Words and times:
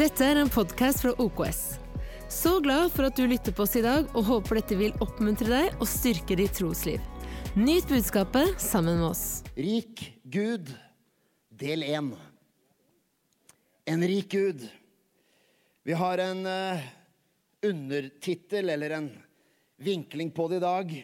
Dette 0.00 0.24
er 0.24 0.38
en 0.40 0.48
podkast 0.48 1.02
fra 1.02 1.10
OKS. 1.20 1.58
Så 2.32 2.54
glad 2.64 2.86
for 2.94 3.10
at 3.10 3.18
du 3.18 3.26
lytter 3.28 3.52
på 3.52 3.66
oss 3.66 3.74
i 3.76 3.82
dag, 3.84 4.06
og 4.16 4.24
håper 4.24 4.56
dette 4.56 4.76
vil 4.80 4.94
oppmuntre 5.04 5.50
deg 5.50 5.74
og 5.76 5.88
styrke 5.90 6.38
ditt 6.40 6.54
trosliv. 6.56 7.02
Nyt 7.52 7.84
budskapet 7.90 8.54
sammen 8.64 8.96
med 8.96 9.10
oss. 9.10 9.24
Rik 9.60 10.00
Gud, 10.24 10.70
del 11.52 11.84
1. 11.84 12.08
En 13.92 14.06
rik 14.08 14.32
Gud. 14.32 14.64
Vi 15.84 15.98
har 16.00 16.22
en 16.24 16.48
uh, 16.48 16.86
undertittel, 17.68 18.72
eller 18.72 18.94
en 18.96 19.10
vinkling 19.84 20.30
på 20.32 20.46
det 20.48 20.62
i 20.62 20.64
dag, 20.64 20.94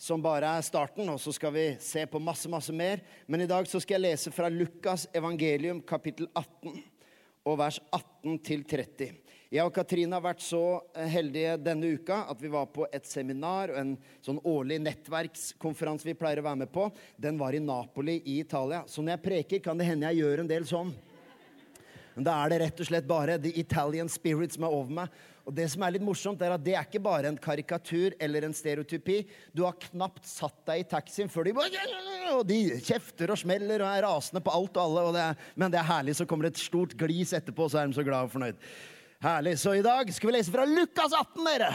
som 0.00 0.24
bare 0.24 0.54
er 0.56 0.64
starten, 0.64 1.12
og 1.12 1.20
så 1.20 1.34
skal 1.36 1.52
vi 1.58 1.66
se 1.84 2.06
på 2.08 2.24
masse, 2.24 2.48
masse 2.48 2.72
mer. 2.72 3.04
Men 3.28 3.44
i 3.44 3.50
dag 3.52 3.68
så 3.68 3.82
skal 3.84 3.98
jeg 3.98 4.14
lese 4.14 4.32
fra 4.32 4.48
Lukas 4.48 5.10
evangelium 5.12 5.84
kapittel 5.84 6.32
18 6.32 6.80
og 7.50 7.58
vers 7.60 7.80
18-30. 7.92 9.18
Jeg 9.50 9.66
og 9.66 9.74
Katrine 9.74 10.14
har 10.14 10.22
vært 10.22 10.44
så 10.46 10.62
eh, 10.94 11.08
heldige 11.10 11.56
denne 11.58 11.88
uka 11.98 12.20
at 12.30 12.38
vi 12.38 12.52
var 12.52 12.68
på 12.70 12.84
et 12.94 13.06
seminar 13.08 13.72
og 13.72 13.80
en 13.80 13.96
sånn 14.22 14.38
årlig 14.46 14.76
nettverkskonferanse 14.84 16.06
vi 16.06 16.14
pleier 16.18 16.38
å 16.38 16.46
være 16.46 16.60
med 16.62 16.70
på. 16.70 16.84
Den 17.18 17.40
var 17.40 17.56
i 17.56 17.62
Napoli 17.62 18.20
i 18.22 18.38
Italia. 18.44 18.84
Så 18.86 19.02
når 19.02 19.16
jeg 19.16 19.24
preker, 19.24 19.62
kan 19.64 19.80
det 19.80 19.88
hende 19.88 20.06
jeg 20.06 20.22
gjør 20.22 20.44
en 20.44 20.52
del 20.52 20.68
sånn. 20.70 20.94
Men 22.14 22.28
da 22.28 22.36
er 22.38 22.52
det 22.52 22.60
rett 22.62 22.84
og 22.84 22.90
slett 22.92 23.10
bare 23.10 23.40
the 23.42 23.50
Italian 23.58 24.10
spirit 24.12 24.54
som 24.54 24.68
er 24.68 24.76
over 24.76 24.94
meg. 25.02 25.18
Og 25.48 25.54
det 25.56 25.66
som 25.72 25.82
er 25.82 25.94
litt 25.94 26.04
morsomt, 26.04 26.42
er 26.44 26.52
at 26.54 26.62
det 26.62 26.74
er 26.76 26.86
ikke 26.86 27.02
bare 27.02 27.30
en 27.30 27.38
karikatur 27.40 28.14
eller 28.20 28.44
en 28.46 28.54
stereotypi. 28.54 29.22
Du 29.56 29.64
har 29.64 29.78
knapt 29.88 30.28
satt 30.28 30.58
deg 30.68 30.82
i 30.82 30.88
taxien 30.90 31.32
før 31.32 31.48
de 31.48 31.54
bare 31.56 31.84
Og 32.36 32.44
de 32.46 32.60
kjefter 32.84 33.32
og 33.32 33.40
smeller 33.40 33.82
og 33.82 33.88
er 33.90 34.04
rasende 34.06 34.44
på 34.44 34.52
alt 34.54 34.76
og 34.76 34.84
alle. 34.84 35.06
Og 35.08 35.16
det 35.16 35.24
er, 35.24 35.48
men 35.56 35.72
det 35.72 35.80
er 35.80 35.88
herlig, 35.88 36.16
så 36.18 36.28
kommer 36.28 36.46
det 36.46 36.54
et 36.54 36.64
stort 36.66 36.94
glis 37.00 37.32
etterpå, 37.36 37.70
så 37.70 37.80
er 37.80 37.88
de 37.88 37.98
så 37.98 38.06
glad 38.06 38.28
og 38.28 38.34
fornøyd. 38.36 38.70
Herlig. 39.24 39.56
Så 39.60 39.74
i 39.76 39.84
dag 39.84 40.12
skal 40.14 40.30
vi 40.30 40.36
lese 40.36 40.52
fra 40.54 40.68
Lukas 40.68 41.16
18, 41.16 41.44
dere. 41.48 41.72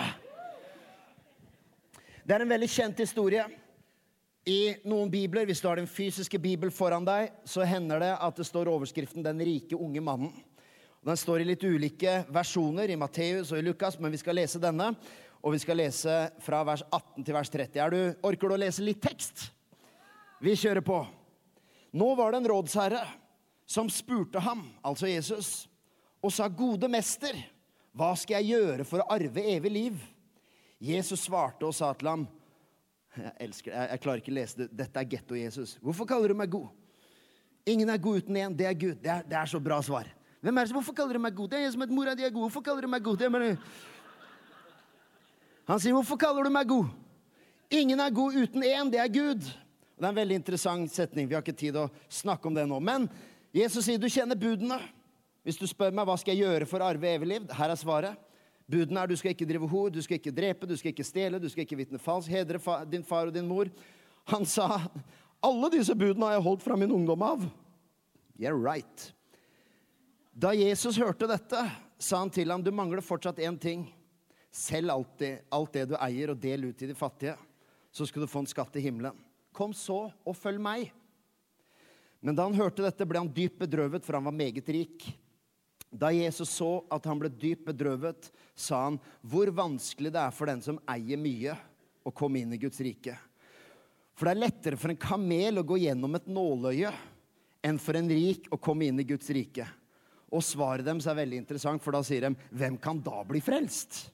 Det 2.25 2.33
er 2.33 2.41
en 2.41 2.55
veldig 2.55 2.71
kjent 2.73 3.01
historie. 3.03 3.43
I 4.45 4.75
noen 4.85 5.09
bibler, 5.09 5.45
hvis 5.49 5.61
du 5.61 5.67
har 5.67 5.79
den 5.81 5.89
fysiske 5.89 6.37
bibel 6.41 6.69
foran 6.73 7.05
deg, 7.05 7.31
så 7.49 7.65
hender 7.65 8.01
det 8.01 8.11
at 8.13 8.37
det 8.37 8.45
står 8.45 8.69
overskriften 8.69 9.25
'Den 9.25 9.41
rike 9.41 9.75
unge 9.77 10.01
mannen'. 10.01 10.33
Den 11.05 11.17
står 11.17 11.43
i 11.43 11.45
litt 11.45 11.63
ulike 11.63 12.23
versjoner, 12.33 12.89
i 12.89 12.97
Matteus 12.97 13.51
og 13.53 13.59
i 13.59 13.65
Lukas, 13.65 13.99
men 14.01 14.09
vi 14.09 14.17
skal 14.17 14.39
lese 14.39 14.61
denne. 14.61 14.87
Og 15.45 15.53
vi 15.53 15.59
skal 15.61 15.77
lese 15.77 16.15
fra 16.41 16.63
vers 16.65 16.81
18 16.89 17.21
til 17.27 17.35
vers 17.35 17.51
30. 17.53 17.91
Du, 17.93 17.99
orker 18.25 18.49
du 18.49 18.55
å 18.55 18.57
lese 18.63 18.81
litt 18.81 19.03
tekst? 19.03 19.43
Vi 20.41 20.55
kjører 20.57 20.81
på. 20.81 21.03
Nå 21.93 22.07
var 22.17 22.33
det 22.33 22.41
en 22.41 22.49
rådsherre 22.49 23.03
som 23.69 23.91
spurte 23.93 24.41
ham, 24.41 24.65
altså 24.81 25.07
Jesus, 25.09 25.69
og 26.25 26.33
sa, 26.33 26.49
'Gode 26.49 26.89
mester, 26.89 27.37
hva 27.93 28.15
skal 28.17 28.41
jeg 28.41 28.57
gjøre 28.57 28.85
for 28.85 29.01
å 29.01 29.09
arve 29.13 29.45
evig 29.53 29.71
liv?' 29.71 30.01
Jesus 30.81 31.29
svarte 31.29 31.65
og 31.65 31.73
sa 31.73 31.93
til 31.93 32.09
ham, 32.09 32.27
jeg 33.15 33.31
elsker. 33.39 33.71
Jeg, 33.71 33.89
jeg 33.91 34.01
klarer 34.03 34.21
ikke 34.21 34.33
å 34.33 34.39
lese 34.41 34.57
det. 34.59 34.67
Dette 34.75 34.99
er 34.99 35.11
getto-Jesus. 35.13 35.77
Hvorfor 35.81 36.09
kaller 36.09 36.33
du 36.33 36.37
meg 36.41 36.51
god? 36.51 36.67
Ingen 37.65 37.89
er 37.89 38.01
god 38.01 38.25
uten 38.25 38.37
én. 38.37 38.57
Det 38.57 38.67
er 38.67 38.73
Gud. 38.73 38.97
Det 39.01 39.11
er, 39.11 39.23
det 39.23 39.37
er, 39.39 39.45
så 39.49 39.61
bra 39.63 39.79
svar. 39.85 40.09
Hvem 40.45 40.57
er 40.57 40.61
det 40.61 40.69
som, 40.69 40.77
Hvorfor 40.77 40.93
kaller 40.93 41.17
du 41.17 41.23
meg 41.23 41.33
god? 41.33 41.49
Det 41.49 41.57
er 41.57 41.63
jeg 41.63 41.73
som 41.73 41.81
heter 41.81 41.95
mora 41.97 42.13
di 42.13 42.21
er 42.21 42.29
god. 42.29 42.43
Hvorfor 42.45 42.61
kaller 42.61 42.85
du 42.85 42.87
meg 42.87 43.01
god? 43.03 43.21
Er 43.21 43.57
Han 45.65 45.79
sier, 45.79 45.93
'Hvorfor 45.93 46.17
kaller 46.17 46.43
du 46.43 46.49
meg 46.49 46.67
god?' 46.67 46.89
Ingen 47.71 47.99
er 47.99 48.11
god 48.11 48.33
uten 48.33 48.61
én. 48.61 48.91
Det 48.91 48.99
er 48.99 49.07
Gud. 49.07 49.41
Og 49.41 49.97
Det 49.97 50.05
er 50.05 50.09
en 50.09 50.15
veldig 50.15 50.35
interessant 50.35 50.91
setning. 50.91 51.27
Vi 51.27 51.33
har 51.33 51.41
ikke 51.41 51.57
tid 51.57 51.75
å 51.75 51.89
snakke 52.07 52.45
om 52.45 52.53
det 52.53 52.67
nå. 52.67 52.79
Men 52.79 53.09
Jesus 53.51 53.85
sier, 53.85 53.97
'Du 53.97 54.05
kjenner 54.05 54.35
budene'. 54.35 54.79
Hvis 55.43 55.57
du 55.57 55.65
spør 55.65 55.91
meg 55.91 56.05
hva 56.05 56.17
skal 56.17 56.35
jeg 56.35 56.45
gjøre 56.45 56.67
for 56.67 56.79
å 56.79 56.93
arve 56.93 57.07
evig 57.07 57.27
liv, 57.27 57.49
her 57.49 57.69
er 57.69 57.75
svaret. 57.75 58.15
Budene 58.69 59.01
er 59.01 59.07
du 59.07 59.15
skal 59.15 59.31
ikke 59.31 59.47
drive 59.47 59.67
hor, 59.67 59.89
du 59.89 60.01
skal 60.01 60.19
ikke 60.19 60.35
drepe, 60.35 60.67
du 60.67 60.77
skal 60.77 60.91
ikke 60.91 61.03
stjele, 61.03 61.41
du 61.41 61.49
skal 61.49 61.65
ikke 61.65 61.77
vitne 61.77 61.97
falskt, 61.97 62.29
hedre 62.29 62.85
din 62.85 63.03
far 63.03 63.25
og 63.25 63.33
din 63.33 63.47
mor. 63.47 63.65
Han 64.25 64.45
sa, 64.45 64.89
'Alle 65.41 65.71
disse 65.71 65.95
budene 65.95 66.25
har 66.25 66.33
jeg 66.33 66.43
holdt 66.43 66.61
fra 66.61 66.75
min 66.75 66.91
ungdom 66.91 67.21
av.' 67.21 67.51
Yeah, 68.37 68.51
right. 68.51 69.14
Da 70.35 70.49
Jesus 70.51 70.97
hørte 70.99 71.29
dette, 71.31 71.61
sa 71.95 72.17
han 72.19 72.29
til 72.29 72.51
ham, 72.51 72.59
'Du 72.59 72.71
mangler 72.75 72.99
fortsatt 72.99 73.39
én 73.39 73.55
ting.' 73.55 73.87
'Selg 74.51 74.91
alt 74.91 75.17
det, 75.17 75.45
alt 75.51 75.71
det 75.71 75.85
du 75.87 75.95
eier, 75.95 76.31
og 76.31 76.39
del 76.39 76.65
ut 76.65 76.77
til 76.77 76.91
de 76.91 76.95
fattige.' 76.95 77.37
'Så 77.91 78.07
skal 78.07 78.21
du 78.21 78.27
få 78.27 78.43
en 78.43 78.51
skatt 78.51 78.75
i 78.75 78.83
himmelen.' 78.83 79.15
'Kom 79.53 79.71
så 79.71 80.11
og 80.11 80.35
følg 80.35 80.59
meg.' 80.59 80.91
Men 82.21 82.35
da 82.35 82.43
han 82.43 82.53
hørte 82.53 82.83
dette, 82.83 83.07
ble 83.07 83.19
han 83.19 83.31
dypt 83.31 83.59
bedrøvet, 83.59 84.03
for 84.03 84.13
han 84.19 84.25
var 84.25 84.35
meget 84.35 84.67
rik. 84.67 85.07
Da 85.87 86.11
Jesus 86.11 86.49
så 86.49 86.83
at 86.91 87.05
han 87.05 87.19
ble 87.19 87.29
dypt 87.29 87.63
bedrøvet, 87.63 88.29
sa 88.55 88.83
han, 88.89 88.99
'Hvor 89.23 89.47
vanskelig 89.55 90.11
det 90.11 90.19
er 90.19 90.35
for 90.35 90.47
den 90.47 90.61
som 90.61 90.79
eier 90.85 91.17
mye, 91.17 91.55
å 92.03 92.11
komme 92.11 92.41
inn 92.43 92.51
i 92.51 92.59
Guds 92.59 92.81
rike.' 92.83 93.17
For 94.13 94.25
det 94.25 94.35
er 94.35 94.47
lettere 94.47 94.77
for 94.77 94.89
en 94.89 94.99
kamel 94.99 95.59
å 95.59 95.63
gå 95.63 95.79
gjennom 95.79 96.15
et 96.15 96.27
nåløye 96.27 96.91
enn 97.63 97.79
for 97.79 97.95
en 97.95 98.07
rik 98.09 98.47
å 98.51 98.59
komme 98.59 98.87
inn 98.87 98.99
i 98.99 99.07
Guds 99.07 99.29
rike. 99.29 99.67
Og 100.33 100.43
svaret 100.43 100.85
deres 100.85 101.05
er 101.07 101.17
veldig 101.17 101.37
interessant, 101.43 101.83
for 101.83 101.91
da 101.91 102.01
sier 102.03 102.21
de, 102.21 102.35
'Hvem 102.51 102.77
kan 102.81 102.99
da 102.99 103.23
bli 103.23 103.39
frelst?' 103.39 104.11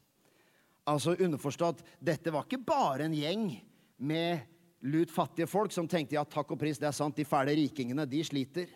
Altså 0.87 1.15
underforstått, 1.15 1.83
dette 2.01 2.31
var 2.33 2.43
ikke 2.43 2.65
bare 2.65 3.05
en 3.05 3.13
gjeng 3.13 3.61
med 3.99 4.41
lut 4.81 5.11
fattige 5.11 5.47
folk 5.47 5.71
som 5.71 5.87
tenkte 5.87 6.15
ja, 6.15 6.23
takk 6.25 6.51
og 6.51 6.59
pris, 6.59 6.79
det 6.81 6.87
er 6.89 6.95
sant, 6.95 7.15
de 7.15 7.25
fæle 7.25 7.53
rikingene, 7.55 8.07
de 8.09 8.23
sliter. 8.25 8.67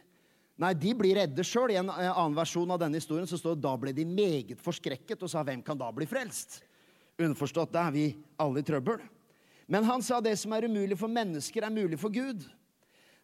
Nei, 0.61 0.71
de 0.77 0.93
blir 0.95 1.17
redde 1.17 1.43
sjøl. 1.43 1.73
I 1.73 1.79
en 1.81 1.89
annen 1.89 2.37
versjon 2.37 2.71
av 2.71 2.79
denne 2.79 3.01
historien 3.01 3.27
så 3.27 3.39
står 3.39 3.57
det 3.57 3.65
da 3.65 3.73
ble 3.79 3.91
de 3.95 4.05
meget 4.07 4.61
forskrekket 4.61 5.25
og 5.25 5.31
sa 5.31 5.43
hvem 5.43 5.63
kan 5.65 5.77
da 5.79 5.89
bli 5.91 6.07
frelst? 6.07 6.61
Underforstått, 7.19 7.73
da 7.73 7.87
er 7.89 7.95
vi 7.95 8.05
alle 8.39 8.61
i 8.61 8.67
trøbbel. 8.67 9.01
Men 9.67 9.87
han 9.87 10.03
sa 10.05 10.21
det 10.21 10.35
som 10.39 10.53
er 10.53 10.67
umulig 10.69 10.97
for 10.99 11.11
mennesker, 11.11 11.65
er 11.65 11.73
mulig 11.73 11.99
for 11.99 12.13
Gud. 12.13 12.45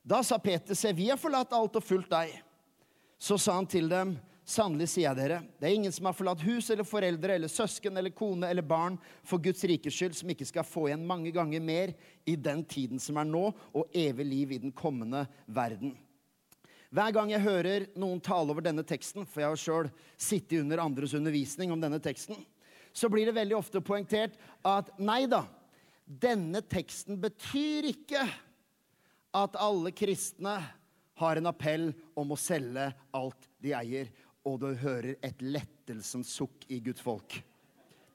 Da 0.01 0.23
sa 0.25 0.39
Peter, 0.41 0.73
se, 0.75 0.91
vi 0.97 1.11
har 1.11 1.19
forlatt 1.21 1.53
alt 1.53 1.77
og 1.77 1.85
fulgt 1.85 2.09
deg. 2.11 2.33
Så 3.21 3.37
sa 3.37 3.53
han 3.53 3.67
til 3.69 3.85
dem, 3.85 4.15
sannelig 4.49 4.87
sier 4.89 5.11
jeg 5.11 5.17
dere, 5.19 5.41
det 5.61 5.67
er 5.67 5.75
ingen 5.77 5.93
som 5.93 6.07
har 6.09 6.15
forlatt 6.17 6.41
hus 6.41 6.71
eller 6.73 6.87
foreldre 6.87 7.35
eller 7.37 7.51
søsken 7.51 7.99
eller 8.01 8.13
kone 8.17 8.49
eller 8.49 8.65
barn 8.65 8.95
for 9.21 9.37
Guds 9.43 9.61
rikes 9.69 9.93
skyld, 9.93 10.15
som 10.17 10.31
ikke 10.33 10.47
skal 10.49 10.65
få 10.65 10.87
igjen 10.87 11.05
mange 11.05 11.29
ganger 11.35 11.61
mer 11.61 11.93
i 12.25 12.33
den 12.33 12.63
tiden 12.65 12.99
som 12.99 13.19
er 13.21 13.29
nå, 13.29 13.43
og 13.77 13.93
evig 13.93 14.25
liv 14.25 14.55
i 14.55 14.59
den 14.65 14.73
kommende 14.73 15.27
verden. 15.45 15.93
Hver 16.91 17.13
gang 17.15 17.29
jeg 17.31 17.45
hører 17.45 17.85
noen 18.01 18.19
tale 18.25 18.51
over 18.51 18.65
denne 18.65 18.83
teksten, 18.83 19.29
for 19.29 19.45
jeg 19.45 19.53
har 19.53 19.61
sjøl 19.61 19.93
sittet 20.17 20.57
under 20.65 20.81
andres 20.81 21.13
undervisning 21.15 21.71
om 21.71 21.79
denne 21.79 22.01
teksten, 22.03 22.41
så 22.91 23.07
blir 23.07 23.29
det 23.29 23.37
veldig 23.37 23.55
ofte 23.55 23.85
poengtert 23.85 24.33
at 24.67 24.89
nei 24.97 25.27
da, 25.29 25.45
denne 26.03 26.65
teksten 26.65 27.21
betyr 27.21 27.93
ikke 27.93 28.25
at 29.37 29.55
alle 29.61 29.93
kristne 29.95 30.57
har 31.21 31.39
en 31.39 31.49
appell 31.51 31.91
om 32.17 32.33
å 32.33 32.39
selge 32.39 32.89
alt 33.17 33.47
de 33.61 33.75
eier, 33.77 34.11
og 34.47 34.59
du 34.63 34.71
hører 34.81 35.15
et 35.21 35.41
lettelsens 35.45 36.33
sukk 36.33 36.65
i 36.73 36.81
Guds 36.83 37.03
folk. 37.05 37.37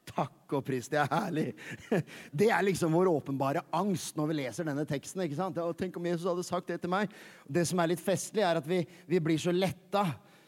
Takk 0.07 0.55
og 0.55 0.63
pris. 0.67 0.87
Det 0.91 1.01
er 1.03 1.11
herlig. 1.11 1.47
Det 2.43 2.49
er 2.55 2.63
liksom 2.67 2.95
vår 2.95 3.11
åpenbare 3.11 3.65
angst 3.75 4.19
når 4.19 4.31
vi 4.31 4.39
leser 4.39 4.69
denne 4.69 4.87
teksten. 4.89 5.25
ikke 5.25 5.39
sant? 5.39 5.59
Og 5.59 5.75
tenk 5.79 5.99
om 5.99 6.07
Jesus 6.07 6.29
hadde 6.31 6.47
sagt 6.47 6.71
det 6.71 6.79
til 6.83 6.93
meg. 6.93 7.11
Det 7.47 7.67
som 7.67 7.83
er 7.83 7.91
litt 7.91 8.03
festlig, 8.03 8.45
er 8.47 8.61
at 8.61 8.69
vi, 8.69 8.85
vi 9.11 9.23
blir 9.23 9.41
så 9.43 9.55
letta 9.55 10.07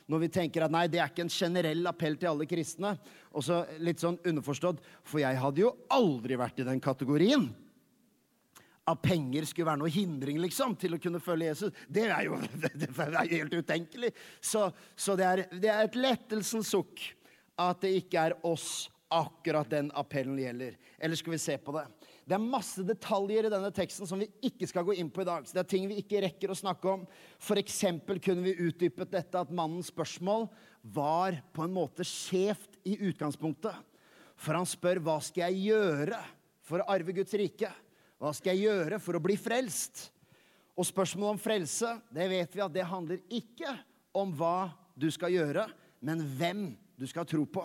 når 0.09 0.23
vi 0.23 0.29
tenker 0.33 0.65
at 0.65 0.73
nei, 0.73 0.87
det 0.89 1.03
er 1.03 1.11
ikke 1.11 1.27
en 1.27 1.33
generell 1.33 1.91
appell 1.91 2.15
til 2.17 2.31
alle 2.31 2.47
kristne. 2.49 2.95
Og 3.37 3.45
så 3.45 3.61
litt 3.85 4.01
sånn 4.01 4.17
underforstått, 4.25 4.81
for 5.05 5.21
jeg 5.21 5.37
hadde 5.43 5.67
jo 5.67 5.75
aldri 5.93 6.39
vært 6.41 6.63
i 6.63 6.69
den 6.69 6.81
kategorien. 6.81 7.51
At 8.89 9.03
penger 9.05 9.45
skulle 9.49 9.69
være 9.69 9.83
noe 9.83 9.93
hindring 9.93 10.41
liksom, 10.41 10.77
til 10.81 10.97
å 10.97 11.01
kunne 11.03 11.21
følge 11.21 11.51
Jesus. 11.51 11.81
Det 11.89 12.07
er 12.09 12.29
jo 12.29 12.39
det 12.65 12.89
er 12.89 13.33
helt 13.35 13.57
utenkelig. 13.59 14.15
Så, 14.41 14.69
så 14.97 15.17
det, 15.19 15.27
er, 15.29 15.45
det 15.53 15.73
er 15.73 15.89
et 15.89 15.99
lettelsens 15.99 16.73
sukk 16.73 17.03
at 17.59 17.83
det 17.83 17.97
ikke 18.05 18.29
er 18.29 18.39
oss 18.47 18.87
akkurat 19.09 19.71
den 19.71 19.89
appellen 19.97 20.39
gjelder. 20.39 20.77
Eller 20.99 21.17
skal 21.17 21.33
vi 21.35 21.41
se 21.41 21.57
på 21.59 21.73
det? 21.77 21.87
Det 22.29 22.37
er 22.37 22.45
masse 22.45 22.85
detaljer 22.85 23.49
i 23.49 23.53
denne 23.53 23.71
teksten 23.73 24.09
som 24.09 24.21
vi 24.21 24.29
ikke 24.45 24.69
skal 24.69 24.85
gå 24.85 24.99
inn 25.01 25.09
på 25.11 25.23
i 25.25 25.29
dag. 25.29 25.47
Så 25.49 25.57
det 25.57 25.63
er 25.63 25.71
ting 25.71 25.87
vi 25.89 25.97
ikke 26.03 26.21
rekker 26.27 26.53
å 26.53 26.59
snakke 26.59 26.91
om. 26.93 27.07
F.eks. 27.41 27.79
kunne 28.05 28.45
vi 28.45 28.57
utdypet 28.69 29.15
dette 29.15 29.41
at 29.41 29.55
mannens 29.55 29.89
spørsmål 29.89 30.45
var 30.83 31.41
på 31.57 31.65
en 31.65 31.73
måte 31.73 32.05
skjevt 32.07 32.77
i 32.89 32.99
utgangspunktet. 33.09 33.73
For 34.39 34.55
han 34.55 34.69
spør 34.69 35.01
hva 35.03 35.17
skal 35.25 35.49
jeg 35.49 35.73
gjøre 35.73 36.21
for 36.69 36.85
å 36.85 36.91
arve 36.93 37.17
Guds 37.17 37.33
rike? 37.41 37.73
Hva 38.19 38.33
skal 38.35 38.57
jeg 38.57 38.69
gjøre 38.69 39.01
for 39.03 39.19
å 39.19 39.23
bli 39.23 39.39
frelst? 39.39 40.09
Og 40.79 40.87
spørsmålet 40.87 41.37
om 41.37 41.43
frelse, 41.43 41.97
det 42.15 42.29
vet 42.31 42.55
vi 42.55 42.63
at 42.63 42.75
det 42.75 42.87
handler 42.87 43.23
ikke 43.31 43.73
om 44.19 44.31
hva 44.35 44.71
du 44.99 45.09
skal 45.15 45.35
gjøre, 45.35 45.67
men 46.03 46.23
hvem 46.39 46.71
du 46.99 47.07
skal 47.07 47.27
tro 47.27 47.45
på 47.47 47.65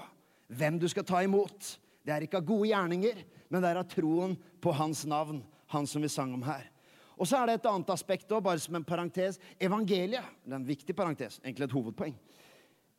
hvem 0.57 0.79
du 0.79 0.87
skal 0.91 1.05
ta 1.07 1.21
imot. 1.23 1.77
Det 2.03 2.13
er 2.13 2.25
ikke 2.25 2.41
av 2.41 2.47
gode 2.47 2.69
gjerninger, 2.71 3.23
men 3.49 3.63
det 3.63 3.71
er 3.71 3.79
av 3.81 3.89
troen 3.89 4.35
på 4.63 4.73
hans 4.75 5.03
navn, 5.09 5.41
han 5.71 5.87
som 5.89 6.03
vi 6.03 6.11
sang 6.11 6.33
om 6.35 6.43
her. 6.45 6.67
Og 7.13 7.29
så 7.29 7.39
er 7.39 7.49
det 7.49 7.59
et 7.59 7.69
annet 7.69 7.91
aspekt 7.93 8.31
òg, 8.33 8.43
bare 8.43 8.61
som 8.61 8.75
en 8.75 8.85
parentes. 8.85 9.37
Evangeliet 9.61 10.25
det 10.43 10.51
er 10.51 10.59
en 10.59 10.67
viktig 10.67 10.95
parentes, 10.97 11.39
egentlig 11.43 11.69
et 11.69 11.77
hovedpoeng. 11.77 12.15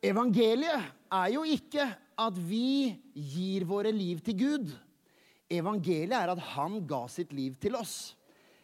Evangeliet 0.05 0.89
er 1.13 1.29
jo 1.33 1.43
ikke 1.49 1.85
at 2.25 2.39
vi 2.47 2.95
gir 3.13 3.65
våre 3.67 3.91
liv 3.93 4.21
til 4.23 4.37
Gud. 4.39 4.73
Evangeliet 5.51 6.15
er 6.17 6.31
at 6.33 6.41
han 6.55 6.79
ga 6.89 7.03
sitt 7.11 7.33
liv 7.35 7.57
til 7.61 7.77
oss. 7.77 8.15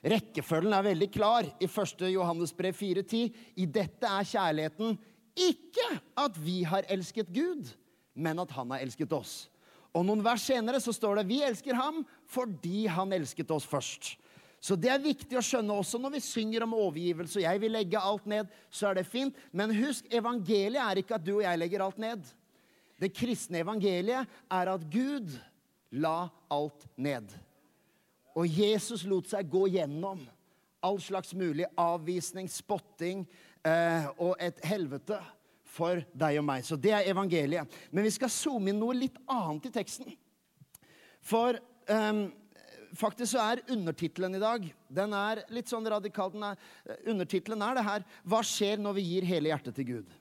Rekkefølgen 0.01 0.73
er 0.73 0.87
veldig 0.87 1.09
klar 1.13 1.45
i 1.61 1.67
1. 1.69 2.07
Johannes 2.09 2.53
brev 2.57 2.73
4,10. 2.73 3.29
I 3.61 3.67
dette 3.69 4.09
er 4.09 4.29
kjærligheten 4.31 4.97
ikke 5.37 5.87
at 6.19 6.39
vi 6.41 6.61
har 6.67 6.87
elsket 6.91 7.29
Gud, 7.31 7.69
men 8.17 8.41
at 8.41 8.51
han 8.57 8.73
har 8.73 8.81
elsket 8.81 9.13
oss. 9.13 9.45
Og 9.93 10.05
noen 10.07 10.23
vers 10.23 10.43
senere 10.47 10.79
så 10.81 10.93
står 10.95 11.19
det 11.19 11.29
vi 11.29 11.41
elsker 11.43 11.77
ham 11.77 12.01
fordi 12.31 12.87
han 12.89 13.13
elsket 13.13 13.51
oss 13.53 13.67
først. 13.67 14.15
Så 14.61 14.77
det 14.77 14.91
er 14.93 15.01
viktig 15.01 15.37
å 15.37 15.43
skjønne 15.43 15.73
også 15.73 15.97
når 15.97 16.15
vi 16.15 16.23
synger 16.23 16.63
om 16.67 16.75
overgivelse. 16.77 17.39
og 17.39 17.45
jeg 17.45 17.61
vil 17.63 17.73
legge 17.73 17.99
alt 17.99 18.27
ned, 18.29 18.49
så 18.69 18.91
er 18.91 18.99
det 18.99 19.09
fint. 19.09 19.37
Men 19.51 19.73
husk, 19.73 20.05
evangeliet 20.13 20.81
er 20.83 21.01
ikke 21.01 21.17
at 21.17 21.25
du 21.25 21.33
og 21.39 21.45
jeg 21.45 21.57
legger 21.57 21.81
alt 21.81 21.97
ned. 22.01 22.21
Det 23.01 23.09
kristne 23.13 23.63
evangeliet 23.63 24.29
er 24.53 24.69
at 24.69 24.85
Gud 24.93 25.33
la 25.91 26.29
alt 26.51 26.85
ned. 26.95 27.31
Og 28.37 28.47
Jesus 28.47 29.03
lot 29.07 29.27
seg 29.27 29.49
gå 29.51 29.65
gjennom 29.73 30.23
all 30.81 30.99
slags 31.03 31.33
mulig 31.37 31.67
avvisning, 31.77 32.47
spotting 32.49 33.25
eh, 33.67 34.07
og 34.17 34.35
et 34.41 34.61
helvete 34.65 35.19
for 35.71 36.01
deg 36.17 36.39
og 36.41 36.47
meg. 36.47 36.65
Så 36.65 36.77
det 36.79 36.93
er 36.95 37.09
evangeliet. 37.11 37.69
Men 37.91 38.07
vi 38.07 38.13
skal 38.13 38.31
zoome 38.33 38.71
inn 38.71 38.79
noe 38.81 38.97
litt 38.97 39.19
annet 39.29 39.69
i 39.69 39.73
teksten. 39.75 40.15
For 41.21 41.59
eh, 41.59 42.23
faktisk 42.97 43.35
så 43.35 43.43
er 43.51 43.65
undertittelen 43.71 44.39
i 44.39 44.41
dag 44.41 44.65
den 44.91 45.13
er 45.15 45.43
litt 45.53 45.69
sånn 45.71 45.85
radikal. 45.87 46.31
Den 46.33 46.47
er, 46.49 46.65
undertittelen 47.05 47.61
er 47.63 47.77
det 47.77 47.85
her 47.87 48.07
Hva 48.27 48.41
skjer 48.45 48.81
når 48.81 48.97
vi 48.97 49.07
gir 49.11 49.29
hele 49.29 49.53
hjertet 49.53 49.77
til 49.77 49.89
Gud? 49.91 50.17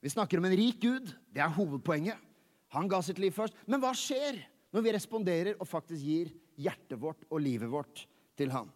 Vi 0.00 0.10
snakker 0.12 0.40
om 0.40 0.48
en 0.48 0.56
rik 0.56 0.80
Gud. 0.80 1.12
Det 1.28 1.44
er 1.44 1.52
hovedpoenget. 1.54 2.29
Han 2.76 2.88
ga 2.90 3.00
sitt 3.02 3.18
liv 3.22 3.34
først. 3.34 3.56
Men 3.66 3.82
hva 3.82 3.92
skjer 3.96 4.38
når 4.70 4.84
vi 4.86 4.94
responderer 4.94 5.58
og 5.58 5.68
faktisk 5.68 6.04
gir 6.06 6.32
hjertet 6.60 7.00
vårt 7.00 7.24
og 7.30 7.42
livet 7.42 7.70
vårt 7.70 8.04
til 8.38 8.52
han? 8.54 8.70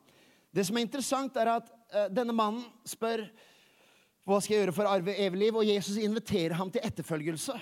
Det 0.55 0.65
som 0.67 0.79
er 0.79 0.87
interessant, 0.87 1.37
er 1.39 1.51
at 1.57 1.71
uh, 1.71 2.07
denne 2.15 2.35
mannen 2.35 2.65
spør 2.87 3.27
hva 4.25 4.39
skal 4.41 4.55
jeg 4.55 4.63
gjøre 4.63 4.77
for 4.77 4.89
å 4.89 4.95
arve 4.97 5.15
evig 5.21 5.41
liv, 5.43 5.57
og 5.59 5.69
Jesus 5.69 5.99
inviterer 6.01 6.57
ham 6.57 6.71
til 6.73 6.85
etterfølgelse. 6.87 7.59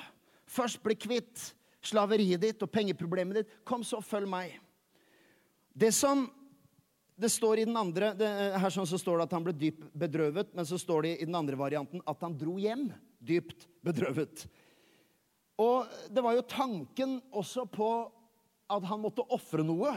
Først 0.46 0.78
bli 0.84 0.94
kvitt 0.94 1.48
slaveriet 1.82 2.42
ditt 2.44 2.62
og 2.62 2.70
pengeproblemet 2.70 3.40
ditt. 3.40 3.56
Kom, 3.66 3.82
så 3.82 3.98
følg 4.04 4.30
meg. 4.30 4.54
Det 5.74 5.90
som 5.96 6.28
det 7.18 7.30
står 7.32 7.62
i 7.62 7.66
den 7.68 7.76
andre, 7.76 8.12
det, 8.18 8.28
her 8.58 8.72
sånn 8.72 8.88
så 8.88 8.98
står 9.00 9.20
det 9.20 9.26
at 9.26 9.34
han 9.36 9.44
ble 9.46 9.54
dypt 9.56 9.88
bedrøvet, 9.98 10.52
men 10.56 10.66
så 10.68 10.78
står 10.80 11.06
det 11.06 11.12
i 11.16 11.26
den 11.28 11.36
andre 11.38 11.58
varianten 11.58 12.02
at 12.08 12.22
han 12.24 12.36
dro 12.38 12.56
hjem 12.60 12.88
dypt 13.22 13.66
bedrøvet. 13.84 14.46
Og 15.60 15.90
det 16.08 16.24
var 16.24 16.36
jo 16.36 16.48
tanken 16.48 17.18
også 17.30 17.66
på 17.70 17.90
at 18.72 18.86
han 18.88 19.02
måtte 19.02 19.26
ofre 19.34 19.64
noe 19.66 19.92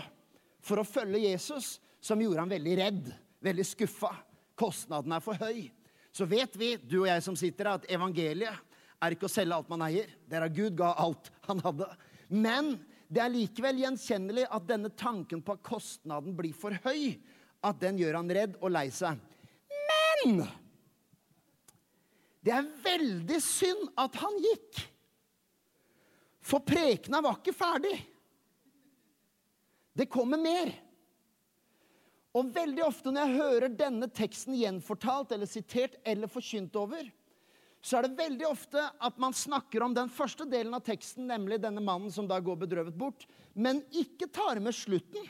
for 0.65 0.81
å 0.81 0.87
følge 0.87 1.27
Jesus, 1.29 1.77
som 2.01 2.21
gjorde 2.21 2.43
han 2.43 2.51
veldig 2.51 2.75
redd, 2.79 3.11
veldig 3.45 3.65
skuffa. 3.65 4.11
Kostnaden 4.57 5.13
er 5.15 5.23
for 5.23 5.37
høy. 5.39 5.67
Så 6.15 6.27
vet 6.29 6.55
vi, 6.57 6.75
du 6.79 7.01
og 7.03 7.09
jeg 7.09 7.23
som 7.25 7.37
sitter 7.39 7.69
her, 7.69 7.79
at 7.79 7.87
evangeliet 7.91 8.75
er 9.03 9.15
ikke 9.15 9.27
å 9.27 9.31
selge 9.31 9.55
alt 9.57 9.71
man 9.71 9.83
eier. 9.87 10.11
Det 10.25 10.37
er 10.37 10.47
at 10.47 10.55
Gud 10.55 10.77
ga 10.79 10.93
alt 11.01 11.31
han 11.47 11.61
hadde. 11.65 11.89
Men 12.31 12.75
det 13.11 13.21
er 13.21 13.33
likevel 13.33 13.81
gjenkjennelig 13.83 14.47
at 14.49 14.67
denne 14.69 14.91
tanken 14.97 15.43
på 15.45 15.55
at 15.55 15.65
kostnaden 15.65 16.35
blir 16.37 16.55
for 16.57 16.75
høy, 16.85 17.17
at 17.65 17.81
den 17.81 17.99
gjør 18.01 18.19
han 18.19 18.31
redd 18.37 18.57
og 18.61 18.73
lei 18.73 18.87
seg. 18.93 19.19
Men 20.25 20.45
det 22.45 22.53
er 22.53 22.73
veldig 22.85 23.39
synd 23.41 23.87
at 24.01 24.17
han 24.21 24.41
gikk. 24.41 24.83
For 26.45 26.61
prekena 26.61 27.23
var 27.25 27.39
ikke 27.39 27.55
ferdig. 27.57 27.95
Det 29.95 30.05
kommer 30.11 30.37
mer. 30.37 30.73
Og 32.35 32.51
veldig 32.53 32.83
ofte 32.83 33.13
når 33.13 33.23
jeg 33.23 33.39
hører 33.39 33.77
denne 33.79 34.09
teksten 34.11 34.57
gjenfortalt 34.59 35.31
eller 35.31 35.49
sitert 35.49 35.95
eller 36.03 36.29
forkynt 36.29 36.75
over, 36.77 37.07
så 37.85 37.99
er 37.99 38.07
det 38.07 38.17
veldig 38.17 38.47
ofte 38.49 38.81
at 38.81 39.17
man 39.21 39.33
snakker 39.33 39.85
om 39.85 39.93
den 39.95 40.09
første 40.11 40.47
delen 40.49 40.73
av 40.73 40.83
teksten, 40.85 41.27
nemlig 41.29 41.61
denne 41.63 41.83
mannen 41.85 42.11
som 42.11 42.27
da 42.27 42.39
går 42.41 42.57
bedrøvet 42.65 42.97
bort, 42.97 43.27
men 43.53 43.83
ikke 43.93 44.27
tar 44.33 44.59
med 44.59 44.75
slutten. 44.75 45.25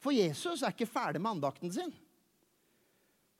For 0.00 0.14
Jesus 0.14 0.62
er 0.62 0.74
ikke 0.74 0.88
ferdig 0.88 1.20
med 1.20 1.34
andakten 1.34 1.72
sin. 1.74 1.90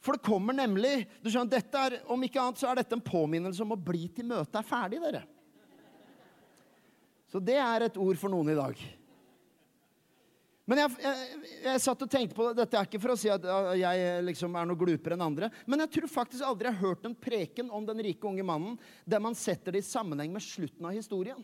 For 0.02 0.18
det 0.18 0.26
kommer 0.26 0.54
nemlig 0.54 1.06
du 1.22 1.30
skjønner, 1.30 1.56
dette 1.56 1.82
er, 1.88 1.96
Om 2.10 2.26
ikke 2.26 2.42
annet 2.42 2.60
så 2.60 2.68
er 2.70 2.82
dette 2.82 2.98
en 2.98 3.06
påminnelse 3.06 3.64
om 3.64 3.74
å 3.74 3.80
bli 3.80 4.10
til 4.14 4.28
møtet 4.28 4.60
er 4.60 4.66
ferdig, 4.66 5.00
dere. 5.02 5.22
Så 7.30 7.42
det 7.42 7.58
er 7.58 7.86
et 7.86 7.98
ord 7.98 8.18
for 8.20 8.32
noen 8.32 8.52
i 8.52 8.58
dag. 8.58 8.80
Men 10.66 10.80
jeg, 10.82 10.94
jeg, 10.98 11.40
jeg, 11.62 11.82
satt 11.82 12.00
og 12.02 12.10
tenkte 12.10 12.34
på 12.34 12.48
det. 12.48 12.56
Dette 12.58 12.78
er 12.78 12.88
ikke 12.88 13.00
for 13.02 13.14
å 13.14 13.18
si 13.18 13.30
at 13.30 13.44
jeg 13.78 14.22
liksom 14.26 14.56
er 14.58 14.66
noe 14.66 14.78
glupere 14.78 15.14
enn 15.14 15.26
andre. 15.28 15.50
Men 15.70 15.84
jeg 15.84 15.92
tror 15.94 16.10
faktisk 16.10 16.46
aldri 16.46 16.70
jeg 16.70 16.78
har 16.78 16.88
hørt 16.88 17.06
en 17.06 17.14
preken 17.14 17.70
om 17.70 17.86
den 17.86 18.02
rike 18.02 18.26
unge 18.26 18.46
mannen 18.46 18.74
der 19.06 19.22
man 19.22 19.38
setter 19.38 19.74
det 19.74 19.84
i 19.84 19.86
sammenheng 19.86 20.34
med 20.34 20.42
slutten 20.42 20.88
av 20.88 20.96
historien. 20.96 21.38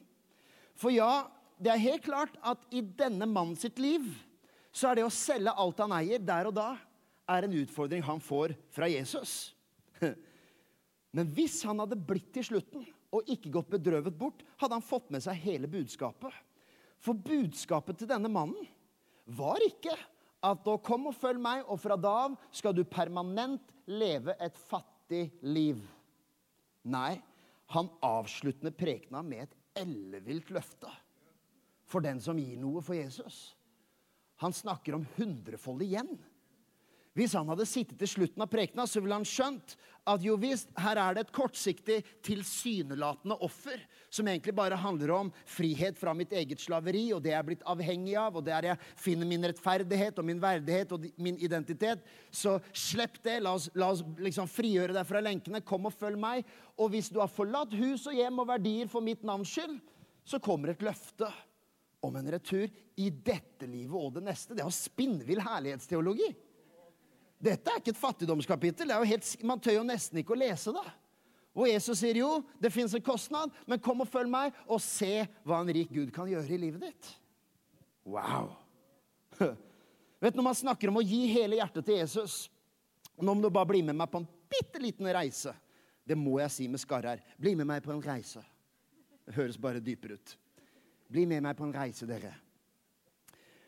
For 0.78 0.90
ja, 0.94 1.28
det 1.62 1.70
er 1.70 1.84
helt 1.84 2.06
klart 2.06 2.34
at 2.42 2.66
i 2.74 2.82
denne 2.82 3.28
mannen 3.30 3.54
sitt 3.58 3.78
liv 3.82 4.08
så 4.74 4.90
er 4.90 4.98
det 4.98 5.06
å 5.06 5.14
selge 5.14 5.54
alt 5.54 5.82
han 5.84 5.94
eier 5.94 6.22
der 6.22 6.48
og 6.50 6.56
da, 6.56 6.72
er 7.30 7.46
en 7.46 7.54
utfordring 7.60 8.02
han 8.02 8.18
får 8.20 8.56
fra 8.74 8.88
Jesus. 8.90 9.52
Men 11.14 11.30
hvis 11.36 11.60
han 11.68 11.78
hadde 11.78 12.00
blitt 12.00 12.32
til 12.34 12.48
slutten 12.48 12.88
og 13.12 13.28
ikke 13.30 13.52
gått 13.52 13.70
bedrøvet 13.72 14.16
bort, 14.16 14.40
hadde 14.60 14.78
han 14.78 14.84
fått 14.84 15.10
med 15.12 15.24
seg 15.24 15.40
hele 15.44 15.68
budskapet. 15.70 16.32
For 17.02 17.18
budskapet 17.18 18.00
til 18.00 18.10
denne 18.10 18.30
mannen 18.32 18.66
var 19.36 19.62
ikke 19.64 19.94
at 20.42 20.62
da 20.64 20.74
kom 20.82 21.10
og 21.10 21.16
følg 21.16 21.38
meg, 21.42 21.62
og 21.70 21.78
fra 21.78 21.98
da 21.98 22.14
av 22.24 22.38
skal 22.54 22.74
du 22.74 22.82
permanent 22.88 23.68
leve 23.90 24.34
et 24.42 24.56
fattig 24.58 25.28
liv. 25.44 25.82
Nei, 26.90 27.20
han 27.72 27.90
avsluttende 28.04 28.72
prekena 28.74 29.22
med 29.22 29.46
et 29.46 29.82
ellevilt 29.84 30.50
løfte 30.52 30.90
for 31.88 32.04
den 32.04 32.20
som 32.24 32.38
gir 32.40 32.58
noe 32.60 32.82
for 32.84 32.96
Jesus. 32.96 33.52
Han 34.42 34.54
snakker 34.56 34.96
om 34.96 35.06
hundrefold 35.16 35.84
igjen. 35.84 36.10
Hvis 37.12 37.34
han 37.36 37.48
hadde 37.52 37.68
sittet 37.68 37.98
til 38.00 38.08
slutten 38.08 38.40
av 38.40 38.48
prekena, 38.48 38.86
så 38.88 39.02
ville 39.02 39.16
han 39.18 39.26
skjønt 39.28 39.74
at 40.08 40.22
jo 40.24 40.34
visst, 40.40 40.70
her 40.80 40.98
er 40.98 41.14
det 41.14 41.26
et 41.26 41.34
kortsiktig, 41.34 41.98
tilsynelatende 42.24 43.36
offer 43.44 43.82
som 44.12 44.26
egentlig 44.28 44.54
bare 44.56 44.78
handler 44.80 45.12
om 45.14 45.30
frihet 45.46 45.98
fra 46.00 46.14
mitt 46.16 46.32
eget 46.34 46.60
slaveri 46.64 47.04
og 47.14 47.20
det 47.22 47.34
jeg 47.34 47.38
er 47.38 47.46
blitt 47.46 47.66
avhengig 47.68 48.16
av, 48.18 48.40
og 48.40 48.46
der 48.46 48.70
jeg 48.70 48.80
finner 48.98 49.28
min 49.28 49.44
rettferdighet 49.46 50.18
og 50.18 50.26
min 50.26 50.40
verdighet 50.42 50.94
og 50.96 51.06
min 51.22 51.38
identitet. 51.38 52.02
Så 52.32 52.56
slipp 52.72 53.20
det. 53.22 53.38
La 53.44 53.54
oss, 53.58 53.68
la 53.78 53.92
oss 53.92 54.02
liksom 54.24 54.50
frigjøre 54.50 54.96
deg 54.96 55.06
fra 55.08 55.22
lenkene. 55.22 55.62
Kom 55.68 55.86
og 55.88 55.94
følg 55.94 56.18
meg. 56.20 56.48
Og 56.80 56.94
hvis 56.94 57.12
du 57.12 57.20
har 57.20 57.30
forlatt 57.30 57.76
hus 57.76 58.08
og 58.10 58.16
hjem 58.16 58.40
og 58.42 58.48
verdier 58.50 58.90
for 58.90 59.04
mitt 59.04 59.24
navns 59.26 59.52
skyld, 59.52 59.78
så 60.24 60.40
kommer 60.42 60.72
et 60.72 60.84
løfte 60.84 61.28
om 62.02 62.16
en 62.18 62.32
retur 62.34 62.66
i 62.98 63.10
dette 63.10 63.68
livet 63.68 63.98
og 63.98 64.16
det 64.16 64.24
neste. 64.26 64.56
Det 64.56 64.64
er 64.64 64.70
jo 64.70 64.74
spinnvill 64.74 65.42
herlighetsteologi. 65.44 66.32
Dette 67.42 67.72
er 67.72 67.80
ikke 67.80 67.90
et 67.90 67.98
fattigdomskapittel. 67.98 68.92
Helt, 69.08 69.30
man 69.42 69.60
tør 69.62 69.80
jo 69.80 69.86
nesten 69.86 70.20
ikke 70.22 70.36
å 70.36 70.38
lese 70.38 70.74
det. 70.74 70.84
Og 71.52 71.66
Jesus 71.68 72.00
sier 72.00 72.16
jo, 72.22 72.28
det 72.62 72.70
fins 72.72 72.94
en 72.96 73.04
kostnad, 73.04 73.52
men 73.68 73.80
kom 73.82 74.00
og 74.04 74.08
følg 74.08 74.30
meg, 74.32 74.54
og 74.64 74.80
se 74.80 75.26
hva 75.44 75.58
en 75.60 75.72
rik 75.74 75.90
Gud 75.92 76.12
kan 76.14 76.30
gjøre 76.30 76.54
i 76.54 76.60
livet 76.60 76.86
ditt. 76.86 77.10
Wow! 78.08 78.54
Vet 80.22 80.32
du, 80.32 80.38
Når 80.38 80.46
man 80.46 80.56
snakker 80.56 80.88
om 80.88 81.00
å 81.00 81.04
gi 81.04 81.26
hele 81.32 81.58
hjertet 81.58 81.86
til 81.86 81.96
Jesus 81.98 82.46
Nå 83.22 83.34
må 83.34 83.42
du 83.42 83.50
bare 83.54 83.68
bli 83.68 83.82
med 83.84 83.96
meg 83.98 84.10
på 84.10 84.20
en 84.22 84.26
bitte 84.50 84.80
liten 84.82 85.06
reise. 85.14 85.52
Det 86.02 86.16
må 86.18 86.38
jeg 86.40 86.50
si 86.50 86.64
med 86.70 86.80
skarre 86.80 87.12
her. 87.12 87.20
Bli 87.38 87.52
med 87.58 87.68
meg 87.68 87.82
på 87.84 87.92
en 87.92 88.00
reise. 88.02 88.40
Det 89.22 89.34
høres 89.36 89.58
bare 89.60 89.82
dypere 89.84 90.16
ut. 90.16 90.32
Bli 91.12 91.26
med 91.28 91.44
meg 91.44 91.54
på 91.58 91.66
en 91.68 91.74
reise, 91.76 92.08
dere. 92.08 92.32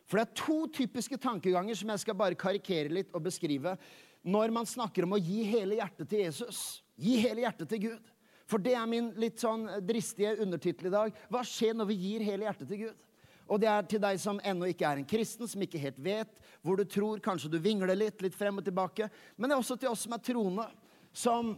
For 0.04 0.20
det 0.20 0.26
er 0.26 0.40
to 0.40 0.58
typiske 0.80 1.18
tankeganger 1.20 1.78
som 1.78 1.92
jeg 1.92 2.02
skal 2.02 2.18
bare 2.18 2.38
karikere 2.38 2.92
litt 2.92 3.14
og 3.14 3.24
beskrive 3.24 3.76
når 4.24 4.52
man 4.56 4.68
snakker 4.68 5.04
om 5.04 5.16
å 5.16 5.20
gi 5.20 5.42
hele 5.48 5.78
hjertet 5.78 6.08
til 6.08 6.24
Jesus. 6.24 6.60
Gi 6.96 7.18
hele 7.20 7.44
hjertet 7.44 7.68
til 7.68 7.82
Gud. 7.88 8.12
For 8.48 8.60
det 8.60 8.74
er 8.76 8.88
min 8.88 9.10
litt 9.20 9.40
sånn 9.40 9.66
dristige 9.84 10.34
undertittel 10.44 10.88
i 10.88 10.94
dag. 10.94 11.18
Hva 11.32 11.42
skjer 11.48 11.76
når 11.76 11.88
vi 11.90 11.98
gir 12.02 12.24
hele 12.24 12.48
hjertet 12.48 12.68
til 12.70 12.86
Gud? 12.86 13.04
Og 13.44 13.60
det 13.60 13.68
er 13.68 13.84
til 13.88 14.00
deg 14.00 14.20
som 14.20 14.40
ennå 14.40 14.70
ikke 14.72 14.88
er 14.88 15.00
en 15.00 15.08
kristen, 15.08 15.48
som 15.48 15.60
ikke 15.64 15.80
helt 15.80 16.00
vet 16.00 16.40
hvor 16.64 16.80
du 16.80 16.84
tror. 16.88 17.20
Kanskje 17.24 17.52
du 17.52 17.58
vingler 17.60 17.96
litt, 17.96 18.22
litt 18.24 18.36
frem 18.36 18.60
og 18.60 18.64
tilbake. 18.64 19.10
Men 19.36 19.50
det 19.50 19.56
er 19.56 19.64
også 19.64 19.76
til 19.80 19.92
oss 19.92 20.04
som 20.06 20.16
er 20.16 20.24
troende, 20.24 20.66
som 21.12 21.52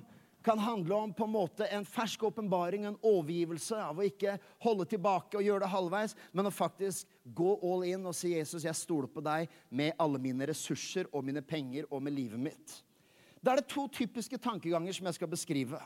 kan 0.47 0.59
handle 0.63 0.95
om 0.95 1.13
på 1.13 1.25
en 1.25 1.31
måte 1.31 1.67
en 1.75 1.85
fersk 1.85 2.23
åpenbaring, 2.23 2.85
en 2.87 2.99
overgivelse 3.03 3.77
av 3.83 3.99
å 3.99 4.05
ikke 4.07 4.37
holde 4.63 4.85
tilbake 4.93 5.35
og 5.35 5.43
gjøre 5.43 5.65
det 5.65 5.71
halvveis, 5.73 6.15
men 6.31 6.47
å 6.47 6.55
faktisk 6.55 7.11
gå 7.35 7.55
all 7.67 7.83
in 7.89 8.07
og 8.07 8.15
si 8.15 8.31
'Jesus, 8.31 8.63
jeg 8.63 8.79
stoler 8.79 9.11
på 9.11 9.25
deg 9.27 9.49
med 9.71 9.97
alle 9.99 10.21
mine 10.23 10.47
ressurser 10.47 11.09
og 11.13 11.25
mine 11.27 11.43
penger 11.43 11.89
og 11.91 12.03
med 12.03 12.15
livet 12.15 12.39
mitt'. 12.39 12.83
Da 13.43 13.53
er 13.53 13.57
det 13.57 13.69
to 13.69 13.89
typiske 13.89 14.39
tankeganger 14.39 14.93
som 14.93 15.07
jeg 15.07 15.15
skal 15.15 15.29
beskrive. 15.29 15.81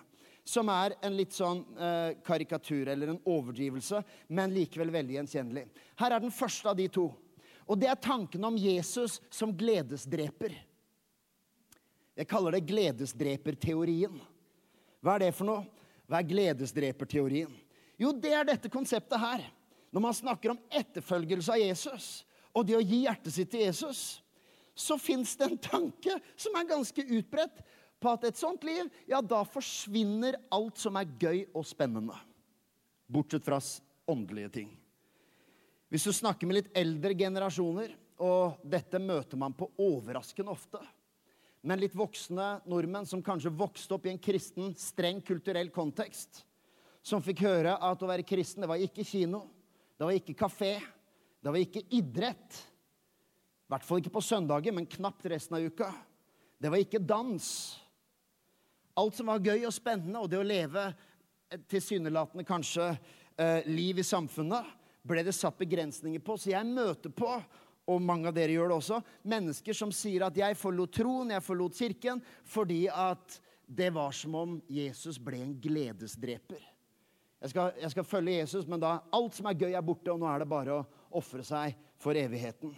som 0.44 0.68
er 0.68 0.94
en 1.02 1.16
litt 1.16 1.32
sånn 1.32 1.60
eh, 1.78 2.14
karikatur 2.24 2.88
eller 2.88 3.08
en 3.08 3.20
overdrivelse, 3.28 4.02
men 4.28 4.50
likevel 4.50 4.90
veldig 4.90 5.14
gjenkjennelig. 5.14 5.66
Her 5.96 6.12
er 6.12 6.20
den 6.20 6.30
første 6.30 6.68
av 6.68 6.76
de 6.76 6.88
to. 6.88 7.14
Og 7.68 7.78
det 7.78 7.86
er 7.86 7.94
tanken 7.94 8.44
om 8.44 8.56
Jesus 8.56 9.20
som 9.30 9.52
gledesdreper. 9.52 10.56
Jeg 12.16 12.26
kaller 12.26 12.56
det 12.56 12.66
gledesdreperteorien. 12.66 14.16
Hva 15.00 15.16
er 15.16 15.26
det 15.26 15.34
for 15.36 15.48
noe? 15.48 15.64
Hva 16.10 16.20
er 16.20 16.28
gledesdreperteorien? 16.28 17.52
Jo, 18.00 18.12
det 18.16 18.32
er 18.34 18.48
dette 18.48 18.72
konseptet 18.72 19.20
her. 19.20 19.44
Når 19.90 20.04
man 20.04 20.16
snakker 20.16 20.52
om 20.52 20.60
etterfølgelse 20.70 21.54
av 21.54 21.62
Jesus 21.62 22.08
og 22.56 22.66
det 22.66 22.76
å 22.78 22.82
gi 22.82 23.04
hjertet 23.04 23.34
sitt 23.34 23.50
til 23.52 23.62
Jesus, 23.62 24.20
så 24.74 24.96
fins 24.98 25.36
det 25.38 25.46
en 25.46 25.60
tanke 25.62 26.16
som 26.38 26.56
er 26.58 26.68
ganske 26.70 27.04
utbredt 27.04 27.60
på 28.00 28.10
at 28.10 28.24
et 28.26 28.38
sånt 28.40 28.64
liv, 28.64 28.88
ja, 29.06 29.20
da 29.20 29.42
forsvinner 29.44 30.38
alt 30.54 30.80
som 30.80 30.96
er 30.96 31.10
gøy 31.20 31.42
og 31.52 31.66
spennende. 31.68 32.16
Bortsett 33.10 33.44
fra 33.44 33.60
åndelige 34.10 34.54
ting. 34.60 34.70
Hvis 35.90 36.06
du 36.06 36.14
snakker 36.14 36.48
med 36.48 36.60
litt 36.60 36.72
eldre 36.78 37.12
generasjoner, 37.18 37.92
og 38.20 38.60
dette 38.68 39.00
møter 39.02 39.38
man 39.40 39.54
på 39.56 39.68
overraskende 39.80 40.52
ofte 40.52 40.80
Men 41.60 41.80
litt 41.80 41.96
voksne 41.96 42.60
nordmenn 42.68 43.08
som 43.08 43.22
kanskje 43.24 43.52
vokste 43.52 43.96
opp 43.96 44.06
i 44.08 44.14
en 44.14 44.22
kristen, 44.22 44.72
streng 44.80 45.20
kulturell 45.24 45.68
kontekst, 45.74 46.44
som 47.04 47.22
fikk 47.24 47.44
høre 47.44 47.74
at 47.76 48.02
å 48.02 48.08
være 48.08 48.24
kristen, 48.28 48.64
det 48.64 48.70
var 48.70 48.80
ikke 48.80 49.04
kino, 49.04 49.44
det 50.00 50.08
var 50.08 50.16
ikke 50.16 50.38
kafé, 50.40 50.74
det 51.40 51.52
var 51.52 51.60
ikke 51.60 51.84
idrett. 51.96 52.60
I 53.68 53.72
hvert 53.72 53.84
fall 53.86 54.00
ikke 54.00 54.12
på 54.14 54.24
søndager, 54.24 54.74
men 54.74 54.88
knapt 54.88 55.28
resten 55.30 55.56
av 55.56 55.64
uka. 55.64 55.90
Det 56.60 56.72
var 56.72 56.80
ikke 56.80 57.00
dans. 57.00 57.46
Alt 59.00 59.16
som 59.16 59.30
var 59.30 59.44
gøy 59.44 59.64
og 59.68 59.76
spennende, 59.76 60.20
og 60.20 60.28
det 60.32 60.40
å 60.40 60.46
leve 60.46 60.90
tilsynelatende 61.70 62.44
kanskje 62.48 62.90
eh, 62.90 63.68
liv 63.68 64.00
i 64.00 64.06
samfunnet, 64.06 64.76
ble 65.06 65.24
det 65.24 65.32
satt 65.36 65.60
begrensninger 65.60 66.20
på. 66.24 66.36
Så 66.36 66.52
jeg 66.52 66.68
møter 66.68 67.12
på, 67.14 67.30
og 67.90 68.02
mange 68.02 68.30
av 68.30 68.36
dere 68.36 68.54
gjør 68.54 68.70
det 68.70 68.78
også, 68.80 69.00
mennesker 69.34 69.76
som 69.76 69.92
sier 69.94 70.24
at 70.26 70.36
jeg 70.38 70.58
forlot 70.58 70.94
troen, 70.94 71.32
jeg 71.34 71.44
forlot 71.44 71.78
kirken, 71.78 72.22
fordi 72.46 72.84
at 72.88 73.40
det 73.70 73.90
var 73.94 74.14
som 74.16 74.34
om 74.38 74.58
Jesus 74.70 75.18
ble 75.22 75.42
en 75.44 75.56
gledesdreper. 75.62 76.62
Jeg 77.40 77.52
skal, 77.54 77.72
jeg 77.80 77.94
skal 77.94 78.04
følge 78.04 78.36
Jesus, 78.42 78.66
men 78.68 78.82
da 78.82 78.98
alt 79.16 79.36
som 79.36 79.48
er 79.48 79.56
gøy, 79.56 79.72
er 79.72 79.84
borte, 79.84 80.12
og 80.12 80.20
nå 80.20 80.28
er 80.28 80.42
det 80.42 80.50
bare 80.50 80.76
å 80.76 80.86
ofre 81.20 81.44
seg 81.46 81.76
for 82.00 82.18
evigheten. 82.18 82.74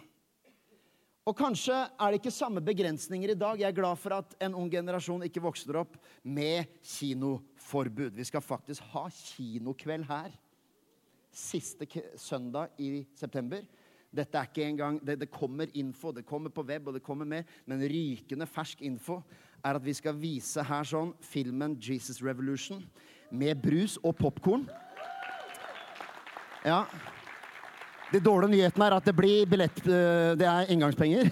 Og 1.23 1.35
kanskje 1.39 1.75
er 1.75 2.11
det 2.11 2.19
ikke 2.19 2.33
samme 2.35 2.63
begrensninger 2.63 3.31
i 3.31 3.39
dag. 3.39 3.59
Jeg 3.59 3.69
er 3.69 3.75
glad 3.75 3.99
for 3.99 4.15
at 4.17 4.33
en 4.43 4.55
ung 4.59 4.67
generasjon 4.71 5.23
ikke 5.23 5.43
vokser 5.43 5.77
opp 5.79 5.95
med 6.23 6.67
kinoforbud. 6.83 8.17
Vi 8.17 8.25
skal 8.27 8.43
faktisk 8.43 8.83
ha 8.91 9.05
kinokveld 9.07 10.03
her. 10.09 10.33
Siste 11.31 11.87
søndag 12.19 12.75
i 12.77 13.05
september. 13.17 13.63
Dette 14.13 14.37
er 14.37 14.49
ikke 14.49 14.67
engang, 14.67 14.99
det, 15.01 15.17
det 15.23 15.31
kommer 15.33 15.71
info, 15.73 16.11
det 16.13 16.25
kommer 16.25 16.53
på 16.53 16.65
web, 16.67 16.87
og 16.87 16.93
det 16.93 17.03
kommer 17.03 17.25
med, 17.25 17.49
men 17.65 17.81
rykende 17.81 18.45
fersk 18.45 18.81
info 18.85 19.21
er 19.63 19.79
at 19.79 19.85
vi 19.85 19.93
skal 19.97 20.17
vise 20.19 20.63
her 20.63 20.85
sånn 20.85 21.13
filmen 21.23 21.77
'Jesus 21.79 22.21
Revolution' 22.21 22.83
med 23.31 23.57
brus 23.61 23.97
og 24.03 24.15
popkorn. 24.15 24.67
Ja. 26.65 26.83
De 28.13 28.19
dårlige 28.21 28.51
nyhetene 28.51 28.85
er 28.85 28.95
at 28.99 29.07
det 29.07 29.15
blir 29.17 29.47
billett... 29.49 29.79
Eh, 29.87 30.35
det 30.37 30.45
er 30.45 30.69
inngangspenger. 30.69 31.31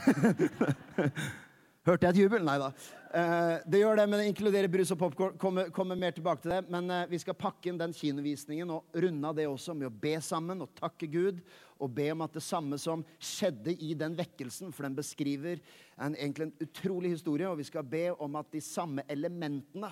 Hørte 1.88 2.08
jeg 2.08 2.10
et 2.10 2.22
jubel? 2.24 2.42
Nei 2.46 2.58
da. 2.58 2.72
Eh, 3.14 3.58
det 3.68 3.82
gjør 3.82 3.98
det, 4.00 4.06
men 4.08 4.22
det 4.22 4.30
inkluderer 4.30 4.72
brus 4.72 4.94
og 4.94 5.00
popkorn. 5.02 5.34
Kommer, 5.40 5.72
kommer, 5.76 5.98
mer 6.00 6.14
tilbake 6.16 6.46
til 6.46 6.54
det. 6.54 6.62
Men 6.72 6.88
eh, 6.94 7.10
vi 7.12 7.20
skal 7.20 7.36
pakke 7.36 7.68
inn 7.68 7.80
den 7.80 7.96
kinovisningen 7.96 8.72
og 8.72 9.02
runde 9.04 9.28
av 9.28 9.36
det 9.36 9.50
også 9.52 9.76
med 9.76 9.90
å 9.90 9.98
be 10.04 10.14
sammen 10.24 10.64
og 10.64 10.72
takke 10.80 11.10
Gud. 11.12 11.42
Og 11.82 11.92
be 11.98 12.08
om 12.14 12.24
at 12.24 12.38
det 12.38 12.46
samme 12.46 12.80
som 12.80 13.04
skjedde 13.20 13.76
i 13.84 13.92
den 14.00 14.16
vekkelsen, 14.16 14.72
for 14.72 14.88
den 14.88 14.96
beskriver 14.96 15.60
en, 15.98 16.16
egentlig 16.16 16.48
en 16.48 16.56
utrolig 16.64 17.16
historie, 17.18 17.50
og 17.50 17.60
vi 17.60 17.68
skal 17.68 17.84
be 17.84 18.08
om 18.14 18.38
at 18.40 18.52
de 18.54 18.64
samme 18.64 19.04
elementene 19.12 19.92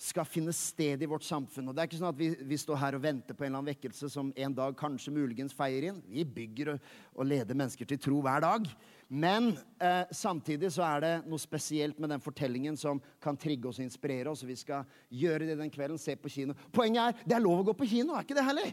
skal 0.00 0.26
finne 0.26 0.52
sted 0.52 1.02
i 1.02 1.08
vårt 1.08 1.24
samfunn. 1.24 1.68
Og 1.70 1.74
det 1.74 1.82
er 1.82 1.88
ikke 1.88 2.00
sånn 2.00 2.10
at 2.10 2.18
vi, 2.18 2.30
vi, 2.42 2.58
står 2.58 2.80
her 2.80 2.96
og 2.98 3.04
venter 3.04 3.36
på 3.36 3.44
en 3.44 3.50
eller 3.50 3.60
annen 3.60 3.70
vekkelse 3.70 4.10
som 4.10 4.32
en 4.34 4.56
dag 4.56 4.74
kanskje 4.78 5.14
muligens 5.14 5.54
feier 5.54 5.88
inn. 5.90 6.00
Vi 6.10 6.26
bygger 6.26 6.74
og, 6.74 6.88
og 7.14 7.28
leder 7.30 7.58
mennesker 7.58 7.88
til 7.88 8.00
tro 8.02 8.18
hver 8.24 8.42
dag. 8.44 8.66
Men 9.08 9.52
eh, 9.78 10.02
samtidig 10.10 10.72
så 10.74 10.82
er 10.88 11.04
det 11.04 11.12
noe 11.30 11.40
spesielt 11.40 12.00
med 12.02 12.10
den 12.10 12.24
fortellingen 12.24 12.76
som 12.80 13.02
kan 13.22 13.38
trigge 13.38 13.70
oss 13.70 13.78
og 13.78 13.86
inspirere 13.86 14.32
oss. 14.32 14.42
og 14.42 14.50
Vi 14.50 14.58
skal 14.58 14.88
gjøre 15.14 15.46
det 15.46 15.58
den 15.60 15.72
kvelden, 15.72 16.00
se 16.00 16.16
på 16.18 16.32
kino. 16.32 16.56
Poenget 16.74 17.04
er 17.04 17.28
det 17.28 17.38
er 17.38 17.44
lov 17.44 17.62
å 17.62 17.68
gå 17.70 17.76
på 17.78 17.90
kino, 17.94 18.16
er 18.16 18.26
ikke 18.26 18.38
det 18.38 18.48
herlig? 18.48 18.72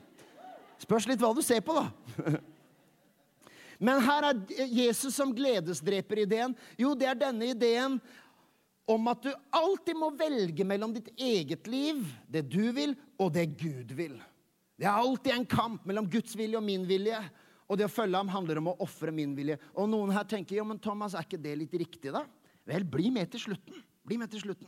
Spørs 0.82 1.06
litt 1.06 1.22
hva 1.22 1.30
du 1.38 1.44
ser 1.46 1.62
på, 1.62 1.78
da. 1.78 2.40
Men 3.82 4.02
her 4.06 4.28
er 4.28 4.42
Jesus 4.70 5.16
som 5.18 5.32
gledesdreper-ideen. 5.34 6.54
Jo, 6.78 6.94
det 6.94 7.08
er 7.10 7.18
denne 7.18 7.48
ideen 7.50 7.96
om 8.92 9.08
at 9.12 9.24
du 9.24 9.32
alltid 9.56 9.98
må 9.98 10.12
velge 10.20 10.66
mellom 10.68 10.94
ditt 10.96 11.10
eget 11.16 11.68
liv, 11.72 12.04
det 12.28 12.44
du 12.52 12.72
vil, 12.76 12.96
og 13.22 13.32
det 13.36 13.48
Gud 13.60 13.94
vil. 13.98 14.18
Det 14.80 14.88
er 14.90 14.98
alltid 14.98 15.36
en 15.36 15.48
kamp 15.48 15.86
mellom 15.88 16.10
Guds 16.10 16.36
vilje 16.38 16.58
og 16.58 16.66
min 16.66 16.86
vilje. 16.90 17.20
Og 17.72 17.78
det 17.80 17.88
å 17.88 17.92
følge 17.92 18.20
ham 18.20 18.32
handler 18.34 18.60
om 18.60 18.72
å 18.74 18.78
ofre 18.84 19.14
min 19.16 19.36
vilje. 19.38 19.56
Og 19.80 19.88
noen 19.88 20.12
her 20.12 20.26
tenker 20.28 20.58
ja, 20.58 20.66
men 20.68 20.82
Thomas, 20.82 21.16
er 21.16 21.24
ikke 21.24 21.40
det 21.40 21.54
litt 21.60 21.76
riktig, 21.80 22.12
da? 22.12 22.26
Vel, 22.68 22.84
bli 22.84 23.12
med 23.14 23.32
til 23.32 23.46
slutten. 23.46 23.78
Bli 24.04 24.18
med 24.20 24.32
til 24.34 24.44
slutten. 24.44 24.68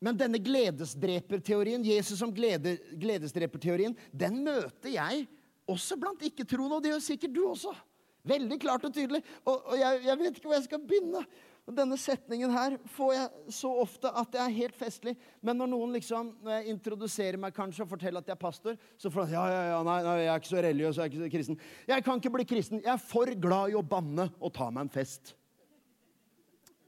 Men 0.00 0.16
denne 0.16 0.38
gledesdreperteorien, 0.38 1.82
Jesus 1.84 2.20
som 2.22 2.30
glede, 2.34 2.76
gledesdreperteorien, 3.02 3.96
den 4.14 4.40
møter 4.46 4.94
jeg 4.94 5.26
også 5.68 5.98
blant 6.00 6.22
ikke-troende, 6.24 6.78
og 6.78 6.84
det 6.84 6.92
gjør 6.94 7.04
sikkert 7.04 7.34
du 7.34 7.42
også. 7.48 7.74
Veldig 8.28 8.58
klart 8.62 8.86
og 8.86 8.94
tydelig. 8.94 9.20
Og, 9.44 9.56
og 9.56 9.78
jeg, 9.78 10.02
jeg, 10.06 10.18
vet 10.20 10.38
ikke 10.38 10.50
hvor 10.50 10.56
jeg 10.56 10.66
skal 10.68 10.84
begynne. 10.86 11.24
Denne 11.68 11.98
setningen 12.00 12.52
her 12.54 12.78
får 12.94 13.10
jeg 13.12 13.54
så 13.58 13.70
ofte 13.82 14.08
at 14.16 14.30
det 14.32 14.40
er 14.40 14.54
helt 14.56 14.76
festlig. 14.78 15.12
Men 15.44 15.58
når 15.60 15.68
noen 15.74 15.92
liksom, 15.98 16.30
når 16.44 16.54
jeg 16.54 16.72
introduserer 16.72 17.36
meg 17.40 17.52
kanskje 17.56 17.84
og 17.84 17.90
forteller 17.90 18.24
at 18.24 18.30
jeg 18.30 18.36
er 18.38 18.40
pastor, 18.40 18.78
så 18.96 19.10
får 19.12 19.26
jeg 19.26 19.36
ja, 19.36 19.42
ja, 19.52 19.64
ja, 19.74 19.80
nei, 19.84 19.96
nei, 20.06 20.14
jeg 20.22 20.30
er 20.32 20.40
ikke 20.40 20.50
så 20.50 20.62
religiøs, 20.64 20.96
jeg 20.96 21.04
er 21.04 21.12
ikke 21.12 21.20
så 21.26 21.32
kristen. 21.34 21.58
Jeg 21.90 22.04
kan 22.06 22.22
ikke 22.22 22.32
bli 22.38 22.46
kristen. 22.48 22.80
Jeg 22.80 22.92
er 22.94 23.02
for 23.02 23.32
glad 23.42 23.74
i 23.74 23.76
å 23.76 23.84
banne 23.84 24.30
og 24.40 24.54
ta 24.56 24.70
meg 24.72 24.86
en 24.86 24.92
fest. 24.94 25.34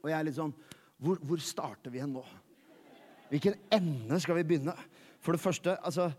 Og 0.01 0.09
jeg 0.09 0.17
er 0.17 0.25
litt 0.25 0.39
sånn 0.39 0.53
Hvor, 1.01 1.19
hvor 1.29 1.41
starter 1.45 1.93
vi 1.93 2.01
hen 2.01 2.15
nå? 2.15 2.23
Hvilken 3.29 3.59
ende 3.73 4.17
skal 4.21 4.39
vi 4.39 4.47
begynne? 4.49 4.73
For 5.21 5.37
det 5.37 5.43
første, 5.43 5.75
altså 5.85 6.09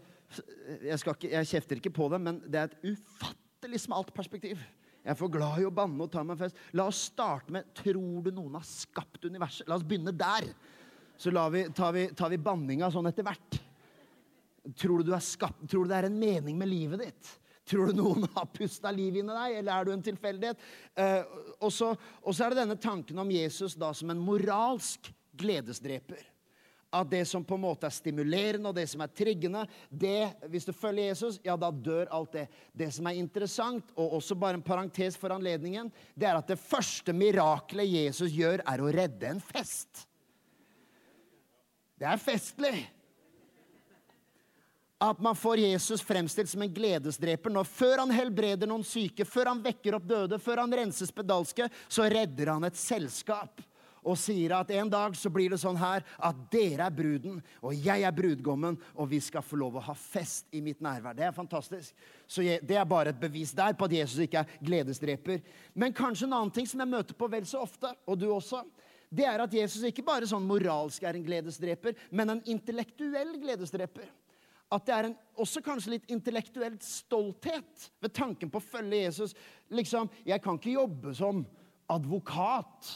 Jeg, 0.87 0.97
ikke, 1.03 1.33
jeg 1.35 1.51
kjefter 1.51 1.83
ikke 1.83 1.93
på 1.99 2.07
det, 2.15 2.23
men 2.23 2.39
det 2.47 2.61
er 2.61 2.71
et 2.71 2.95
ufattelig 2.95 3.83
smalt 3.83 4.15
perspektiv. 4.17 4.63
Jeg 5.03 5.15
er 5.15 5.19
for 5.19 5.33
glad 5.35 5.59
i 5.59 5.67
å 5.67 5.75
banne 5.75 6.05
og 6.05 6.13
ta 6.13 6.23
meg 6.27 6.39
fest. 6.39 6.59
La 6.79 6.87
oss 6.91 7.09
starte 7.11 7.55
med 7.55 7.73
Tror 7.75 8.23
du 8.23 8.31
noen 8.35 8.55
har 8.59 8.67
skapt 8.67 9.25
universet? 9.27 9.67
La 9.67 9.79
oss 9.79 9.87
begynne 9.87 10.15
der. 10.15 10.47
Så 11.19 11.31
vi, 11.31 11.65
tar, 11.75 11.93
vi, 11.95 12.07
tar 12.19 12.31
vi 12.33 12.39
banninga 12.43 12.91
sånn 12.91 13.11
etter 13.11 13.27
hvert. 13.27 13.59
Tror 14.79 15.03
du, 15.03 15.11
du 15.11 15.15
skapt, 15.23 15.65
tror 15.71 15.87
du 15.87 15.91
det 15.91 15.99
er 15.99 16.09
en 16.09 16.19
mening 16.19 16.59
med 16.59 16.71
livet 16.71 17.03
ditt? 17.03 17.33
Tror 17.67 17.91
du 17.91 17.99
noen 17.99 18.27
har 18.35 18.51
pusta 18.55 18.91
liv 18.95 19.19
i 19.19 19.25
deg, 19.27 19.57
eller 19.61 19.73
er 19.75 19.87
du 19.87 19.93
en 19.95 20.05
tilfeldighet? 20.07 20.63
Eh, 20.99 21.35
og 21.63 21.71
så 21.75 21.93
er 21.95 22.53
det 22.53 22.63
denne 22.63 22.79
tanken 22.79 23.19
om 23.23 23.31
Jesus 23.31 23.75
da 23.79 23.93
som 23.95 24.11
en 24.11 24.23
moralsk 24.23 25.11
gledesdreper 25.39 26.32
at 26.93 27.11
det 27.11 27.25
som 27.25 27.45
på 27.45 27.57
en 27.57 27.65
måte 27.65 27.89
er 27.89 27.95
stimulerende 27.95 28.69
og 28.69 28.77
det 28.77 28.85
som 28.91 29.01
er 29.01 29.13
triggende, 29.17 29.65
det, 29.89 30.35
hvis 30.53 30.67
du 30.69 30.75
følger 30.77 31.09
Jesus, 31.09 31.39
ja, 31.45 31.57
da 31.57 31.71
dør 31.73 32.11
alt 32.13 32.37
det. 32.37 32.47
Det 32.77 32.91
som 32.93 33.09
er 33.09 33.17
interessant, 33.17 33.95
og 33.97 34.19
også 34.19 34.37
bare 34.37 34.61
en 34.61 34.65
parentes 34.65 35.17
for 35.17 35.33
anledningen, 35.33 35.89
det 36.15 36.29
er 36.29 36.37
at 36.37 36.53
det 36.53 36.61
første 36.61 37.15
miraklet 37.17 37.89
Jesus 37.89 38.35
gjør, 38.37 38.61
er 38.69 38.85
å 38.85 38.93
redde 38.93 39.31
en 39.31 39.41
fest. 39.41 40.05
Det 41.97 42.11
er 42.11 42.21
festlig. 42.21 42.77
At 45.03 45.19
man 45.25 45.35
får 45.35 45.65
Jesus 45.65 46.05
fremstilt 46.05 46.53
som 46.53 46.63
en 46.63 46.77
gledesdreper 46.77 47.51
når 47.51 47.67
før 47.67 48.05
han 48.05 48.13
helbreder 48.15 48.69
noen 48.69 48.85
syke, 48.87 49.25
før 49.27 49.55
han 49.55 49.65
vekker 49.65 49.97
opp 49.97 50.05
døde, 50.07 50.39
før 50.39 50.67
han 50.67 50.81
renser 50.83 51.09
spedalske, 51.09 51.73
så 51.89 52.07
redder 52.13 52.53
han 52.53 52.69
et 52.69 52.79
selskap 52.79 53.65
og 54.03 54.19
sier 54.19 54.55
at 54.57 54.71
en 54.75 54.91
dag 54.91 55.15
så 55.17 55.31
blir 55.33 55.53
det 55.53 55.61
sånn 55.63 55.79
her 55.79 56.05
at 56.19 56.39
dere 56.53 56.89
er 56.89 56.95
bruden, 56.95 57.39
og 57.63 57.75
jeg 57.75 58.03
er 58.03 58.15
brudgommen, 58.15 58.79
og 58.99 59.11
vi 59.11 59.21
skal 59.23 59.45
få 59.47 59.59
lov 59.61 59.79
å 59.79 59.85
ha 59.87 59.95
fest 59.99 60.49
i 60.53 60.63
mitt 60.65 60.83
nærvær. 60.83 61.17
Det 61.17 61.27
er 61.29 61.37
fantastisk. 61.37 61.95
Så 62.27 62.43
Det 62.43 62.77
er 62.77 62.85
bare 62.89 63.11
et 63.11 63.21
bevis 63.21 63.53
der 63.55 63.75
på 63.75 63.87
at 63.87 63.93
Jesus 63.93 64.19
ikke 64.25 64.43
er 64.43 64.57
gledesdreper. 64.63 65.43
Men 65.75 65.93
kanskje 65.93 66.27
en 66.27 66.33
annen 66.33 66.51
ting 66.51 66.67
som 66.67 66.81
jeg 66.81 66.89
møter 66.89 67.15
på 67.15 67.29
vel 67.31 67.47
så 67.47 67.63
ofte, 67.63 67.95
og 68.07 68.19
du 68.19 68.27
også, 68.33 68.65
det 69.13 69.27
er 69.29 69.45
at 69.45 69.55
Jesus 69.55 69.85
ikke 69.85 70.05
bare 70.05 70.27
sånn 70.27 70.47
moralsk 70.49 71.05
er 71.05 71.19
en 71.19 71.25
gledesdreper, 71.27 71.95
men 72.11 72.31
en 72.33 72.45
intellektuell 72.49 73.37
gledesdreper. 73.43 74.09
At 74.73 74.87
det 74.89 74.95
er 74.97 75.09
en, 75.11 75.17
også 75.37 75.61
kanskje 75.61 75.99
litt 75.99 76.13
intellektuell 76.13 76.79
stolthet 76.81 77.91
ved 78.01 78.15
tanken 78.17 78.51
på 78.51 78.59
å 78.59 78.65
følge 78.65 79.03
Jesus. 79.05 79.35
Liksom, 79.69 80.09
Jeg 80.25 80.41
kan 80.41 80.57
ikke 80.57 80.79
jobbe 80.79 81.13
som 81.15 81.45
advokat 81.93 82.89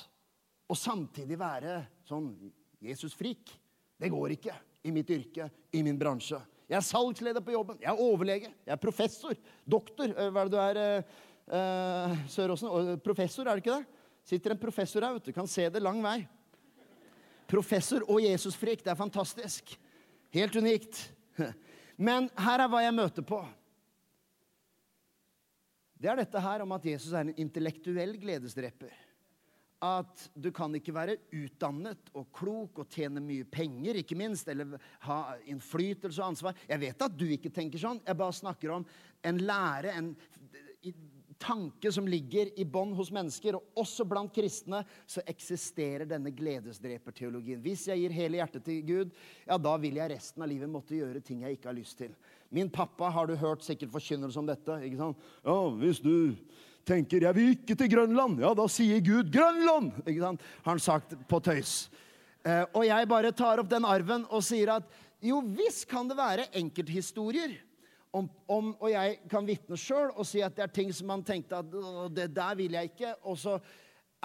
og 0.66 0.78
samtidig 0.78 1.38
være 1.38 1.78
sånn 2.06 2.30
Jesus-frik. 2.82 3.52
Det 3.96 4.11
går 4.12 4.35
ikke 4.37 4.54
i 4.87 4.92
mitt 4.94 5.11
yrke, 5.11 5.49
i 5.73 5.82
min 5.87 5.99
bransje. 5.99 6.38
Jeg 6.66 6.78
er 6.80 6.87
salgsleder 6.87 7.44
på 7.44 7.54
jobben. 7.54 7.78
Jeg 7.82 7.92
er 7.92 8.02
overlege. 8.02 8.50
Jeg 8.66 8.75
er 8.75 8.82
professor. 8.82 9.37
Doktor. 9.64 10.11
Eh, 10.11 10.30
hva 10.35 10.42
er 10.42 10.50
det 10.50 10.54
du 10.54 10.58
er, 10.62 10.80
uh, 10.82 11.20
uh, 11.54 12.16
Søråsen? 12.30 12.99
Professor, 13.04 13.46
er 13.46 13.54
det 13.54 13.62
ikke 13.62 13.78
det? 13.78 14.02
Sitter 14.26 14.54
en 14.54 14.61
professor 14.61 15.06
her, 15.06 15.14
vet 15.14 15.28
du. 15.28 15.35
Kan 15.37 15.50
se 15.50 15.68
det 15.70 15.82
lang 15.82 16.02
vei. 16.02 16.18
Professor 17.46 18.02
og 18.11 18.18
Jesusfrik. 18.25 18.82
Det 18.82 18.90
er 18.90 18.99
fantastisk. 18.99 19.76
Helt 20.35 20.58
unikt. 20.58 21.04
Men 22.08 22.26
her 22.42 22.64
er 22.64 22.73
hva 22.73 22.82
jeg 22.82 22.99
møter 22.99 23.26
på. 23.26 23.40
Det 25.96 26.11
er 26.11 26.18
dette 26.18 26.42
her 26.42 26.66
om 26.66 26.75
at 26.75 26.90
Jesus 26.90 27.14
er 27.14 27.25
en 27.25 27.37
intellektuell 27.40 28.18
gledesdreper 28.20 29.06
at 29.85 30.28
du 30.33 30.49
kan 30.56 30.73
ikke 30.78 30.95
være 30.97 31.18
utdannet 31.37 32.09
og 32.16 32.30
klok 32.35 32.80
og 32.80 32.88
tjene 32.92 33.21
mye 33.21 33.45
penger, 33.45 33.99
ikke 34.00 34.16
minst, 34.16 34.49
eller 34.49 34.78
ha 35.04 35.18
innflytelse 35.50 36.23
og 36.23 36.30
ansvar. 36.33 36.56
Jeg 36.68 36.80
vet 36.80 37.04
at 37.04 37.18
du 37.18 37.26
ikke 37.28 37.52
tenker 37.52 37.80
sånn. 37.83 38.00
Jeg 38.06 38.16
bare 38.16 38.38
snakker 38.38 38.73
om 38.78 38.87
en 39.26 39.42
lære, 39.45 39.92
en 39.92 40.14
tanke 41.38 41.92
som 41.92 42.09
ligger 42.09 42.49
i 42.56 42.64
bånd 42.64 42.95
hos 42.97 43.11
mennesker. 43.12 43.59
Og 43.59 43.83
også 43.83 44.06
blant 44.09 44.33
kristne 44.35 44.83
så 45.09 45.25
eksisterer 45.28 46.09
denne 46.09 46.33
gledesdreperteologien. 46.35 47.61
Hvis 47.64 47.87
jeg 47.90 48.02
gir 48.02 48.16
hele 48.16 48.40
hjertet 48.40 48.64
til 48.66 48.80
Gud, 48.87 49.12
ja, 49.45 49.59
da 49.61 49.76
vil 49.83 50.00
jeg 50.00 50.14
resten 50.14 50.45
av 50.45 50.50
livet 50.50 50.73
måtte 50.73 50.97
gjøre 50.97 51.21
ting 51.25 51.45
jeg 51.45 51.59
ikke 51.59 51.71
har 51.71 51.78
lyst 51.78 52.00
til. 52.00 52.16
Min 52.54 52.71
pappa 52.73 53.11
har 53.12 53.28
du 53.28 53.37
hørt 53.37 53.64
sikkert 53.66 53.92
forkynnelse 53.95 54.40
om 54.40 54.49
dette. 54.49 54.80
ikke 54.87 55.02
sant? 55.02 55.28
Ja, 55.45 55.59
hvis 55.83 56.00
du 56.00 56.37
tenker 56.87 57.21
'jeg 57.21 57.35
vil 57.35 57.52
ikke 57.57 57.75
til 57.75 57.90
Grønland', 57.90 58.40
ja, 58.40 58.55
da 58.55 58.66
sier 58.69 59.00
Gud 59.00 59.31
'Grønland'! 59.31 60.07
Ikke 60.07 60.21
sant? 60.23 60.40
Har 60.64 60.73
han 60.73 60.78
sagt 60.78 61.14
på 61.28 61.40
tøys. 61.40 61.90
Eh, 62.47 62.64
og 62.73 62.87
jeg 62.87 63.09
bare 63.09 63.33
tar 63.33 63.59
opp 63.59 63.69
den 63.69 63.85
arven 63.85 64.26
og 64.31 64.43
sier 64.43 64.76
at 64.76 64.85
jo 65.23 65.40
visst 65.40 65.88
kan 65.90 66.09
det 66.09 66.16
være 66.16 66.50
enkelthistorier. 66.55 67.57
Om, 68.14 68.28
om, 68.49 68.76
og 68.81 68.90
jeg 68.90 69.19
kan 69.28 69.45
vitne 69.45 69.76
sjøl 69.76 70.12
og 70.14 70.25
si 70.25 70.40
at 70.40 70.55
det 70.57 70.62
er 70.62 70.73
ting 70.73 70.93
som 70.95 71.11
man 71.11 71.25
tenkte 71.26 71.59
at 71.59 71.75
det 72.14 72.31
der 72.33 72.55
vil 72.57 72.73
jeg 72.73 72.93
ikke. 72.93 73.14
Og 73.25 73.37
så 73.37 73.59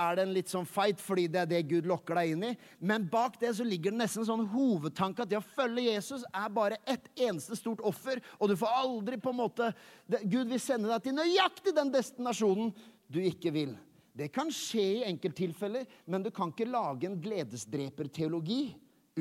er 0.01 0.17
det 0.17 0.24
en 0.25 0.34
litt 0.36 0.51
sånn 0.51 0.67
fight 0.67 1.01
fordi 1.01 1.27
det 1.31 1.43
er 1.43 1.50
det 1.51 1.62
Gud 1.70 1.88
lokker 1.89 2.17
deg 2.17 2.34
inn 2.34 2.46
i. 2.50 2.51
Men 2.79 3.08
bak 3.12 3.38
det 3.41 3.53
så 3.58 3.65
ligger 3.67 3.93
det 3.93 4.01
nesten 4.01 4.24
en 4.24 4.29
sånn 4.31 4.50
hovedtanke 4.53 5.24
at 5.24 5.31
det 5.31 5.39
å 5.39 5.46
følge 5.55 5.88
Jesus 5.88 6.25
er 6.27 6.50
bare 6.53 6.79
ett 6.89 7.08
eneste 7.15 7.58
stort 7.60 7.84
offer. 7.88 8.22
Og 8.39 8.51
du 8.51 8.58
får 8.60 8.79
aldri 8.81 9.20
på 9.22 9.34
en 9.34 9.41
måte 9.43 9.72
det, 10.10 10.24
Gud 10.25 10.51
vil 10.51 10.62
sende 10.62 10.91
deg 10.91 11.05
til 11.05 11.17
nøyaktig 11.17 11.75
den 11.77 11.93
destinasjonen 11.93 12.74
du 13.12 13.22
ikke 13.24 13.53
vil. 13.55 13.75
Det 14.12 14.27
kan 14.36 14.50
skje 14.51 14.88
i 15.00 15.03
enkelttilfeller, 15.08 15.86
men 16.05 16.24
du 16.24 16.31
kan 16.36 16.51
ikke 16.51 16.67
lage 16.67 17.08
en 17.08 17.20
gledesdreperteologi 17.22 18.63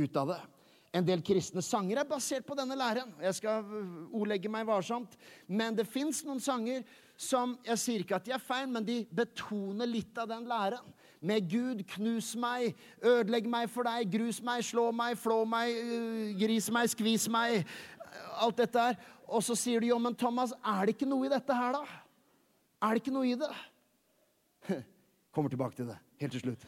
ut 0.00 0.16
av 0.18 0.34
det. 0.34 0.40
En 0.90 1.06
del 1.06 1.22
kristne 1.22 1.62
sanger 1.62 2.00
er 2.00 2.08
basert 2.08 2.46
på 2.46 2.56
denne 2.58 2.74
læren. 2.78 3.12
Jeg 3.22 3.36
skal 3.38 3.66
ordlegge 4.10 4.50
meg 4.50 4.66
varsomt. 4.66 5.12
Men 5.46 5.76
det 5.78 5.86
fins 5.86 6.24
noen 6.26 6.42
sanger 6.42 6.82
som 7.20 7.52
Jeg 7.66 7.80
sier 7.82 8.02
ikke 8.02 8.16
at 8.16 8.24
de 8.24 8.32
er 8.32 8.40
feil, 8.40 8.68
men 8.72 8.86
de 8.86 9.02
betoner 9.12 9.88
litt 9.88 10.16
av 10.18 10.30
den 10.30 10.46
læren. 10.48 10.86
Med 11.20 11.50
Gud, 11.52 11.82
knus 11.92 12.32
meg, 12.40 12.78
ødelegg 13.04 13.48
meg 13.52 13.68
for 13.68 13.84
deg, 13.84 14.08
grus 14.08 14.38
meg, 14.44 14.64
slå 14.64 14.86
meg, 14.96 15.18
flå 15.20 15.42
meg, 15.44 15.76
øh, 15.76 16.30
gris 16.40 16.70
meg, 16.72 16.88
skvis 16.88 17.28
meg. 17.28 17.66
Alt 18.40 18.62
dette 18.62 18.86
her. 18.86 18.96
Og 19.28 19.44
så 19.44 19.54
sier 19.58 19.84
de 19.84 19.92
jo, 19.92 19.98
men 20.00 20.16
Thomas, 20.16 20.54
er 20.64 20.88
det 20.88 20.96
ikke 20.96 21.10
noe 21.10 21.28
i 21.28 21.32
dette 21.32 21.54
her, 21.54 21.76
da? 21.76 21.84
Er 22.80 22.96
det 22.96 23.04
ikke 23.04 23.14
noe 23.14 23.28
i 23.28 23.36
det? 23.38 23.52
Kommer 25.36 25.52
tilbake 25.52 25.76
til 25.76 25.92
det 25.92 25.98
helt 26.20 26.32
til 26.36 26.44
slutt. 26.44 26.62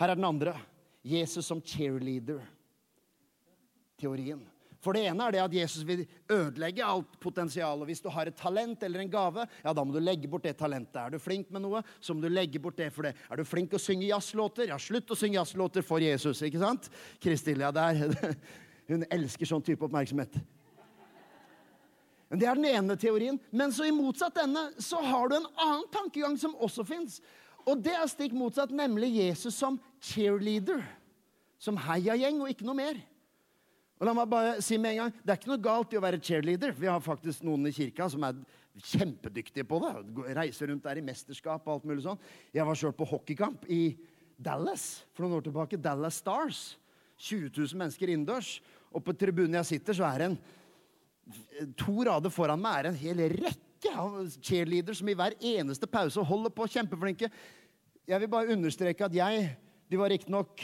Her 0.00 0.08
er 0.10 0.16
den 0.18 0.26
andre. 0.26 0.54
Jesus 1.04 1.44
som 1.46 1.60
cheerleader-teorien. 1.60 4.42
For 4.84 4.96
det 4.96 5.06
ene 5.08 5.24
er 5.24 5.32
det 5.32 5.40
at 5.40 5.54
Jesus 5.56 5.84
vil 5.88 6.02
ødelegge 6.28 6.84
alt 6.84 7.14
potensial. 7.22 7.80
Og 7.80 7.88
hvis 7.88 8.02
du 8.04 8.10
har 8.12 8.28
et 8.28 8.36
talent 8.36 8.82
eller 8.84 9.00
en 9.00 9.12
gave, 9.12 9.46
ja, 9.64 9.72
da 9.72 9.84
må 9.84 9.94
du 9.94 10.02
legge 10.02 10.28
bort 10.28 10.44
det 10.44 10.56
talentet. 10.60 10.98
Er 11.00 11.14
du 11.14 11.22
flink 11.22 11.48
med 11.54 11.64
noe, 11.64 11.80
så 12.04 12.12
må 12.12 12.24
du 12.24 12.28
legge 12.28 12.60
bort 12.60 12.76
det 12.80 12.90
for 12.92 13.08
det. 13.08 13.14
Er 13.32 13.40
du 13.40 13.48
flink 13.48 13.72
å 13.72 13.80
synge 13.80 14.10
jazzlåter, 14.10 14.68
ja, 14.68 14.76
slutt 14.80 15.14
å 15.14 15.18
synge 15.18 15.40
jazzlåter 15.40 15.86
for 15.86 16.04
Jesus. 16.04 16.42
Ikke 16.44 16.60
sant? 16.60 16.90
Kristil, 17.22 17.64
ja, 17.64 17.72
der. 17.74 18.04
Hun 18.90 19.06
elsker 19.08 19.48
sånn 19.48 19.64
type 19.64 19.86
oppmerksomhet. 19.86 20.36
Men 22.28 22.40
Det 22.42 22.50
er 22.50 22.58
den 22.58 22.68
ene 22.68 22.98
teorien. 23.00 23.40
Men 23.54 23.72
så 23.72 23.86
i 23.88 23.94
motsatt 23.94 24.36
denne 24.36 24.66
så 24.82 25.00
har 25.00 25.30
du 25.30 25.38
en 25.38 25.48
annen 25.54 25.88
tankegang 25.94 26.36
som 26.40 26.56
også 26.60 26.84
fins. 26.88 27.20
Og 27.64 27.80
det 27.80 27.94
er 27.96 28.10
stikk 28.10 28.34
motsatt, 28.36 28.74
nemlig 28.74 29.14
Jesus 29.16 29.56
som 29.56 29.78
cheerleader. 30.02 30.82
Som 31.62 31.78
heiagjeng 31.80 32.42
og 32.42 32.50
ikke 32.52 32.66
noe 32.68 32.76
mer. 32.76 32.98
Og 34.00 34.08
la 34.08 34.14
meg 34.16 34.30
bare 34.30 34.54
si 34.64 34.78
med 34.80 34.94
en 34.94 35.04
gang, 35.04 35.12
Det 35.22 35.32
er 35.32 35.38
ikke 35.38 35.52
noe 35.52 35.62
galt 35.62 35.92
i 35.94 35.98
å 35.98 36.02
være 36.02 36.20
cheerleader. 36.20 36.74
Vi 36.74 36.90
har 36.90 37.00
faktisk 37.00 37.44
noen 37.46 37.66
i 37.68 37.72
kirka 37.72 38.08
som 38.10 38.24
er 38.26 38.40
kjempedyktige 38.74 39.66
på 39.68 39.78
det. 39.84 39.92
Reiser 40.34 40.68
rundt 40.68 40.82
der 40.82 40.98
i 40.98 41.04
mesterskap 41.04 41.66
og 41.66 41.76
alt 41.76 41.84
mulig 41.86 42.02
sånn. 42.02 42.18
Jeg 42.52 42.66
var 42.66 42.74
sjøl 42.74 42.94
på 42.96 43.06
hockeykamp 43.06 43.68
i 43.70 43.96
Dallas 44.34 45.04
for 45.14 45.24
noen 45.24 45.38
år 45.38 45.46
tilbake. 45.46 45.78
Dallas 45.78 46.18
Stars. 46.18 46.76
20 47.16 47.52
000 47.54 47.78
mennesker 47.78 48.10
innendørs. 48.10 48.58
Og 48.90 49.04
på 49.06 49.14
tribunen 49.14 49.54
jeg 49.60 49.76
sitter, 49.76 49.94
så 49.94 50.08
er 50.10 50.18
det 50.18 50.30
en 50.32 50.38
To 51.80 52.02
rader 52.04 52.28
foran 52.28 52.60
meg 52.60 52.82
er 52.82 52.86
en 52.90 52.98
hel 53.00 53.22
rekke 53.32 53.92
av 53.96 54.16
cheerleaders 54.44 54.98
som 55.00 55.08
i 55.08 55.14
hver 55.16 55.32
eneste 55.40 55.88
pause 55.88 56.20
holder 56.20 56.52
på, 56.52 56.66
kjempeflinke. 56.68 57.30
Jeg 58.04 58.20
vil 58.20 58.28
bare 58.28 58.52
understreke 58.52 59.06
at 59.06 59.16
jeg 59.16 59.54
De 59.88 60.00
var 60.00 60.12
riktignok 60.12 60.60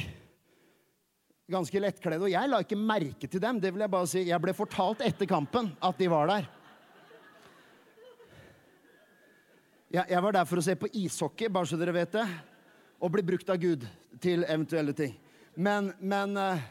ganske 1.50 1.82
lettkledde, 1.82 2.24
og 2.24 2.32
jeg 2.32 2.50
la 2.50 2.60
ikke 2.62 2.78
merke 2.78 3.28
til 3.28 3.42
dem. 3.42 3.60
Det 3.60 3.72
vil 3.74 3.84
Jeg 3.84 3.92
bare 3.92 4.08
si. 4.08 4.22
Jeg 4.28 4.42
ble 4.42 4.54
fortalt 4.56 5.02
etter 5.04 5.28
kampen 5.28 5.72
at 5.82 5.98
de 5.98 6.08
var 6.10 6.30
der. 6.30 6.48
Jeg, 9.90 10.04
jeg 10.06 10.22
var 10.22 10.36
der 10.36 10.46
for 10.46 10.60
å 10.60 10.64
se 10.64 10.76
på 10.78 10.90
ishockey, 10.94 11.50
bare 11.50 11.66
så 11.66 11.78
dere 11.78 11.96
vet 11.96 12.14
det. 12.14 12.26
Og 13.02 13.10
bli 13.10 13.24
brukt 13.26 13.50
av 13.50 13.58
Gud 13.58 13.86
til 14.22 14.44
eventuelle 14.46 14.94
ting. 14.94 15.16
Men, 15.58 15.90
men 15.98 16.36
uh, 16.38 16.62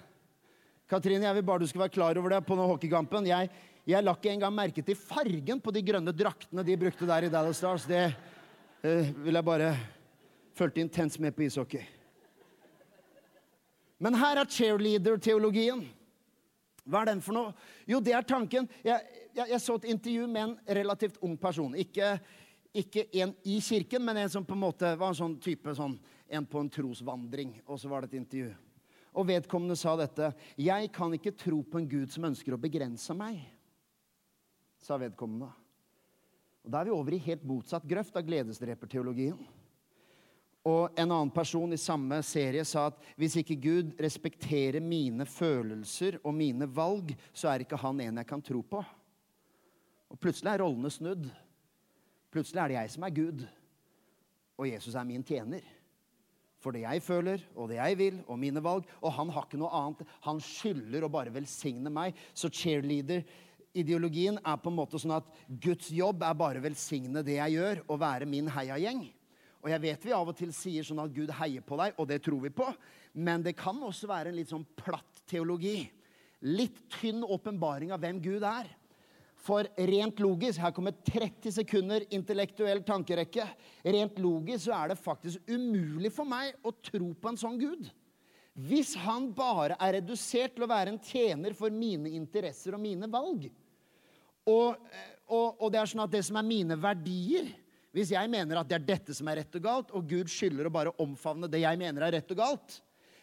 Katrine, 0.89 1.27
jeg 1.27 1.39
vil 1.39 1.45
bare 1.45 1.65
du 1.65 1.67
skal 1.67 1.83
være 1.83 1.95
klar 1.97 2.19
over 2.21 2.37
det 2.37 2.45
på 2.47 2.55
noen 2.55 2.71
hockeykampen. 2.71 3.27
Jeg, 3.27 3.51
jeg 3.89 4.05
la 4.05 4.15
ikke 4.15 4.31
engang 4.31 4.55
merke 4.55 4.85
til 4.85 4.97
fargen 4.97 5.59
på 5.59 5.75
de 5.75 5.83
grønne 5.83 6.15
draktene 6.15 6.63
de 6.63 6.79
brukte 6.79 7.09
der 7.09 7.27
i 7.27 7.31
Dallas 7.33 7.59
Stars. 7.59 7.87
Det 7.89 8.07
uh, 8.07 9.15
vil 9.19 9.35
jeg 9.35 9.49
bare 9.51 9.73
Fulgte 10.59 10.81
intenst 10.83 11.21
med 11.23 11.31
på 11.31 11.45
ishockey. 11.45 11.85
Men 13.99 14.15
her 14.15 14.39
er 14.39 14.49
cheerleader-teologien. 14.49 15.83
Hva 16.89 17.03
er 17.03 17.11
den 17.11 17.23
for 17.23 17.35
noe? 17.35 17.53
Jo, 17.85 17.99
det 18.01 18.15
er 18.17 18.25
tanken 18.25 18.65
Jeg, 18.81 19.03
jeg, 19.35 19.49
jeg 19.51 19.61
så 19.61 19.75
et 19.77 19.89
intervju 19.91 20.29
med 20.31 20.41
en 20.45 20.77
relativt 20.79 21.19
ung 21.25 21.35
person. 21.37 21.75
Ikke, 21.77 22.15
ikke, 22.73 23.05
en 23.21 23.35
i 23.43 23.59
kirken, 23.61 24.01
men 24.05 24.23
en 24.23 24.31
som 24.31 24.47
på 24.47 24.55
en 24.57 24.63
måte 24.63 24.95
var 24.97 25.11
en 25.11 25.19
sånn 25.19 25.37
type 25.43 25.75
sånn, 25.77 25.99
En 26.29 26.45
på 26.45 26.59
en 26.61 26.69
trosvandring. 26.69 27.55
Og 27.65 27.79
så 27.81 27.89
var 27.89 28.05
det 28.05 28.11
et 28.11 28.19
intervju. 28.19 28.51
Og 29.17 29.25
vedkommende 29.25 29.75
sa 29.77 29.95
dette. 29.97 30.27
Jeg 30.61 30.91
kan 30.93 31.13
ikke 31.13 31.33
tro 31.33 31.63
på 31.65 31.79
en 31.79 31.87
Gud 31.89 32.11
som 32.13 32.27
ønsker 32.29 32.53
å 32.53 32.61
begrense 32.61 33.15
meg 33.17 33.39
sa 34.79 34.97
vedkommende. 34.99 35.49
Og 36.63 36.71
Da 36.71 36.81
er 36.81 36.89
vi 36.89 36.95
over 36.95 37.15
i 37.15 37.23
helt 37.23 37.43
motsatt 37.47 37.87
grøft 37.87 38.15
av 38.17 38.25
gledesdreperteologien. 38.27 39.39
Og 40.67 40.91
en 40.99 41.07
annen 41.07 41.31
person 41.31 41.71
i 41.71 41.79
samme 41.79 42.19
serie 42.27 42.65
sa 42.67 42.89
at 42.89 42.97
hvis 43.19 43.37
ikke 43.39 43.59
Gud 43.63 43.93
respekterer 44.01 44.83
mine 44.83 45.27
følelser 45.29 46.19
og 46.23 46.35
mine 46.35 46.67
valg, 46.67 47.13
så 47.31 47.51
er 47.51 47.63
ikke 47.63 47.79
han 47.79 48.01
en 48.03 48.19
jeg 48.19 48.27
kan 48.27 48.43
tro 48.43 48.61
på. 48.61 48.83
Og 50.09 50.19
plutselig 50.19 50.51
er 50.51 50.63
rollene 50.63 50.91
snudd. 50.91 51.27
Plutselig 52.33 52.61
er 52.61 52.71
det 52.71 52.79
jeg 52.79 52.93
som 52.93 53.05
er 53.07 53.15
Gud, 53.15 53.43
og 54.59 54.67
Jesus 54.67 54.97
er 54.97 55.07
min 55.07 55.23
tjener. 55.25 55.63
For 56.59 56.75
det 56.75 56.83
jeg 56.83 57.01
føler, 57.05 57.43
og 57.55 57.69
det 57.71 57.77
jeg 57.77 57.97
vil, 57.97 58.17
og 58.27 58.39
mine 58.41 58.61
valg. 58.63 58.87
Og 58.99 59.13
han 59.15 59.29
har 59.31 59.45
ikke 59.47 59.61
noe 59.61 59.71
annet. 59.71 60.03
Han 60.25 60.41
skylder 60.43 61.05
å 61.05 61.11
bare 61.11 61.31
velsigne 61.31 61.91
meg. 61.93 62.17
Så 62.35 62.51
cheerleader 62.51 63.23
ideologien 63.79 64.41
er 64.43 64.57
på 64.59 64.71
en 64.71 64.75
måte 64.75 64.99
sånn 64.99 65.15
at 65.15 65.29
Guds 65.47 65.87
jobb 65.95 66.25
er 66.25 66.35
bare 66.35 66.59
å 66.59 66.65
velsigne 66.65 67.23
det 67.23 67.37
jeg 67.37 67.55
gjør, 67.55 67.83
og 67.87 68.01
være 68.01 68.27
min 68.27 68.51
heiagjeng. 68.51 69.05
Og 69.59 69.71
jeg 69.73 69.83
vet 69.83 70.05
vi 70.07 70.15
av 70.15 70.29
og 70.31 70.37
til 70.39 70.51
sier 70.55 70.85
sånn 70.87 71.01
at 71.03 71.13
Gud 71.15 71.31
heier 71.35 71.63
på 71.65 71.77
deg, 71.81 71.97
og 71.99 72.07
det 72.07 72.21
tror 72.23 72.39
vi 72.45 72.51
på. 72.55 72.67
Men 73.19 73.43
det 73.43 73.57
kan 73.59 73.79
også 73.83 74.07
være 74.07 74.31
en 74.31 74.37
litt 74.39 74.51
sånn 74.51 74.67
platt 74.79 75.23
teologi. 75.27 75.81
Litt 76.47 76.85
tynn 76.95 77.25
åpenbaring 77.25 77.91
av 77.91 77.99
hvem 78.03 78.21
Gud 78.23 78.45
er. 78.47 78.69
For 79.39 79.67
rent 79.87 80.19
logisk 80.19 80.59
Her 80.59 80.73
kommer 80.75 80.95
30 81.07 81.53
sekunder 81.55 82.03
intellektuell 82.15 82.81
tankerekke. 82.87 83.45
Rent 83.87 84.19
logisk 84.19 84.65
så 84.65 84.75
er 84.75 84.91
det 84.91 84.99
faktisk 84.99 85.51
umulig 85.51 86.11
for 86.15 86.27
meg 86.27 86.55
å 86.63 86.73
tro 86.75 87.13
på 87.15 87.31
en 87.31 87.39
sånn 87.39 87.59
Gud. 87.59 87.87
Hvis 88.59 88.95
han 88.99 89.29
bare 89.35 89.77
er 89.79 89.99
redusert 89.99 90.55
til 90.55 90.65
å 90.65 90.71
være 90.71 90.91
en 90.91 90.99
tjener 91.03 91.55
for 91.55 91.71
mine 91.71 92.11
interesser 92.11 92.75
og 92.75 92.83
mine 92.83 93.07
valg, 93.11 93.47
og, 94.49 94.75
og, 95.29 95.47
og, 95.59 95.67
det 95.71 95.79
er 95.79 95.89
sånn 95.91 96.03
at 96.03 96.11
det 96.11 96.23
som 96.25 96.39
er 96.39 96.47
mine 96.47 96.75
verdier 96.79 97.51
Hvis 97.99 98.13
jeg 98.15 98.31
mener 98.31 98.61
at 98.61 98.69
det 98.69 98.77
er 98.79 98.85
dette 98.95 99.15
som 99.15 99.27
er 99.27 99.41
rett 99.41 99.57
og 99.59 99.65
galt, 99.65 99.89
og 99.91 100.05
Gud 100.07 100.31
skylder 100.31 100.69
å 100.69 100.71
bare 100.71 100.95
omfavne 101.03 101.49
det 101.51 101.65
jeg 101.65 101.79
mener 101.81 102.07
er 102.07 102.15
rett 102.15 102.31
og 102.31 102.39
galt 102.39 102.77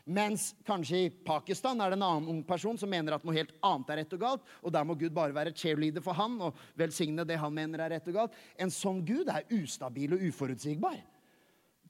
Mens 0.06 0.52
kanskje 0.62 0.98
i 1.02 1.06
Pakistan 1.10 1.80
er 1.82 1.90
det 1.90 1.96
en 1.98 2.04
annen 2.06 2.28
ung 2.30 2.42
person 2.46 2.76
som 2.78 2.90
mener 2.90 3.16
at 3.16 3.24
noe 3.26 3.34
helt 3.34 3.50
annet 3.66 3.88
er 3.90 3.98
rett 4.04 4.12
og 4.14 4.20
galt, 4.22 4.44
og 4.62 4.70
der 4.70 4.84
må 4.86 4.94
Gud 4.94 5.10
bare 5.14 5.34
være 5.34 5.50
cheerleader 5.50 6.04
for 6.04 6.14
han 6.14 6.36
og 6.46 6.60
velsigne 6.78 7.24
det 7.26 7.40
han 7.42 7.54
mener 7.54 7.82
er 7.82 7.96
rett 7.96 8.06
og 8.12 8.20
galt. 8.20 8.36
En 8.54 8.70
sånn 8.70 9.00
Gud 9.06 9.26
er 9.34 9.48
ustabil 9.56 10.14
og 10.14 10.22
uforutsigbar. 10.28 11.00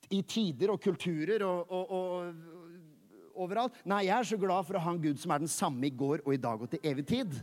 I 0.09 0.23
tider 0.25 0.73
og 0.73 0.81
kulturer 0.81 1.45
og, 1.45 1.69
og, 1.69 1.93
og 1.93 3.45
overalt. 3.45 3.77
Nei, 3.85 4.07
jeg 4.09 4.17
er 4.17 4.31
så 4.33 4.41
glad 4.41 4.65
for 4.65 4.81
å 4.81 4.85
ha 4.87 4.97
en 4.97 5.03
Gud 5.03 5.21
som 5.21 5.37
er 5.37 5.45
den 5.45 5.53
samme 5.53 5.85
i 5.85 5.93
går 5.93 6.25
og 6.25 6.33
i 6.33 6.41
dag 6.41 6.65
og 6.65 6.73
til 6.73 6.89
evig 6.89 7.05
tid. 7.13 7.37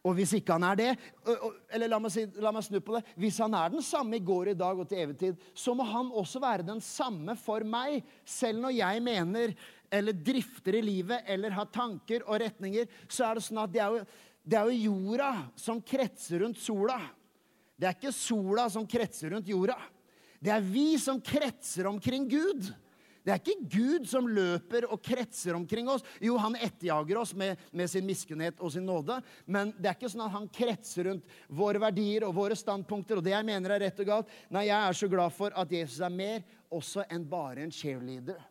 Og 0.00 0.14
hvis 0.16 0.32
ikke 0.38 0.54
han 0.56 0.64
er 0.64 0.78
det, 0.78 0.88
eller 1.76 1.90
la 1.92 1.98
meg, 2.00 2.12
si, 2.14 2.22
la 2.40 2.52
meg, 2.56 2.64
snu 2.64 2.78
på 2.80 2.94
det 2.96 3.02
Hvis 3.20 3.36
han 3.44 3.52
er 3.58 3.74
den 3.74 3.84
samme 3.84 4.16
i 4.16 4.24
går, 4.24 4.54
i 4.54 4.56
dag 4.56 4.78
og 4.80 4.88
til 4.88 5.02
evig 5.02 5.18
tid, 5.20 5.44
så 5.52 5.74
må 5.76 5.84
han 5.84 6.08
også 6.16 6.40
være 6.40 6.64
den 6.70 6.80
samme 6.84 7.36
for 7.36 7.66
meg, 7.68 8.00
selv 8.24 8.64
når 8.64 8.78
jeg 8.78 9.04
mener 9.04 9.54
eller 9.90 10.14
drifter 10.14 10.78
i 10.78 10.82
livet 10.86 11.26
eller 11.28 11.52
har 11.52 11.68
tanker 11.74 12.24
og 12.24 12.38
retninger, 12.40 12.88
så 13.10 13.26
er 13.26 13.36
det 13.36 13.44
sånn 13.44 13.64
at 13.64 13.72
det 13.74 13.82
er 13.82 13.96
jo, 13.96 14.04
det 14.46 14.58
er 14.58 14.70
jo 14.70 14.92
jorda 14.94 15.30
som 15.58 15.80
kretser 15.84 16.44
rundt 16.44 16.60
sola. 16.62 17.00
Det 17.76 17.88
er 17.88 17.96
ikke 17.98 18.14
sola 18.14 18.68
som 18.72 18.86
kretser 18.88 19.34
rundt 19.34 19.50
jorda. 19.50 19.76
Det 20.40 20.52
er 20.54 20.64
vi 20.64 20.94
som 21.00 21.20
kretser 21.20 21.90
omkring 21.90 22.24
Gud. 22.30 22.70
Det 23.30 23.36
er 23.36 23.42
ikke 23.44 23.70
Gud 23.70 24.06
som 24.10 24.26
løper 24.26 24.88
og 24.90 24.98
kretser 25.06 25.54
omkring 25.54 25.86
oss. 25.92 26.02
Jo, 26.18 26.34
han 26.42 26.56
etterjager 26.58 27.20
oss 27.20 27.30
med, 27.38 27.60
med, 27.70 27.86
sin 27.90 28.06
miskunnhet 28.08 28.58
og 28.58 28.72
sin 28.74 28.88
nåde, 28.88 29.20
men 29.46 29.70
det 29.78 29.92
er 29.92 29.94
ikke 29.94 30.10
sånn 30.10 30.24
at 30.24 30.34
han 30.34 30.48
kretser 30.50 31.06
rundt 31.06 31.36
våre 31.46 31.78
verdier 31.82 32.26
og 32.26 32.34
våre 32.34 32.58
standpunkter 32.58 33.20
og 33.20 33.26
det 33.26 33.36
jeg 33.36 33.46
mener 33.46 33.76
er 33.76 33.84
rett 33.86 34.02
og 34.02 34.10
galt. 34.10 34.32
Nei, 34.50 34.66
jeg 34.66 34.78
er 34.80 34.98
så 34.98 35.10
glad 35.12 35.36
for 35.36 35.54
at 35.54 35.76
Jesus 35.78 36.00
er 36.02 36.10
mer 36.10 36.42
også 36.74 37.06
enn 37.06 37.28
bare 37.30 37.62
en 37.62 37.74
cheerleader. 37.74 38.42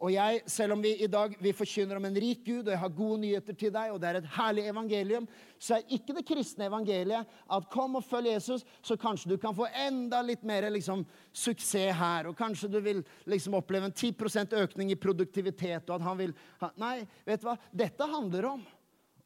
Og 0.00 0.14
jeg, 0.14 0.40
selv 0.48 0.72
om 0.72 0.80
vi 0.80 0.94
i 1.04 1.08
dag 1.12 1.34
vi 1.44 1.50
forkynner 1.52 1.98
om 1.98 2.06
en 2.08 2.14
rik 2.16 2.40
Gud, 2.46 2.62
og 2.62 2.72
jeg 2.72 2.80
har 2.80 2.92
gode 2.96 3.18
nyheter 3.20 3.56
til 3.60 3.72
deg, 3.74 3.90
og 3.92 3.98
det 4.00 4.08
er 4.08 4.18
et 4.22 4.30
herlig 4.32 4.64
evangelium, 4.70 5.26
så 5.60 5.76
er 5.76 5.92
ikke 5.92 6.14
det 6.16 6.24
kristne 6.24 6.70
evangeliet 6.70 7.28
at 7.52 7.68
kom 7.72 7.98
og 8.00 8.06
følg 8.06 8.30
Jesus, 8.30 8.64
så 8.80 8.96
kanskje 8.96 9.34
du 9.34 9.36
kan 9.42 9.52
få 9.56 9.68
enda 9.82 10.22
litt 10.24 10.46
mer 10.48 10.70
liksom, 10.72 11.04
suksess 11.36 12.00
her. 12.00 12.30
Og 12.30 12.38
kanskje 12.38 12.72
du 12.72 12.80
vil 12.80 13.04
liksom, 13.28 13.58
oppleve 13.60 13.90
en 13.90 13.96
10% 13.96 14.56
økning 14.62 14.94
i 14.94 14.98
produktivitet. 15.00 15.90
og 15.90 15.98
at 15.98 16.08
han 16.08 16.20
vil... 16.24 16.36
Nei, 16.80 16.96
vet 17.28 17.44
du 17.44 17.50
hva? 17.50 17.58
Dette 17.68 18.08
handler 18.08 18.52
om 18.54 18.66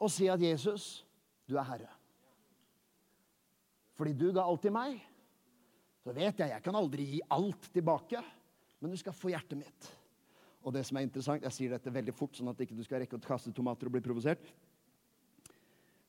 å 0.03 0.11
si 0.11 0.27
at 0.27 0.43
Jesus, 0.43 1.05
du 1.47 1.55
er 1.55 1.71
Herre. 1.71 1.91
Fordi 3.95 4.19
du 4.19 4.33
ga 4.35 4.43
alt 4.43 4.67
til 4.67 4.75
meg. 4.75 4.99
Så 6.03 6.13
vet 6.19 6.43
jeg 6.43 6.51
jeg 6.51 6.65
kan 6.67 6.83
aldri 6.83 7.13
gi 7.15 7.27
alt 7.31 7.71
tilbake, 7.71 8.27
men 8.83 8.91
du 8.91 8.99
skal 8.99 9.15
få 9.15 9.31
hjertet 9.31 9.63
mitt. 9.63 9.95
Og 10.65 10.73
det 10.73 10.85
som 10.89 10.97
er 10.97 11.05
interessant, 11.05 11.45
Jeg 11.45 11.53
sier 11.53 11.75
dette 11.75 11.93
veldig 11.93 12.15
fort, 12.17 12.37
sånn 12.37 12.49
at 12.49 12.61
ikke 12.61 12.77
du 12.77 12.85
skal 12.85 13.03
rekke 13.03 13.19
å 13.19 13.25
kaste 13.25 13.53
tomater 13.53 13.89
og 13.89 13.93
bli 13.97 14.01
provosert. 14.05 14.47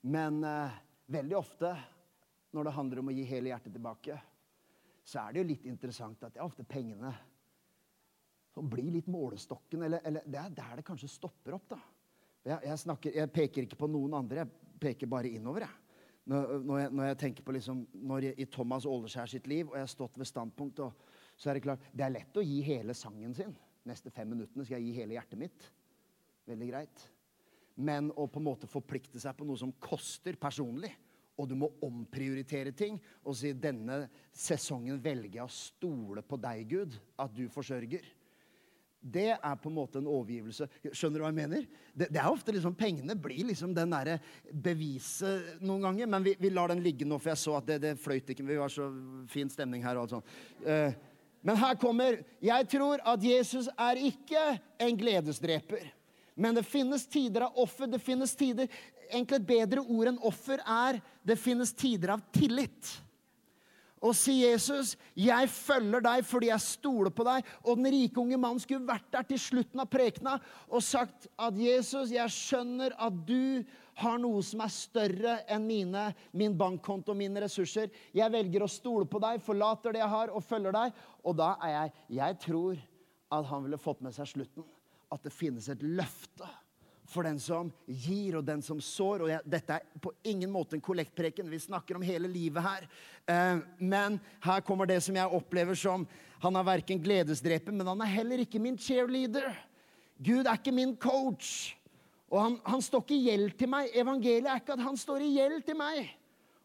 Men 0.07 0.43
eh, 0.47 0.77
veldig 1.11 1.37
ofte 1.37 1.73
når 2.55 2.67
det 2.67 2.75
handler 2.77 3.01
om 3.01 3.11
å 3.11 3.15
gi 3.15 3.25
hele 3.27 3.51
hjertet 3.51 3.73
tilbake, 3.75 4.17
så 5.05 5.21
er 5.21 5.33
det 5.33 5.41
jo 5.41 5.49
litt 5.49 5.65
interessant 5.67 6.23
at 6.23 6.33
det 6.33 6.39
er 6.39 6.47
ofte 6.47 6.63
pengene 6.63 7.11
som 8.55 8.69
blir 8.71 8.87
litt 8.93 9.09
målestokken. 9.11 9.83
Eller, 9.83 10.05
eller 10.07 10.23
det 10.23 10.39
er 10.39 10.55
der 10.55 10.79
det 10.79 10.85
kanskje 10.87 11.11
stopper 11.11 11.57
opp. 11.57 11.67
da. 11.75 11.81
Jeg, 12.45 12.59
jeg, 12.69 12.79
snakker, 12.85 13.17
jeg, 13.19 13.31
peker 13.35 13.67
ikke 13.67 13.81
på 13.81 13.91
noen 13.91 14.15
andre, 14.21 14.45
jeg 14.45 14.79
peker 14.79 15.11
bare 15.11 15.33
innover. 15.35 15.67
jeg. 15.67 15.81
Når, 16.31 16.55
når, 16.63 16.79
jeg, 16.79 16.93
når 16.95 17.09
jeg, 17.09 17.17
tenker 17.21 17.45
på 17.45 17.53
liksom, 17.53 17.83
når 18.07 18.31
I 18.31 18.47
Thomas 18.49 18.87
Åleskjær 18.89 19.29
sitt 19.29 19.51
liv, 19.51 19.67
og 19.67 19.75
jeg 19.77 19.85
har 19.85 19.91
stått 19.91 20.17
ved 20.17 20.29
standpunkt, 20.29 20.79
og, 20.85 21.11
så 21.35 21.51
er 21.51 21.57
det 21.57 21.65
klart 21.65 21.89
Det 21.91 22.05
er 22.05 22.13
lett 22.15 22.37
å 22.39 22.45
gi 22.45 22.61
hele 22.63 22.95
sangen 22.95 23.35
sin 23.35 23.51
neste 23.85 24.11
fem 24.13 24.29
minuttene 24.33 24.65
skal 24.65 24.79
jeg 24.79 24.89
gi 24.89 24.99
hele 25.01 25.17
hjertet 25.17 25.39
mitt. 25.39 25.67
Veldig 26.49 26.69
greit. 26.71 27.05
Men 27.75 28.11
å 28.15 28.27
på 28.31 28.39
en 28.39 28.47
måte 28.47 28.69
forplikte 28.71 29.19
seg 29.21 29.35
på 29.37 29.47
noe 29.47 29.59
som 29.59 29.73
koster 29.83 30.37
personlig, 30.39 30.93
og 31.35 31.49
du 31.51 31.57
må 31.59 31.67
omprioritere 31.83 32.71
ting 32.71 32.95
og 33.25 33.35
si 33.35 33.51
denne 33.59 34.05
sesongen 34.31 35.01
velger 35.03 35.41
jeg 35.41 35.47
å 35.47 35.51
stole 35.51 36.23
på 36.23 36.39
deg, 36.39 36.61
Gud, 36.71 36.95
at 37.19 37.33
du 37.35 37.43
forsørger. 37.51 38.05
Det 39.05 39.27
er 39.35 39.57
på 39.61 39.69
en 39.69 39.75
måte 39.75 39.99
en 40.01 40.07
overgivelse. 40.09 40.65
Skjønner 40.87 41.19
du 41.19 41.23
hva 41.25 41.29
jeg 41.29 41.37
mener? 41.37 41.65
Det, 41.93 42.07
det 42.09 42.21
er 42.21 42.29
ofte 42.31 42.55
liksom, 42.55 42.73
Pengene 42.79 43.13
blir 43.21 43.43
liksom 43.51 43.75
den 43.75 43.91
derre 43.93 44.15
beviset 44.49 45.59
noen 45.61 45.85
ganger. 45.85 46.09
Men 46.09 46.25
vi, 46.25 46.33
vi, 46.41 46.49
lar 46.49 46.71
den 46.73 46.81
ligge 46.81 47.05
nå, 47.05 47.19
for 47.21 47.29
jeg 47.35 47.43
så 47.43 47.59
at 47.59 47.67
det, 47.69 47.77
det 47.83 47.91
fløyt 48.01 48.31
ikke. 48.33 48.47
Vi 48.47 48.57
var 48.57 48.73
så 48.73 48.87
fin 49.29 49.51
stemning 49.51 49.85
her. 49.85 49.99
og 49.99 50.07
alt 50.07 50.15
sånt. 50.15 50.33
Uh, 50.65 50.95
men 51.45 51.59
her 51.61 51.77
kommer 51.77 52.23
Jeg 52.41 52.67
tror 52.71 53.03
at 53.05 53.23
Jesus 53.23 53.69
er 53.77 54.01
ikke 54.01 54.43
en 54.81 54.97
gledesdreper. 54.97 55.85
Men 56.35 56.57
det 56.57 56.65
finnes 56.67 57.05
tider 57.07 57.45
av 57.45 57.59
offer. 57.63 57.87
Det 57.87 58.01
finnes 58.01 58.33
tider 58.35 58.67
Egentlig 59.05 59.37
et 59.37 59.49
bedre 59.51 59.83
ord 59.85 60.09
enn 60.09 60.21
offer 60.25 60.61
er 60.65 60.97
det 61.21 61.37
finnes 61.37 61.69
tider 61.77 62.15
av 62.15 62.23
tillit. 62.33 62.95
Og 64.01 64.15
si 64.17 64.41
Jesus, 64.41 64.95
'Jeg 65.15 65.49
følger 65.49 66.01
deg 66.01 66.25
fordi 66.25 66.47
jeg 66.49 66.61
stoler 66.61 67.09
på 67.09 67.23
deg.' 67.23 67.45
Og 67.63 67.77
den 67.77 67.93
rike 67.93 68.17
unge 68.17 68.37
mannen 68.37 68.59
skulle 68.59 68.87
vært 68.87 69.11
der 69.11 69.21
til 69.21 69.39
slutten 69.39 69.79
av 69.79 69.89
prekena 69.89 70.39
og 70.69 70.81
sagt 70.81 71.27
at 71.37 71.53
'Jesus, 71.53 72.11
jeg 72.11 72.29
skjønner 72.29 72.97
at 72.97 73.13
du 73.27 73.63
har 74.01 74.17
noe 74.19 74.41
som 74.43 74.63
er 74.65 74.73
større 74.73 75.37
enn 75.51 75.63
mine, 75.67 76.09
min 76.35 76.55
bankkonto 76.57 77.13
og 77.13 77.19
mine 77.19 77.45
ressurser. 77.45 77.93
Jeg 78.15 78.33
velger 78.33 78.65
å 78.65 78.71
stole 78.71 79.07
på 79.07 79.21
deg, 79.23 79.43
forlater 79.43 79.95
det 79.95 80.03
jeg 80.03 80.11
har, 80.11 80.33
og 80.35 80.43
følger 80.43 80.75
deg. 80.75 80.99
Og 81.23 81.37
da 81.39 81.55
er 81.63 81.73
jeg 81.75 82.19
Jeg 82.19 82.39
tror 82.43 82.83
at 83.35 83.49
han 83.49 83.63
ville 83.63 83.81
fått 83.81 84.03
med 84.05 84.15
seg 84.15 84.27
slutten. 84.29 84.67
At 85.11 85.23
det 85.23 85.33
finnes 85.33 85.69
et 85.71 85.81
løfte 85.81 86.49
for 87.05 87.23
den 87.23 87.37
som 87.39 87.69
gir, 87.85 88.39
og 88.39 88.45
den 88.45 88.63
som 88.65 88.81
sår. 88.81 89.25
Og 89.25 89.31
jeg, 89.31 89.45
dette 89.45 89.77
er 89.77 90.01
på 90.01 90.11
ingen 90.27 90.51
måte 90.51 90.75
en 90.75 90.83
kollektpreken. 90.83 91.49
Vi 91.49 91.61
snakker 91.67 91.95
om 91.97 92.05
hele 92.05 92.29
livet 92.31 92.65
her. 92.65 92.87
Eh, 93.29 93.61
men 93.79 94.19
her 94.43 94.65
kommer 94.65 94.89
det 94.89 95.01
som 95.05 95.15
jeg 95.15 95.39
opplever 95.39 95.77
som 95.77 96.07
Han 96.43 96.57
er 96.59 96.65
verken 96.67 96.99
gledesdreper, 97.01 97.73
men 97.73 97.87
han 97.87 98.01
er 98.03 98.11
heller 98.11 98.41
ikke 98.43 98.59
min 98.61 98.75
cheerleader. 98.77 99.47
Gud 100.21 100.45
er 100.45 100.59
ikke 100.59 100.73
min 100.75 100.91
coach. 100.95 101.73
Og 102.33 102.41
han, 102.41 102.59
han 102.65 102.81
står 102.81 103.03
ikke 103.05 103.17
i 103.17 103.25
gjeld 103.29 103.57
til 103.59 103.69
meg. 103.71 103.89
Evangeliet 103.93 104.49
er 104.49 104.61
ikke 104.61 104.77
at 104.77 104.85
han 104.85 104.97
står 104.97 105.25
i 105.25 105.33
gjeld 105.35 105.65
til 105.67 105.77
meg. 105.77 106.07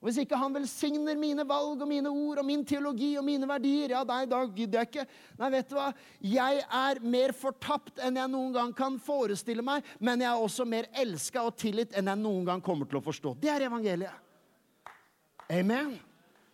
Og 0.01 0.09
Hvis 0.09 0.23
ikke 0.23 0.39
han 0.41 0.55
velsigner 0.57 1.19
mine 1.21 1.45
valg 1.45 1.83
og 1.85 1.89
mine 1.89 2.09
ord 2.09 2.41
og 2.41 2.47
min 2.49 2.63
teologi 2.65 3.11
og 3.21 3.25
mine 3.27 3.45
verdier, 3.49 3.93
ja, 3.93 4.01
nei, 4.09 4.23
da 4.25 4.39
gidder 4.49 4.81
jeg 4.81 4.89
ikke. 4.89 5.05
Nei, 5.37 5.51
vet 5.53 5.69
du 5.69 5.75
hva? 5.77 5.91
Jeg 6.25 6.63
er 6.65 7.01
mer 7.05 7.35
fortapt 7.37 8.01
enn 8.01 8.17
jeg 8.17 8.33
noen 8.33 8.55
gang 8.55 8.73
kan 8.77 8.97
forestille 8.97 9.65
meg, 9.65 9.85
men 10.01 10.25
jeg 10.25 10.31
er 10.31 10.47
også 10.47 10.65
mer 10.65 10.89
elska 11.03 11.45
og 11.45 11.59
tillit 11.61 11.93
enn 11.93 12.09
jeg 12.09 12.23
noen 12.23 12.49
gang 12.49 12.65
kommer 12.65 12.89
til 12.89 13.03
å 13.03 13.05
forstå. 13.05 13.35
Det 13.43 13.53
er 13.53 13.67
evangeliet. 13.69 14.17
Amen. 15.53 15.99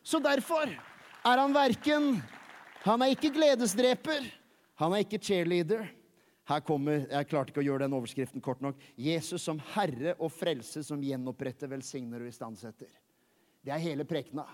Så 0.02 0.18
derfor 0.22 0.66
er 0.66 1.42
han 1.42 1.54
verken 1.54 2.16
Han 2.86 3.02
er 3.02 3.10
ikke 3.10 3.32
gledesdreper. 3.34 4.26
Han 4.78 4.92
er 4.94 5.02
ikke 5.02 5.18
cheerleader. 5.18 5.88
Her 6.46 6.62
kommer, 6.62 7.06
Jeg 7.10 7.26
klarte 7.26 7.50
ikke 7.50 7.62
å 7.64 7.66
gjøre 7.66 7.86
den 7.86 7.96
overskriften 7.96 8.42
kort 8.42 8.60
nok. 8.62 8.78
Jesus 8.94 9.42
som 9.42 9.58
Herre 9.74 10.14
og 10.22 10.30
Frelse, 10.30 10.84
som 10.86 11.02
gjenoppretter, 11.02 11.70
velsigner 11.70 12.22
og 12.22 12.30
istandsetter. 12.30 12.92
Det 13.66 13.74
er 13.74 13.82
hele 13.82 14.06
prekena. 14.06 14.44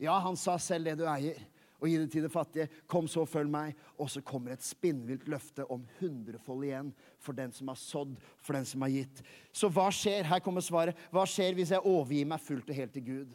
Ja, 0.00 0.16
han 0.24 0.38
sa 0.40 0.56
selv 0.56 0.88
det 0.88 0.96
du 1.02 1.04
eier, 1.04 1.36
og 1.82 1.90
gi 1.90 1.98
det 1.98 2.10
til 2.14 2.24
det 2.24 2.30
fattige. 2.32 2.68
Kom 2.88 3.08
så, 3.10 3.24
følg 3.26 3.50
meg. 3.52 3.74
Og 4.00 4.08
så 4.10 4.22
kommer 4.24 4.54
et 4.54 4.64
spinnvilt 4.64 5.26
løfte 5.28 5.66
om 5.66 5.82
hundrefold 5.98 6.64
igjen 6.68 6.92
for 7.20 7.36
den 7.36 7.52
som 7.52 7.68
har 7.68 7.80
sådd, 7.80 8.14
for 8.40 8.56
den 8.56 8.68
som 8.68 8.84
har 8.86 8.92
gitt. 8.94 9.22
Så 9.52 9.68
hva 9.68 9.88
skjer? 9.92 10.24
Her 10.30 10.40
kommer 10.44 10.64
svaret. 10.64 10.98
Hva 11.12 11.26
skjer 11.28 11.58
hvis 11.58 11.74
jeg 11.74 11.84
overgir 11.84 12.28
meg 12.30 12.40
fullt 12.44 12.70
og 12.70 12.78
helt 12.78 12.94
til 12.94 13.04
Gud? 13.08 13.34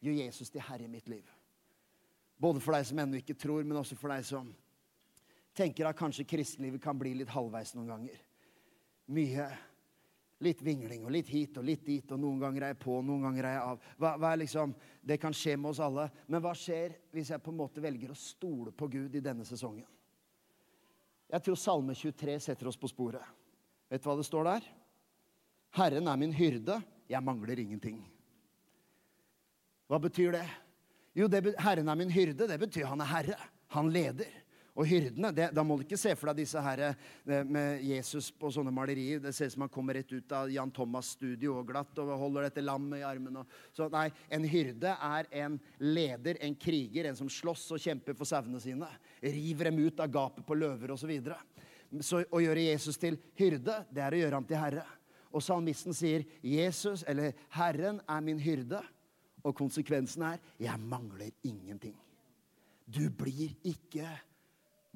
Gjør 0.00 0.20
Jesus 0.22 0.54
til 0.54 0.62
herre 0.62 0.86
i 0.86 0.92
mitt 0.92 1.10
liv. 1.10 1.26
Både 2.38 2.62
for 2.62 2.78
deg 2.78 2.86
som 2.86 3.02
ennå 3.02 3.18
ikke 3.18 3.36
tror, 3.36 3.66
men 3.66 3.80
også 3.80 3.98
for 3.98 4.14
deg 4.14 4.22
som 4.24 4.54
tenker 5.58 5.88
at 5.88 5.98
kanskje 5.98 6.26
kristenlivet 6.28 6.82
kan 6.82 6.98
bli 6.98 7.16
litt 7.18 7.32
halvveis 7.34 7.74
noen 7.76 7.90
ganger. 7.92 8.20
Mye 9.14 9.48
litt 10.44 10.60
vingling 10.62 11.04
og 11.06 11.12
litt 11.12 11.30
hit 11.32 11.58
og 11.58 11.66
litt 11.66 11.84
dit, 11.86 12.12
og 12.14 12.20
noen 12.22 12.38
ganger 12.42 12.64
er 12.64 12.74
jeg 12.74 12.80
på, 12.84 12.98
noen 13.02 13.24
ganger 13.26 13.48
er 13.48 13.56
jeg 13.56 13.62
av. 13.72 13.86
Hva, 13.98 14.12
hva 14.22 14.34
liksom, 14.38 14.74
Det 15.02 15.18
kan 15.18 15.34
skje 15.34 15.56
med 15.56 15.72
oss 15.72 15.80
alle. 15.82 16.08
Men 16.26 16.42
hva 16.44 16.54
skjer 16.54 16.94
hvis 17.14 17.32
jeg 17.32 17.42
på 17.42 17.50
en 17.50 17.58
måte 17.58 17.82
velger 17.82 18.12
å 18.12 18.18
stole 18.18 18.72
på 18.72 18.88
Gud 18.92 19.16
i 19.18 19.24
denne 19.24 19.46
sesongen? 19.48 19.86
Jeg 21.28 21.44
tror 21.44 21.58
Salme 21.60 21.96
23 21.96 22.38
setter 22.40 22.70
oss 22.70 22.78
på 22.80 22.88
sporet. 22.88 23.24
Vet 23.88 24.04
du 24.04 24.08
hva 24.08 24.16
det 24.16 24.28
står 24.28 24.46
der? 24.48 24.68
Herren 25.76 26.08
er 26.08 26.20
min 26.20 26.32
hyrde, 26.32 26.78
jeg 27.08 27.24
mangler 27.24 27.60
ingenting. 27.60 28.00
Hva 29.88 29.98
betyr 30.00 30.36
det? 30.36 30.46
Jo, 31.16 31.26
det, 31.28 31.42
Herren 31.60 31.88
er 31.88 31.98
min 31.98 32.12
hyrde, 32.12 32.46
det 32.48 32.58
betyr 32.60 32.88
han 32.88 33.02
er 33.04 33.10
herre. 33.10 33.38
Han 33.74 33.90
leder. 33.92 34.30
Og 34.78 34.86
hyrdene, 34.86 35.32
det, 35.34 35.48
Da 35.54 35.64
må 35.66 35.74
du 35.76 35.82
ikke 35.82 35.98
se 35.98 36.12
for 36.14 36.30
deg 36.30 36.44
disse 36.44 36.60
her 36.62 36.82
eh, 36.86 37.40
med 37.42 37.82
Jesus 37.82 38.28
på 38.30 38.50
sånne 38.54 38.70
malerier. 38.74 39.18
Det 39.22 39.32
ser 39.34 39.50
ut 39.50 39.56
som 39.56 39.64
han 39.66 39.72
kommer 39.74 39.98
rett 39.98 40.12
ut 40.12 40.34
av 40.38 40.52
Jan 40.54 40.70
Thomas' 40.74 41.14
studio 41.16 41.56
og 41.58 41.66
glatt 41.72 41.98
og 41.98 42.12
holder 42.20 42.46
dette 42.46 42.62
lammet 42.62 43.00
i 43.00 43.06
armen. 43.06 43.40
Og, 43.42 43.56
så 43.74 43.88
nei, 43.90 44.06
En 44.30 44.46
hyrde 44.46 44.92
er 44.94 45.30
en 45.42 45.56
leder, 45.82 46.38
en 46.46 46.54
kriger, 46.54 47.08
en 47.08 47.18
som 47.18 47.30
slåss 47.32 47.72
og 47.74 47.82
kjemper 47.82 48.14
for 48.18 48.28
sauene 48.28 48.62
sine. 48.62 48.86
River 49.24 49.72
dem 49.72 49.82
ut 49.82 50.04
av 50.04 50.12
gapet 50.14 50.46
på 50.46 50.58
løver 50.58 50.94
osv. 50.94 51.16
Så 52.04 52.22
å 52.30 52.44
gjøre 52.44 52.68
Jesus 52.68 53.00
til 53.00 53.18
hyrde, 53.38 53.80
det 53.90 54.04
er 54.04 54.14
å 54.14 54.22
gjøre 54.22 54.38
ham 54.38 54.46
til 54.46 54.62
herre. 54.62 54.86
Og 55.34 55.42
salmisten 55.44 55.92
sier, 55.92 56.24
'Jesus, 56.40 57.04
eller 57.06 57.34
Herren, 57.50 58.00
er 58.08 58.20
min 58.20 58.38
hyrde'. 58.40 58.84
Og 59.44 59.54
konsekvensen 59.54 60.22
er, 60.22 60.38
'Jeg 60.58 60.80
mangler 60.80 61.30
ingenting'. 61.44 61.98
Du 62.88 63.10
blir 63.10 63.52
ikke 63.64 64.08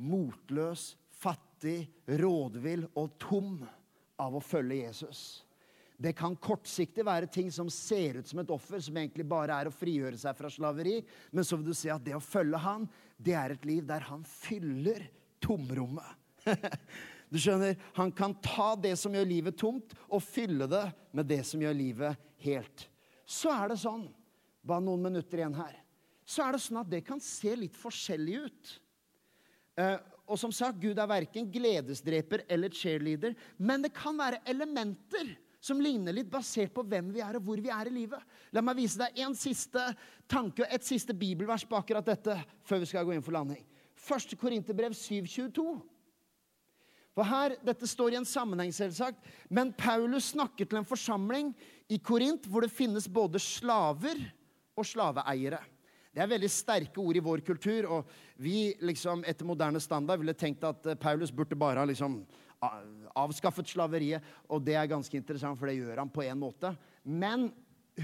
motløs, 0.02 0.92
fattig, 1.22 1.86
rådvill 2.06 2.88
og 2.98 3.14
tom 3.22 3.62
av 4.20 4.36
å 4.36 4.42
følge 4.42 4.82
Jesus. 4.82 5.42
Det 6.02 6.14
kan 6.18 6.34
kortsiktig 6.34 7.04
være 7.06 7.28
ting 7.30 7.50
som 7.54 7.68
ser 7.70 8.18
ut 8.18 8.26
som 8.26 8.40
et 8.42 8.50
offer, 8.50 8.80
som 8.82 8.96
egentlig 8.98 9.26
bare 9.28 9.54
er 9.54 9.70
å 9.70 9.74
frigjøre 9.74 10.18
seg 10.18 10.34
fra 10.34 10.50
slaveri. 10.50 10.96
Men 11.30 11.46
så 11.46 11.58
vil 11.58 11.70
du 11.70 11.76
se 11.78 11.92
at 11.94 12.02
det 12.02 12.16
å 12.16 12.24
følge 12.24 12.58
han, 12.64 12.88
det 13.16 13.36
er 13.38 13.54
et 13.54 13.66
liv 13.68 13.86
der 13.86 14.02
han 14.08 14.26
fyller 14.26 15.06
tomrommet. 15.42 16.18
Du 17.32 17.38
skjønner, 17.40 17.78
Han 17.96 18.10
kan 18.12 18.34
ta 18.44 18.74
det 18.76 18.92
som 19.00 19.14
gjør 19.16 19.24
livet 19.24 19.56
tomt, 19.56 19.94
og 20.12 20.20
fylle 20.20 20.66
det 20.68 20.84
med 21.16 21.24
det 21.30 21.38
som 21.48 21.62
gjør 21.64 21.78
livet 21.78 22.26
helt. 22.44 22.82
Så 23.24 23.48
er 23.48 23.72
det 23.72 23.78
sånn, 23.80 24.02
bare 24.60 24.84
noen 24.84 25.06
minutter 25.06 25.40
igjen 25.40 25.56
her, 25.56 25.78
så 26.28 26.44
er 26.44 26.52
det 26.52 26.60
sånn 26.60 26.82
at 26.82 26.90
det 26.92 27.00
kan 27.06 27.22
se 27.24 27.54
litt 27.56 27.78
forskjellig 27.78 28.36
ut. 28.44 28.74
Eh, 29.78 29.96
og 30.28 30.38
som 30.40 30.52
sagt, 30.54 30.80
Gud 30.80 30.98
er 30.98 31.08
verken 31.10 31.48
gledesdreper 31.52 32.44
eller 32.50 32.72
cheerleader, 32.72 33.34
men 33.58 33.84
det 33.84 33.92
kan 33.96 34.16
være 34.16 34.40
elementer 34.48 35.34
som 35.62 35.80
ligner 35.82 36.14
litt, 36.14 36.30
basert 36.30 36.72
på 36.74 36.82
hvem 36.88 37.12
vi 37.14 37.22
er 37.22 37.38
og 37.38 37.46
hvor 37.46 37.60
vi 37.62 37.70
er 37.70 37.86
i 37.86 37.94
livet. 37.94 38.22
La 38.54 38.64
meg 38.64 38.80
vise 38.80 38.98
deg 38.98 39.20
en 39.22 39.36
siste 39.38 39.82
tanke 40.30 40.64
og 40.64 40.74
et 40.74 40.86
siste 40.86 41.14
bibelvers 41.14 41.64
på 41.68 41.78
akkurat 41.78 42.06
dette 42.06 42.34
før 42.66 42.82
vi 42.82 42.88
skal 42.90 43.06
gå 43.06 43.14
inn 43.14 43.24
for 43.24 43.36
landing. 43.36 43.62
1. 44.02 44.34
Korinterbrev 44.40 44.96
722. 44.98 45.76
For 47.12 47.28
her, 47.28 47.54
Dette 47.62 47.86
står 47.86 48.14
i 48.14 48.18
en 48.18 48.26
sammenheng, 48.26 48.72
selvsagt, 48.74 49.20
men 49.52 49.70
Paulus 49.76 50.30
snakker 50.32 50.66
til 50.66 50.80
en 50.80 50.88
forsamling 50.88 51.52
i 51.92 52.00
Korint 52.00 52.48
hvor 52.48 52.64
det 52.64 52.72
finnes 52.72 53.06
både 53.06 53.38
slaver 53.42 54.18
og 54.72 54.88
slaveeiere. 54.88 55.60
Det 56.12 56.20
er 56.20 56.28
veldig 56.28 56.50
sterke 56.52 57.00
ord 57.00 57.16
i 57.16 57.24
vår 57.24 57.40
kultur, 57.46 57.86
og 57.88 58.10
vi 58.36 58.74
liksom, 58.84 59.24
etter 59.24 59.48
moderne 59.48 59.80
standard 59.80 60.20
ville 60.20 60.36
tenkt 60.36 60.64
at 60.68 60.86
eh, 60.92 60.98
Paulus 61.00 61.32
burde 61.32 61.56
bare 61.56 61.80
ha 61.80 61.88
liksom, 61.88 62.20
avskaffet 63.18 63.72
slaveriet, 63.72 64.22
og 64.52 64.60
det 64.62 64.76
er 64.78 64.90
ganske 64.92 65.16
interessant, 65.16 65.58
for 65.58 65.66
det 65.66 65.78
gjør 65.80 66.02
han 66.02 66.12
på 66.12 66.22
en 66.26 66.38
måte. 66.38 66.74
Men 67.02 67.48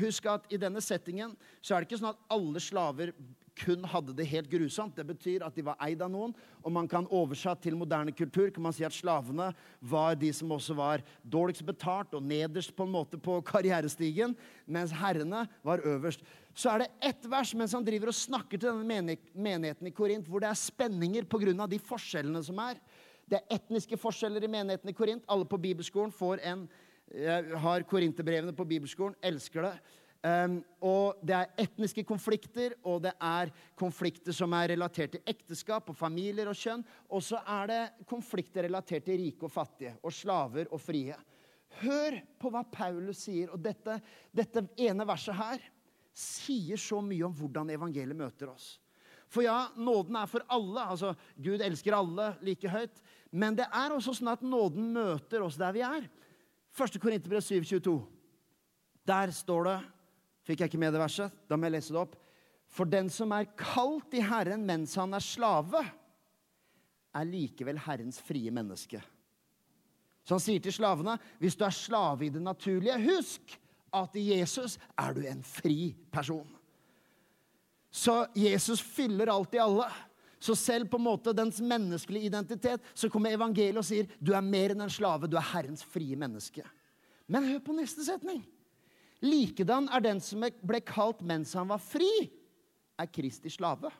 husk 0.00 0.26
at 0.28 0.48
i 0.52 0.58
denne 0.60 0.80
settingen 0.84 1.36
så 1.60 1.74
er 1.74 1.84
det 1.84 1.88
ikke 1.90 2.00
sånn 2.00 2.14
at 2.14 2.24
alle 2.32 2.60
slaver 2.64 3.12
kun 3.58 3.84
hadde 3.90 4.14
det 4.16 4.26
helt 4.30 4.50
grusomt. 4.50 4.96
Det 4.96 5.06
betyr 5.06 5.44
at 5.46 5.56
de 5.56 5.64
var 5.66 5.78
eid 5.82 6.02
av 6.04 6.10
noen. 6.12 6.34
Og 6.62 6.72
man 6.74 6.88
kan 6.90 7.08
oversatt 7.10 7.62
til 7.64 7.76
moderne 7.78 8.14
kultur 8.14 8.52
kan 8.54 8.64
man 8.68 8.74
si 8.76 8.86
at 8.86 8.94
slavene 8.94 9.50
var 9.80 10.18
de 10.18 10.30
som 10.34 10.52
også 10.54 10.76
var 10.78 11.02
dårligst 11.22 11.66
betalt 11.66 12.14
og 12.14 12.22
nederst 12.22 12.74
på 12.76 12.86
en 12.86 12.94
måte 12.94 13.20
på 13.20 13.40
karrierestigen, 13.46 14.36
mens 14.66 14.94
herrene 14.94 15.46
var 15.66 15.82
øverst. 15.82 16.22
Så 16.58 16.72
er 16.72 16.82
det 16.82 16.88
ett 17.10 17.26
vers 17.30 17.52
mens 17.54 17.74
han 17.76 17.84
driver 17.86 18.10
og 18.10 18.16
snakker 18.18 18.58
til 18.58 18.72
denne 18.72 19.18
menigheten 19.38 19.86
i 19.86 19.94
Korint, 19.94 20.26
hvor 20.26 20.42
det 20.42 20.48
er 20.50 20.58
spenninger 20.58 21.28
pga. 21.30 21.66
de 21.70 21.78
forskjellene 21.78 22.42
som 22.42 22.58
er. 22.58 22.80
Det 23.28 23.38
er 23.38 23.54
etniske 23.58 23.98
forskjeller 24.00 24.42
i 24.42 24.50
menigheten 24.50 24.90
i 24.90 24.96
Korint. 24.96 25.22
Alle 25.28 25.46
på 25.46 25.60
bibelskolen 25.60 26.10
får 26.10 26.40
en, 26.42 26.68
eh, 27.14 27.54
har 27.54 27.82
korinterbrevene 27.82 28.56
på 28.56 28.66
bibelskolen, 28.66 29.14
elsker 29.22 29.62
det. 29.62 29.78
Um, 30.20 30.64
og 30.82 31.14
det 31.22 31.34
er 31.36 31.46
etniske 31.62 32.02
konflikter, 32.04 32.74
og 32.82 33.02
det 33.02 33.12
er 33.22 33.52
konflikter 33.76 34.32
som 34.32 34.52
er 34.52 34.74
relatert 34.74 35.12
til 35.12 35.22
ekteskap 35.24 35.88
og 35.88 35.96
familier 35.96 36.48
og 36.48 36.56
kjønn. 36.58 36.84
Og 37.08 37.22
så 37.22 37.38
er 37.46 37.66
det 37.66 37.82
konflikter 38.04 38.64
relatert 38.64 39.04
til 39.04 39.16
rike 39.16 39.44
og 39.44 39.52
fattige, 39.52 39.94
og 40.02 40.10
slaver 40.10 40.66
og 40.72 40.80
frie. 40.80 41.14
Hør 41.84 42.18
på 42.40 42.50
hva 42.50 42.64
Paulus 42.64 43.22
sier. 43.28 43.52
Og 43.54 43.62
dette, 43.62 44.00
dette 44.34 44.66
ene 44.76 45.06
verset 45.06 45.38
her 45.38 45.60
sier 46.18 46.80
så 46.80 47.00
mye 47.04 47.26
om 47.28 47.34
hvordan 47.36 47.70
evangeliet 47.74 48.18
møter 48.18 48.50
oss. 48.50 48.76
For 49.28 49.44
ja, 49.44 49.68
nåden 49.76 50.16
er 50.16 50.28
for 50.30 50.44
alle. 50.48 50.82
altså 50.82 51.12
Gud 51.36 51.60
elsker 51.60 51.94
alle 51.94 52.30
like 52.42 52.68
høyt. 52.72 53.02
Men 53.30 53.58
det 53.58 53.66
er 53.68 53.92
også 53.92 54.14
sånn 54.16 54.32
at 54.32 54.44
nåden 54.44 54.88
møter 54.94 55.44
oss 55.44 55.58
der 55.60 55.74
vi 55.76 55.84
er. 55.84 56.08
1. 56.72 56.98
Korinterbrev 57.02 57.44
7,22. 57.44 57.98
Der 59.08 59.32
står 59.34 59.68
det 59.68 59.78
Fikk 60.48 60.62
jeg 60.62 60.70
ikke 60.70 60.80
med 60.80 60.94
det 60.96 61.00
verset? 61.02 61.32
Da 61.44 61.58
må 61.58 61.68
jeg 61.68 61.74
lese 61.74 61.92
det 61.92 62.00
opp. 62.00 62.14
For 62.72 62.88
den 62.88 63.10
som 63.12 63.34
er 63.36 63.50
kalt 63.52 64.14
i 64.16 64.22
Herren 64.24 64.62
mens 64.64 64.94
han 64.96 65.12
er 65.12 65.24
slave, 65.24 65.82
er 67.12 67.28
likevel 67.28 67.80
Herrens 67.84 68.16
frie 68.24 68.48
menneske. 68.54 69.02
Så 70.24 70.36
han 70.36 70.44
sier 70.44 70.62
til 70.64 70.72
slavene, 70.72 71.18
hvis 71.40 71.56
du 71.56 71.66
er 71.66 71.76
slave 71.76 72.24
i 72.24 72.32
det 72.32 72.40
naturlige, 72.40 72.96
husk 73.10 73.58
at 73.94 74.16
i 74.18 74.28
Jesus 74.32 74.76
er 74.98 75.14
du 75.16 75.22
en 75.26 75.42
fri 75.46 75.94
person. 76.12 76.46
Så 77.90 78.26
Jesus 78.36 78.82
fyller 78.84 79.30
alltid 79.32 79.60
alle. 79.60 79.88
Så 80.38 80.54
selv 80.54 80.86
på 80.90 81.00
en 81.00 81.06
måte 81.08 81.32
dens 81.34 81.58
menneskelige 81.60 82.28
identitet, 82.30 82.84
så 82.94 83.10
kommer 83.10 83.34
evangeliet 83.34 83.80
og 83.80 83.86
sier 83.86 84.10
du 84.22 84.30
er 84.36 84.44
mer 84.44 84.74
enn 84.74 84.84
en 84.84 84.92
slave, 84.92 85.26
du 85.26 85.34
er 85.38 85.48
Herrens 85.50 85.82
frie 85.82 86.16
menneske. 86.18 86.62
Men 87.26 87.48
hør 87.48 87.64
på 87.64 87.74
neste 87.74 88.04
setning. 88.06 88.44
Likedan 89.24 89.88
er 89.90 90.04
den 90.04 90.20
som 90.22 90.44
ble 90.46 90.80
kalt 90.86 91.24
mens 91.26 91.56
han 91.58 91.72
var 91.72 91.82
fri, 91.82 92.28
er 92.98 93.10
Kristi 93.10 93.50
slave. 93.50 93.90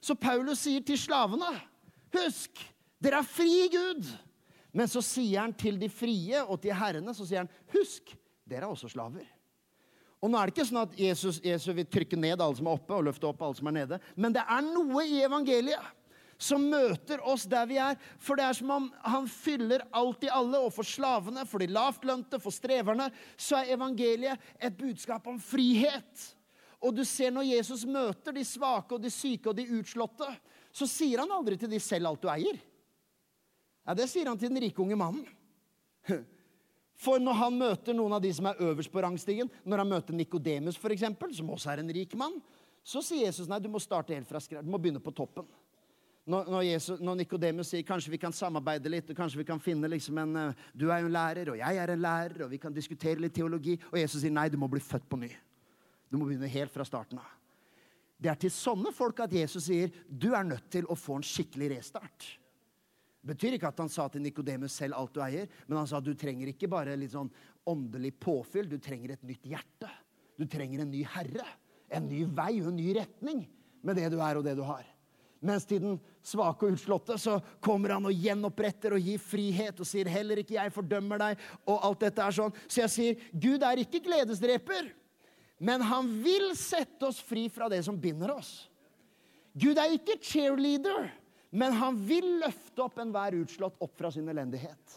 Så 0.00 0.14
Paulus 0.14 0.62
sier 0.62 0.84
til 0.86 0.98
slavene, 0.98 1.50
husk, 2.14 2.62
dere 3.02 3.20
er 3.20 3.26
fri 3.26 3.66
Gud. 3.72 4.06
Men 4.72 4.88
så 4.88 5.02
sier 5.02 5.42
han 5.42 5.54
til 5.58 5.78
de 5.80 5.90
frie 5.90 6.38
og 6.44 6.60
til 6.62 6.76
herrene, 6.76 7.12
så 7.14 7.26
sier 7.26 7.42
han, 7.42 7.50
husk, 7.74 8.14
dere 8.50 8.66
er 8.66 8.72
også 8.74 8.90
slaver. 8.90 9.28
Og 10.20 10.28
nå 10.28 10.36
er 10.36 10.48
det 10.48 10.52
ikke 10.52 10.68
sånn 10.68 10.82
at 10.82 10.98
Jesus, 11.00 11.38
Jesus 11.44 11.72
vil 11.76 11.88
trykke 11.88 12.18
ned 12.20 12.42
alle 12.42 12.58
som 12.58 12.68
er 12.68 12.76
oppe, 12.76 12.92
og 12.92 13.06
løfte 13.06 13.28
opp 13.30 13.40
alle 13.46 13.56
som 13.56 13.70
er 13.70 13.76
nede. 13.78 13.98
Men 14.20 14.34
det 14.36 14.42
er 14.44 14.66
noe 14.66 15.04
i 15.08 15.22
evangeliet 15.24 15.96
som 16.40 16.64
møter 16.72 17.20
oss 17.28 17.44
der 17.48 17.68
vi 17.68 17.76
er. 17.80 17.96
For 18.20 18.36
det 18.36 18.46
er 18.48 18.56
som 18.56 18.72
om 18.74 18.88
han 19.04 19.28
fyller 19.30 19.84
alt 19.96 20.24
i 20.24 20.32
alle. 20.32 20.60
Og 20.60 20.72
for 20.76 20.88
slavene, 20.88 21.46
for 21.48 21.62
de 21.62 21.70
lavtlønte, 21.72 22.40
for 22.40 22.52
streverne, 22.52 23.10
så 23.36 23.60
er 23.60 23.74
evangeliet 23.76 24.52
et 24.60 24.76
budskap 24.76 25.28
om 25.30 25.40
frihet. 25.40 26.26
Og 26.80 26.96
du 26.96 27.04
ser 27.04 27.32
når 27.32 27.48
Jesus 27.50 27.84
møter 27.88 28.36
de 28.36 28.44
svake 28.44 28.96
og 28.96 29.04
de 29.04 29.12
syke 29.12 29.52
og 29.52 29.56
de 29.56 29.68
utslåtte, 29.76 30.28
så 30.72 30.88
sier 30.88 31.20
han 31.20 31.32
aldri 31.34 31.58
til 31.60 31.68
de 31.68 31.80
'selv 31.80 32.06
alt 32.06 32.22
du 32.22 32.28
eier'. 32.28 32.60
Ja, 33.86 33.94
Det 33.94 34.08
sier 34.08 34.28
han 34.28 34.38
til 34.38 34.48
den 34.48 34.62
rike 34.62 34.80
unge 34.82 34.96
mannen. 34.96 35.26
For 37.00 37.22
når 37.22 37.38
han 37.38 37.56
møter 37.56 37.96
noen 37.96 38.12
av 38.12 38.20
de 38.20 38.30
som 38.36 38.50
er 38.50 38.60
øverst 38.60 38.92
på 38.92 39.00
rangstigen, 39.00 39.48
når 39.64 39.82
han 39.82 39.88
møter 39.88 40.16
Nikodemus, 40.16 40.76
som 40.76 41.52
også 41.54 41.72
er 41.72 41.80
en 41.80 41.92
rik 41.96 42.12
mann, 42.18 42.36
så 42.84 43.00
sier 43.04 43.28
Jesus 43.28 43.48
nei, 43.48 43.60
du 43.60 43.70
må 43.72 43.80
starte 43.80 44.14
helt 44.14 44.28
fra 44.28 44.40
skrevet. 44.40 44.66
Du 44.66 44.72
må 44.72 44.80
begynne 44.80 45.00
på 45.00 45.12
toppen. 45.16 45.48
Når, 46.30 46.50
når, 47.00 47.16
Nikodemus 47.16 47.72
sier 47.72 47.86
kanskje 47.86 48.12
vi 48.12 48.20
kan 48.20 48.34
samarbeide 48.36 48.92
litt, 48.92 49.08
og 49.10 49.16
kanskje 49.16 49.40
vi 49.40 49.46
kan 49.48 49.62
finne 49.62 49.88
liksom 49.88 50.18
en 50.20 50.36
uh, 50.36 50.66
Du 50.76 50.90
er 50.90 51.00
jo 51.00 51.08
en 51.08 51.16
lærer, 51.16 51.50
og 51.50 51.58
jeg 51.58 51.80
er 51.80 51.92
en 51.94 52.02
lærer, 52.04 52.44
og 52.44 52.52
vi 52.52 52.60
kan 52.60 52.74
diskutere 52.76 53.22
litt 53.22 53.34
teologi. 53.34 53.78
Og 53.90 53.98
Jesus 53.98 54.20
sier 54.22 54.34
nei, 54.34 54.50
du 54.52 54.58
må 54.60 54.68
bli 54.70 54.82
født 54.84 55.08
på 55.10 55.18
ny. 55.20 55.30
Du 56.10 56.18
må 56.18 56.28
begynne 56.28 56.50
helt 56.52 56.72
fra 56.74 56.84
starten 56.86 57.22
av. 57.22 57.32
Det 58.20 58.28
er 58.28 58.36
til 58.36 58.52
sånne 58.52 58.92
folk 58.92 59.22
at 59.24 59.32
Jesus 59.32 59.70
sier 59.70 59.88
du 60.04 60.34
er 60.36 60.44
nødt 60.44 60.68
til 60.70 60.84
å 60.92 60.98
få 60.98 61.16
en 61.16 61.24
skikkelig 61.24 61.72
restart. 61.78 62.28
Betyr 63.20 63.56
ikke 63.56 63.68
at 63.68 63.80
han 63.82 63.90
sa 63.92 64.06
til 64.08 64.22
Nikodemus 64.24 64.78
selv 64.80 64.96
alt 64.96 65.12
du 65.12 65.20
eier, 65.24 65.48
men 65.68 65.80
han 65.82 65.88
sa 65.88 65.98
at 66.00 66.06
du 66.06 66.14
trenger 66.16 66.52
ikke 66.52 66.70
bare 66.72 66.96
litt 66.96 67.12
sånn 67.12 67.28
åndelig 67.68 68.14
påfyll, 68.22 68.68
du 68.70 68.78
trenger 68.80 69.14
et 69.14 69.26
nytt 69.28 69.44
hjerte. 69.50 69.90
Du 70.40 70.46
trenger 70.48 70.80
en 70.80 70.92
ny 70.92 71.02
herre, 71.04 71.44
en 71.92 72.08
ny 72.08 72.22
vei 72.24 72.54
og 72.62 72.70
en 72.70 72.78
ny 72.80 72.94
retning 72.96 73.44
med 73.84 74.00
det 74.00 74.08
du 74.12 74.16
er 74.24 74.40
og 74.40 74.46
det 74.46 74.56
du 74.56 74.64
har. 74.64 74.86
Mens 75.44 75.64
til 75.68 75.80
den 75.80 75.98
svake 76.24 76.66
og 76.66 76.74
utslåtte 76.76 77.16
så 77.20 77.38
kommer 77.64 77.94
han 77.94 78.08
og 78.08 78.16
gjenoppretter 78.16 78.96
og 78.96 79.04
gir 79.04 79.20
frihet 79.20 79.78
og 79.80 79.88
sier 79.88 80.08
'heller 80.08 80.40
ikke 80.40 80.56
jeg 80.56 80.72
fordømmer 80.72 81.18
deg'. 81.18 81.38
og 81.66 81.84
alt 81.84 82.00
dette 82.00 82.22
er 82.22 82.30
sånn. 82.30 82.52
Så 82.68 82.80
jeg 82.82 82.90
sier 82.90 83.14
Gud 83.32 83.62
er 83.62 83.80
ikke 83.80 84.04
gledesdreper, 84.04 84.92
men 85.60 85.80
han 85.80 86.22
vil 86.22 86.54
sette 86.56 87.06
oss 87.06 87.20
fri 87.20 87.48
fra 87.48 87.68
det 87.68 87.84
som 87.84 87.98
binder 88.00 88.32
oss. 88.32 88.68
Gud 89.56 89.78
er 89.78 89.92
ikke 89.92 90.20
cheerleader, 90.20 91.10
men 91.50 91.74
han 91.74 91.98
vil 92.06 92.38
løfte 92.40 92.84
opp 92.84 92.98
enhver 93.02 93.36
utslått 93.40 93.78
opp 93.82 93.96
fra 93.98 94.10
sin 94.14 94.28
elendighet. 94.30 94.96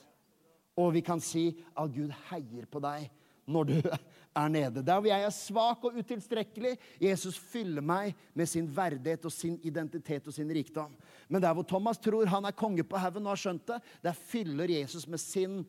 Og 0.78 0.94
vi 0.96 1.02
kan 1.06 1.22
si 1.22 1.50
at 1.74 1.94
Gud 1.94 2.14
heier 2.30 2.66
på 2.70 2.82
deg 2.84 3.10
når 3.50 3.70
du 3.70 3.78
er 4.44 4.50
nede. 4.50 4.84
Der 4.86 5.00
hvor 5.00 5.10
jeg 5.10 5.26
er 5.26 5.34
svak 5.34 5.84
og 5.86 5.98
utilstrekkelig, 6.00 6.76
Jesus 7.02 7.38
fyller 7.38 7.86
meg 7.86 8.14
med 8.38 8.50
sin 8.50 8.70
verdighet 8.70 9.26
og 9.30 9.34
sin 9.34 9.60
identitet 9.66 10.30
og 10.30 10.36
sin 10.36 10.54
rikdom. 10.54 10.94
Men 11.28 11.42
der 11.44 11.54
hvor 11.54 11.68
Thomas 11.68 12.02
tror 12.02 12.30
han 12.30 12.46
er 12.46 12.58
konge 12.58 12.86
på 12.86 13.02
haugen 13.02 13.26
og 13.26 13.36
har 13.36 13.44
skjønt 13.44 13.68
det, 13.70 13.82
der 14.06 14.18
fyller 14.18 14.72
Jesus 14.72 15.08
med 15.08 15.22
sin 15.22 15.62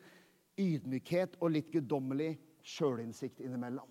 ydmykhet 0.57 1.37
og 1.41 1.51
litt 1.51 1.73
guddommelig 1.73 2.35
sjølinnsikt 2.65 3.41
innimellom. 3.43 3.89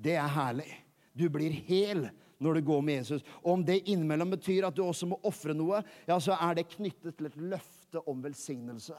Det 0.00 0.16
er 0.16 0.30
herlig. 0.32 0.70
Du 1.12 1.28
blir 1.30 1.52
hel 1.66 2.08
når 2.40 2.58
du 2.58 2.66
går 2.70 2.82
med 2.82 3.00
Jesus. 3.02 3.24
Og 3.42 3.52
om 3.58 3.64
det 3.64 3.82
innimellom 3.84 4.32
betyr 4.32 4.66
at 4.68 4.76
du 4.76 4.82
også 4.84 5.08
må 5.10 5.20
ofre 5.28 5.54
noe, 5.56 5.82
ja, 6.08 6.16
så 6.16 6.38
er 6.40 6.56
det 6.56 6.70
knyttet 6.72 7.18
til 7.18 7.28
et 7.28 7.38
løfte 7.52 8.00
om 8.08 8.22
velsignelse. 8.24 8.96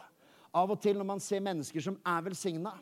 Av 0.57 0.71
og 0.71 0.81
til 0.83 0.99
når 0.99 1.07
man 1.07 1.23
ser 1.23 1.43
mennesker 1.43 1.83
som 1.83 1.99
er 2.03 2.25
velsigna 2.25 2.73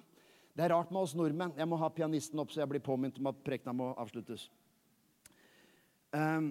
Det 0.58 0.63
er 0.65 0.74
rart 0.74 0.89
med 0.91 1.06
oss 1.06 1.13
nordmenn. 1.15 1.54
Jeg 1.56 1.69
må 1.69 1.78
ha 1.80 1.88
pianisten 1.93 2.39
opp, 2.41 2.50
så 2.52 2.60
jeg 2.60 2.67
blir 2.67 2.82
påminnet 2.84 3.19
om 3.22 3.30
at 3.30 3.38
prekena 3.45 3.72
må 3.72 3.93
avsluttes. 4.02 4.50
Um, 6.12 6.50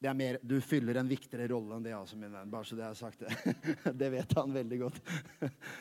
er 0.00 0.14
mer, 0.16 0.38
Du 0.42 0.56
fyller 0.64 0.96
en 0.96 1.10
viktigere 1.10 1.50
rolle 1.52 1.76
enn 1.76 1.84
det, 1.84 1.92
altså, 1.92 2.16
min 2.16 2.32
venn. 2.32 2.50
Bare 2.50 2.64
så 2.64 2.78
det 2.78 2.86
er 2.86 2.96
sagt. 2.96 3.20
Det, 3.20 3.92
det 4.00 4.10
vet 4.14 4.32
han 4.38 4.54
veldig 4.54 4.78
godt. 4.86 5.02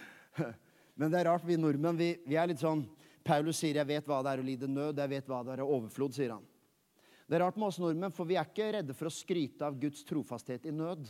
Men 1.00 1.14
det 1.14 1.22
er 1.22 1.30
rart, 1.30 1.46
vi 1.48 1.56
nordmenn 1.56 1.98
vi, 1.98 2.12
vi, 2.26 2.36
er 2.36 2.52
litt 2.52 2.62
sånn 2.62 2.84
Paulus 3.24 3.62
sier 3.62 3.78
'jeg 3.78 3.88
vet 3.88 4.08
hva 4.10 4.20
det 4.26 4.32
er 4.34 4.42
å 4.42 4.46
lide 4.46 4.68
nød', 4.68 4.98
'jeg 4.98 5.10
vet 5.10 5.28
hva 5.30 5.44
det 5.46 5.54
er 5.54 5.62
å 5.64 5.72
overflod', 5.78 6.14
sier 6.18 6.34
han. 6.34 6.46
Det 7.32 7.38
er 7.38 7.46
rart 7.46 7.56
med 7.56 7.70
oss 7.70 7.78
nordmenn, 7.80 8.12
for 8.12 8.28
vi 8.28 8.36
er 8.36 8.44
ikke 8.44 8.66
redde 8.76 8.92
for 8.92 9.08
å 9.08 9.14
skryte 9.16 9.64
av 9.64 9.78
Guds 9.80 10.02
trofasthet 10.04 10.66
i 10.68 10.72
nød. 10.76 11.06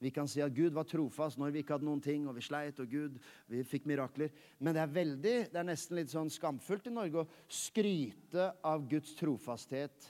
Vi 0.00 0.08
kan 0.14 0.30
si 0.30 0.40
at 0.40 0.54
Gud 0.56 0.72
var 0.72 0.86
trofast 0.88 1.36
når 1.36 1.50
vi 1.52 1.60
ikke 1.60 1.74
hadde 1.74 1.84
noen 1.84 2.00
ting, 2.00 2.22
og 2.24 2.38
vi 2.38 2.44
sleit, 2.46 2.78
og 2.80 2.88
Gud, 2.88 3.18
vi 3.44 3.60
fikk 3.60 3.84
mirakler. 3.90 4.30
Men 4.56 4.72
det 4.72 4.80
er 4.80 4.94
veldig, 4.94 5.34
det 5.52 5.60
er 5.60 5.66
nesten 5.68 5.98
litt 5.98 6.08
sånn 6.14 6.32
skamfullt 6.32 6.88
i 6.88 6.92
Norge 6.96 7.20
å 7.20 7.28
skryte 7.44 8.46
av 8.70 8.86
Guds 8.88 9.12
trofasthet 9.18 10.06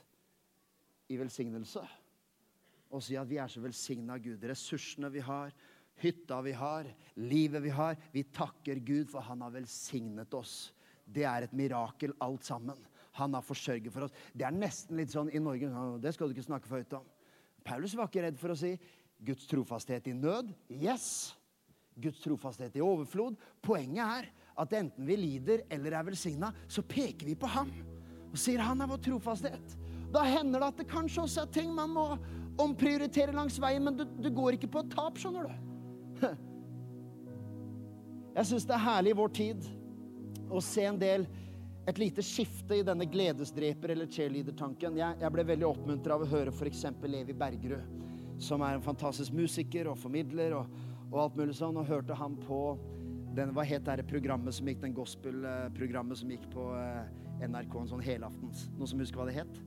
i 1.10 1.18
velsignelse. 1.18 1.82
Og 2.94 3.02
si 3.02 3.18
at 3.18 3.26
vi 3.26 3.40
er 3.42 3.50
så 3.50 3.64
velsigna 3.64 4.14
av 4.14 4.22
Gud. 4.22 4.46
Ressursene 4.46 5.10
vi 5.10 5.24
har, 5.26 5.50
hytta 5.98 6.38
vi 6.46 6.52
har, 6.60 6.92
livet 7.18 7.64
vi 7.66 7.74
har. 7.74 7.98
Vi 8.14 8.22
takker 8.38 8.78
Gud 8.86 9.10
for 9.10 9.26
han 9.26 9.42
har 9.42 9.56
velsignet 9.56 10.38
oss. 10.38 10.68
Det 11.02 11.26
er 11.26 11.48
et 11.48 11.58
mirakel, 11.58 12.14
alt 12.22 12.46
sammen. 12.46 12.78
Han 13.18 13.34
har 13.36 13.44
forsørget 13.44 13.92
for 13.94 14.06
oss. 14.06 14.14
Det 14.32 14.46
er 14.46 14.54
nesten 14.54 14.98
litt 14.98 15.12
sånn 15.12 15.30
i 15.34 15.42
Norge 15.42 15.70
Det 16.02 16.14
skal 16.14 16.28
du 16.28 16.36
ikke 16.36 16.46
snakke 16.46 16.70
for 16.70 16.80
høyt 16.80 16.96
om. 16.98 17.06
Paulus 17.66 17.96
var 17.98 18.08
ikke 18.08 18.24
redd 18.24 18.38
for 18.40 18.54
å 18.54 18.58
si 18.58 18.72
Guds 19.24 19.48
trofasthet 19.50 20.08
i 20.08 20.14
nød. 20.16 20.52
Yes. 20.70 21.34
Guds 21.98 22.22
trofasthet 22.22 22.76
i 22.78 22.84
overflod. 22.84 23.38
Poenget 23.64 24.04
er 24.06 24.30
at 24.58 24.74
enten 24.78 25.06
vi 25.06 25.16
lider 25.18 25.64
eller 25.70 25.94
er 25.98 26.06
velsigna, 26.06 26.52
så 26.70 26.82
peker 26.86 27.26
vi 27.26 27.36
på 27.38 27.50
ham 27.50 27.70
og 28.28 28.36
sier 28.38 28.60
han 28.62 28.82
er 28.82 28.90
vår 28.90 29.00
trofasthet. 29.06 29.76
Da 30.12 30.24
hender 30.24 30.60
det 30.60 30.68
at 30.72 30.82
det 30.82 30.90
kanskje 30.90 31.24
også 31.24 31.44
er 31.44 31.52
ting 31.52 31.72
man 31.74 31.92
må 31.94 32.04
omprioritere 32.58 33.34
langs 33.36 33.58
veien, 33.62 33.84
men 33.84 33.96
du, 33.96 34.04
du 34.18 34.30
går 34.34 34.56
ikke 34.56 34.70
på 34.72 34.82
et 34.82 34.92
tap, 34.94 35.18
skjønner 35.20 35.46
du. 35.46 36.26
Jeg 38.38 38.50
syns 38.50 38.66
det 38.68 38.74
er 38.76 38.84
herlig 38.84 39.14
i 39.14 39.18
vår 39.18 39.34
tid 39.34 39.68
å 40.48 40.62
se 40.64 40.84
en 40.86 40.98
del 41.00 41.26
et 41.88 41.98
lite 41.98 42.22
skifte 42.22 42.76
i 42.76 42.84
denne 42.84 43.06
gledesdreper- 43.08 43.94
eller 43.94 44.10
cheerleader-tanken. 44.12 44.98
Jeg, 45.00 45.16
jeg, 45.22 45.32
ble 45.32 45.44
veldig 45.48 45.66
oppmuntra 45.70 46.18
av 46.18 46.26
å 46.26 46.28
høre 46.28 46.52
f.eks. 46.52 46.84
Levi 47.08 47.32
Bergerud, 47.32 48.04
som 48.44 48.62
er 48.66 48.76
en 48.76 48.84
fantastisk 48.84 49.32
musiker 49.32 49.88
og 49.88 49.96
formidler 49.96 50.58
og, 50.58 50.68
og 51.08 51.18
alt 51.22 51.40
mulig 51.40 51.56
sånn, 51.56 51.80
og 51.80 51.88
hørte 51.88 52.18
han 52.18 52.36
på 52.44 52.60
den, 53.38 53.54
hva 53.56 53.64
het 53.64 53.88
det 53.88 54.04
programmet 54.10 54.56
som 54.56 54.68
gikk, 54.68 54.82
den 54.84 54.96
gospel-programmet 54.96 56.20
som 56.20 56.30
gikk 56.32 56.44
på 56.52 56.68
eh, 56.76 57.48
NRK 57.48 57.80
en 57.80 57.90
sånn 57.94 58.04
helaftens? 58.04 58.68
Noen 58.76 58.92
som 58.92 59.04
husker 59.04 59.22
hva 59.22 59.28
det 59.30 59.40
het? 59.40 59.60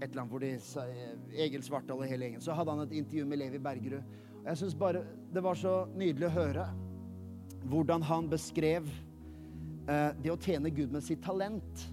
et 0.00 0.08
eller 0.08 0.22
annet 0.22 0.32
hvor 0.32 0.40
de 0.40 0.54
sa 0.64 0.86
eh, 0.88 1.16
Egil 1.44 1.64
Svartdal 1.64 2.00
og 2.00 2.08
hele 2.08 2.24
gjengen. 2.24 2.40
Så 2.40 2.56
hadde 2.56 2.72
han 2.72 2.86
et 2.86 2.94
intervju 2.96 3.26
med 3.28 3.40
Levi 3.42 3.60
Bergerud. 3.60 4.14
Og 4.40 4.46
jeg 4.48 4.60
syns 4.62 4.76
bare 4.80 5.04
det 5.32 5.42
var 5.44 5.58
så 5.60 5.74
nydelig 5.92 6.30
å 6.30 6.36
høre 6.38 6.64
hvordan 7.68 8.04
han 8.08 8.30
beskrev 8.32 8.88
det 10.22 10.30
å 10.30 10.38
tjene 10.38 10.70
Gud 10.70 10.92
med 10.94 11.02
sitt 11.02 11.22
talent. 11.24 11.86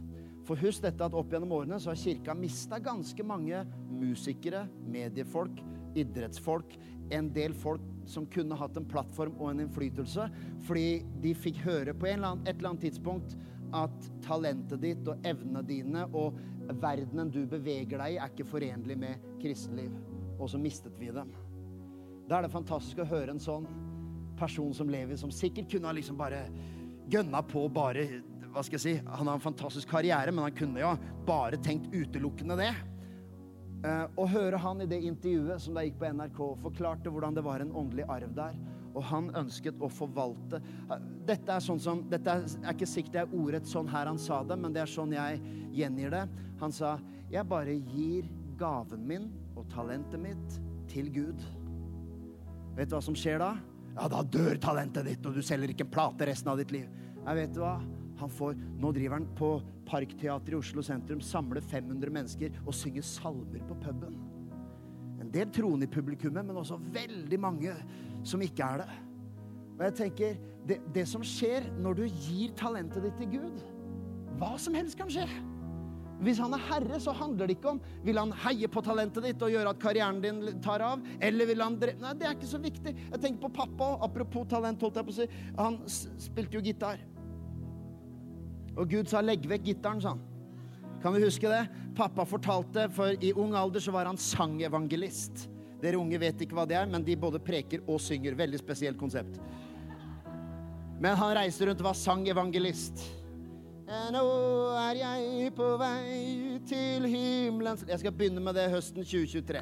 For 0.48 0.60
husk 0.62 0.84
dette 0.86 1.04
at 1.04 1.16
opp 1.18 1.34
gjennom 1.34 1.52
årene 1.58 1.80
så 1.82 1.92
har 1.92 2.00
kirka 2.00 2.36
mista 2.38 2.80
ganske 2.80 3.24
mange 3.28 3.64
musikere, 3.90 4.64
mediefolk, 4.88 5.60
idrettsfolk, 5.98 6.78
en 7.12 7.32
del 7.34 7.56
folk 7.58 7.84
som 8.08 8.28
kunne 8.32 8.56
hatt 8.56 8.78
en 8.80 8.88
plattform 8.88 9.36
og 9.40 9.52
en 9.52 9.66
innflytelse, 9.66 10.28
fordi 10.68 11.02
de 11.24 11.34
fikk 11.36 11.60
høre 11.66 11.96
på 11.96 12.08
eller 12.08 12.30
annen, 12.30 12.46
et 12.48 12.56
eller 12.56 12.72
annet 12.72 12.86
tidspunkt 12.88 13.36
at 13.76 14.08
talentet 14.24 14.80
ditt 14.84 15.10
og 15.12 15.26
evnene 15.28 15.64
dine 15.68 16.06
og 16.16 16.38
verdenen 16.80 17.32
du 17.32 17.42
beveger 17.50 18.00
deg 18.00 18.16
i, 18.16 18.22
er 18.22 18.32
ikke 18.32 18.48
forenlig 18.48 18.96
med 19.00 19.28
kristenliv. 19.42 19.92
Og 20.38 20.52
så 20.52 20.60
mistet 20.62 20.96
vi 21.00 21.12
dem. 21.12 21.34
Da 22.28 22.38
er 22.38 22.48
det 22.48 22.54
fantastisk 22.54 23.02
å 23.04 23.10
høre 23.10 23.34
en 23.34 23.44
sånn 23.44 23.68
person 24.38 24.74
som 24.76 24.90
lever, 24.92 25.18
som 25.20 25.32
sikkert 25.34 25.72
kunne 25.72 25.90
ha 25.90 25.96
liksom 25.96 26.20
bare 26.20 26.46
gønna 27.12 27.44
på 27.48 27.68
bare 27.74 28.08
hva 28.48 28.64
skal 28.64 28.78
jeg 28.78 28.84
si, 28.84 28.94
Han 29.06 29.28
har 29.28 29.38
en 29.38 29.44
fantastisk 29.44 29.90
karriere, 29.92 30.32
men 30.32 30.48
han 30.48 30.56
kunne 30.56 30.82
jo 30.82 30.94
bare 31.28 31.60
tenkt 31.62 31.92
utelukkende 31.94 32.58
det. 32.58 32.72
Å 34.18 34.26
høre 34.32 34.58
han 34.58 34.82
i 34.82 34.88
det 34.90 35.04
intervjuet 35.06 35.62
som 35.62 35.78
da 35.78 35.84
gikk 35.86 36.00
på 36.02 36.10
NRK, 36.10 36.40
forklarte 36.64 37.14
hvordan 37.14 37.38
det 37.38 37.44
var 37.46 37.62
en 37.62 37.76
åndelig 37.78 38.08
arv 38.10 38.34
der 38.36 38.58
og 38.98 39.06
han 39.12 39.30
ønsket 39.38 39.78
å 39.84 39.90
forvalte 39.92 40.60
Dette 41.28 41.54
er 41.54 41.64
sånn 41.64 41.82
som, 41.82 42.02
dette 42.10 42.34
er 42.34 42.74
ikke 42.74 42.90
sikkert 42.90 43.14
det 43.14 43.24
er 43.24 43.36
ordrett 43.38 43.70
sånn 43.70 43.90
her 43.92 44.10
han 44.10 44.20
sa 44.22 44.42
det, 44.48 44.58
men 44.60 44.74
det 44.74 44.84
er 44.84 44.92
sånn 44.92 45.14
jeg 45.14 45.42
gjengir 45.76 46.14
det. 46.14 46.24
Han 46.62 46.72
sa, 46.74 46.98
'Jeg 47.30 47.46
bare 47.46 47.76
gir 47.76 48.30
gaven 48.58 49.06
min 49.06 49.26
og 49.56 49.68
talentet 49.70 50.20
mitt 50.20 50.60
til 50.88 51.12
Gud'. 51.12 51.44
Vet 52.78 52.90
du 52.90 52.96
hva 52.96 53.04
som 53.04 53.14
skjer 53.14 53.40
da? 53.44 53.58
Ja, 53.98 54.06
da 54.12 54.22
dør 54.22 54.60
talentet 54.62 55.08
ditt, 55.10 55.26
og 55.26 55.34
du 55.34 55.42
selger 55.46 55.74
ikke 55.74 55.88
en 55.88 55.94
plate 55.94 56.28
resten 56.30 56.52
av 56.52 56.60
ditt 56.62 56.74
liv. 56.76 56.86
Jeg 57.24 57.40
vet 57.40 57.58
hva? 57.58 57.78
Han 58.18 58.32
får, 58.34 58.58
nå 58.82 58.92
driver 58.94 59.18
han 59.18 59.26
på 59.38 59.50
Parkteatret 59.88 60.54
i 60.54 60.58
Oslo 60.58 60.84
sentrum, 60.86 61.22
samler 61.24 61.66
500 61.66 62.14
mennesker 62.14 62.56
og 62.64 62.76
synger 62.78 63.06
salmer 63.06 63.64
på 63.66 63.78
puben. 63.82 64.16
En 65.22 65.32
del 65.34 65.50
troende 65.54 65.88
i 65.88 65.92
publikummet, 65.92 66.46
men 66.46 66.62
også 66.62 66.78
veldig 66.94 67.40
mange 67.42 67.74
som 68.26 68.42
ikke 68.46 68.70
er 68.70 68.84
det. 68.84 68.98
Og 69.78 69.84
jeg 69.88 69.98
tenker, 70.02 70.38
det, 70.68 70.80
det 70.94 71.06
som 71.10 71.26
skjer 71.26 71.70
når 71.82 72.00
du 72.00 72.06
gir 72.08 72.54
talentet 72.58 73.06
ditt 73.06 73.22
til 73.22 73.38
Gud 73.38 73.62
Hva 74.38 74.58
som 74.60 74.76
helst 74.78 74.98
kan 75.00 75.10
skje. 75.10 75.26
Hvis 76.24 76.40
han 76.42 76.56
er 76.56 76.64
herre, 76.66 76.98
så 77.02 77.14
handler 77.14 77.50
det 77.50 77.58
ikke 77.60 77.76
om 77.76 77.82
vil 78.06 78.18
han 78.18 78.32
heie 78.42 78.70
på 78.72 78.82
talentet 78.86 79.26
ditt 79.28 79.44
og 79.46 79.52
gjøre 79.54 79.74
at 79.74 79.82
karrieren 79.82 80.22
din 80.24 80.40
tar 80.66 80.82
av, 80.82 81.04
eller 81.22 81.50
vil 81.50 81.62
han 81.62 81.76
Nei, 81.78 82.14
det 82.18 82.26
er 82.26 82.34
ikke 82.34 82.50
så 82.50 82.62
viktig. 82.62 82.94
Jeg 83.12 83.22
tenker 83.22 83.44
på 83.44 83.52
pappa. 83.54 83.92
Apropos 84.06 84.48
talent, 84.50 84.82
holdt 84.82 84.98
jeg 84.98 85.08
på 85.08 85.14
å 85.14 85.18
si. 85.20 85.28
Han 85.60 85.78
spilte 85.88 86.58
jo 86.58 86.64
gitar. 86.66 87.04
Og 88.78 88.90
Gud 88.90 89.10
sa 89.10 89.22
'legg 89.22 89.46
vekk 89.50 89.64
gitaren', 89.66 90.02
sa 90.02 90.16
han. 90.16 90.22
Kan 91.02 91.14
vi 91.14 91.24
huske 91.24 91.50
det? 91.50 91.68
Pappa 91.96 92.26
fortalte, 92.26 92.90
for 92.90 93.14
i 93.22 93.34
ung 93.34 93.54
alder 93.54 93.80
så 93.80 93.92
var 93.92 94.06
han 94.06 94.18
sangevangelist. 94.18 95.48
Dere 95.82 95.98
unge 95.98 96.18
vet 96.18 96.42
ikke 96.42 96.58
hva 96.58 96.66
det 96.66 96.78
er, 96.78 96.90
men 96.90 97.04
de 97.06 97.16
både 97.16 97.40
preker 97.40 97.84
og 97.88 98.02
synger. 98.02 98.36
Veldig 98.38 98.60
spesielt 98.60 98.98
konsept. 98.98 99.38
Men 101.00 101.18
han 101.18 101.36
reiste 101.38 101.68
rundt 101.68 101.82
og 101.84 101.92
var 101.92 101.98
sangevangelist. 101.98 103.04
Nå 103.88 104.22
er 104.76 104.98
jeg 105.00 105.52
på 105.56 105.68
vei 105.80 106.60
til 106.68 107.06
himmelen 107.08 107.78
Jeg 107.88 108.02
skal 108.02 108.12
begynne 108.12 108.42
med 108.44 108.58
det 108.60 108.66
høsten 108.74 109.00
2023. 109.00 109.62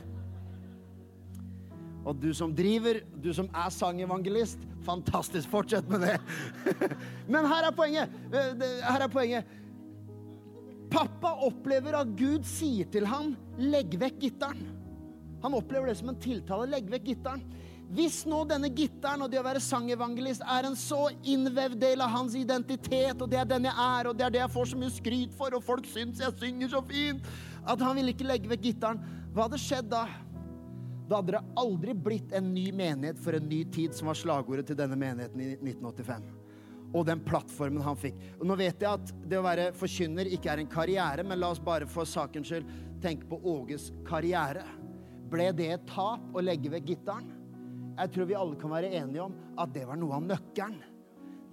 Og 2.06 2.18
du 2.22 2.32
som 2.38 2.54
driver, 2.54 3.04
du 3.22 3.32
som 3.34 3.46
er 3.50 3.70
sangevangelist, 3.74 4.62
fantastisk. 4.86 5.50
Fortsett 5.50 5.90
med 5.90 6.08
det. 6.08 6.16
Men 7.34 7.46
her 7.50 7.70
er 7.70 7.78
poenget. 7.78 8.18
Her 8.34 9.06
er 9.06 9.14
poenget. 9.14 9.54
Pappa 10.90 11.36
opplever 11.46 11.98
at 11.98 12.18
Gud 12.18 12.46
sier 12.50 12.90
til 12.90 13.06
ham 13.10 13.36
'legg 13.58 13.94
vekk 14.02 14.20
gitaren'. 14.22 14.66
Han 15.44 15.54
opplever 15.54 15.90
det 15.90 15.98
som 15.98 16.10
en 16.10 16.22
tiltale. 16.22 16.70
Legg 16.70 16.90
vekk 16.90 17.10
gitaren. 17.12 17.46
Hvis 17.94 18.24
nå 18.26 18.40
denne 18.50 18.72
gitaren 18.74 19.22
og 19.22 19.30
det 19.30 19.38
å 19.40 19.46
være 19.46 19.62
sangevangelist 19.62 20.42
er 20.42 20.68
en 20.68 20.78
så 20.80 21.04
innvevd 21.22 21.78
del 21.84 22.02
av 22.02 22.14
hans 22.16 22.34
identitet, 22.38 23.20
og 23.22 23.30
det 23.30 23.40
er 23.44 23.50
den 23.50 23.68
jeg 23.70 23.76
er, 23.78 24.10
og 24.10 24.18
det 24.18 24.26
er 24.26 24.34
det 24.34 24.42
jeg 24.42 24.54
får 24.56 24.72
så 24.72 24.80
mye 24.82 24.94
skryt 24.96 25.36
for, 25.38 25.54
og 25.54 25.64
folk 25.64 25.90
syns 25.92 26.24
jeg 26.24 26.38
synger 26.42 26.72
så 26.74 26.82
fint, 26.90 27.28
at 27.66 27.84
han 27.86 27.98
ville 27.98 28.16
ikke 28.16 28.28
legge 28.28 28.50
vekk 28.50 28.64
gitaren, 28.66 29.04
hva 29.36 29.46
hadde 29.46 29.62
skjedd 29.62 29.92
da? 29.94 30.06
Da 31.06 31.20
hadde 31.20 31.36
det 31.36 31.44
aldri 31.62 31.94
blitt 31.94 32.34
en 32.34 32.50
ny 32.56 32.72
menighet 32.74 33.22
for 33.22 33.38
en 33.38 33.46
ny 33.46 33.62
tid, 33.70 33.94
som 33.94 34.10
var 34.10 34.18
slagordet 34.18 34.66
til 34.72 34.80
denne 34.80 34.98
menigheten 34.98 35.46
i 35.46 35.54
1985 35.54 36.34
og 36.96 37.04
den 37.08 37.20
plattformen 37.26 37.84
han 37.84 37.98
fikk. 38.00 38.16
Og 38.40 38.48
nå 38.48 38.56
vet 38.60 38.80
jeg 38.80 38.88
at 38.88 39.14
det 39.28 39.40
å 39.40 39.44
være 39.44 39.72
forkynner 39.76 40.30
ikke 40.32 40.52
er 40.54 40.62
en 40.64 40.72
karriere, 40.72 41.26
men 41.28 41.42
la 41.42 41.52
oss 41.52 41.60
bare 41.64 41.88
for 41.92 42.08
sakens 42.08 42.48
skyld 42.48 42.70
tenke 43.04 43.28
på 43.28 43.40
Åges 43.52 43.90
karriere. 44.08 44.64
Ble 45.32 45.50
det 45.58 45.72
et 45.74 45.90
tap 45.90 46.24
å 46.32 46.44
legge 46.44 46.72
vekk 46.72 46.94
gitaren? 46.94 47.35
Jeg 47.96 48.12
tror 48.12 48.28
vi 48.28 48.36
alle 48.36 48.60
kan 48.60 48.74
være 48.74 48.92
enige 49.00 49.24
om 49.24 49.36
at 49.62 49.72
det 49.76 49.86
var 49.88 50.00
noe 50.00 50.18
av 50.18 50.26
nøkkelen 50.26 50.80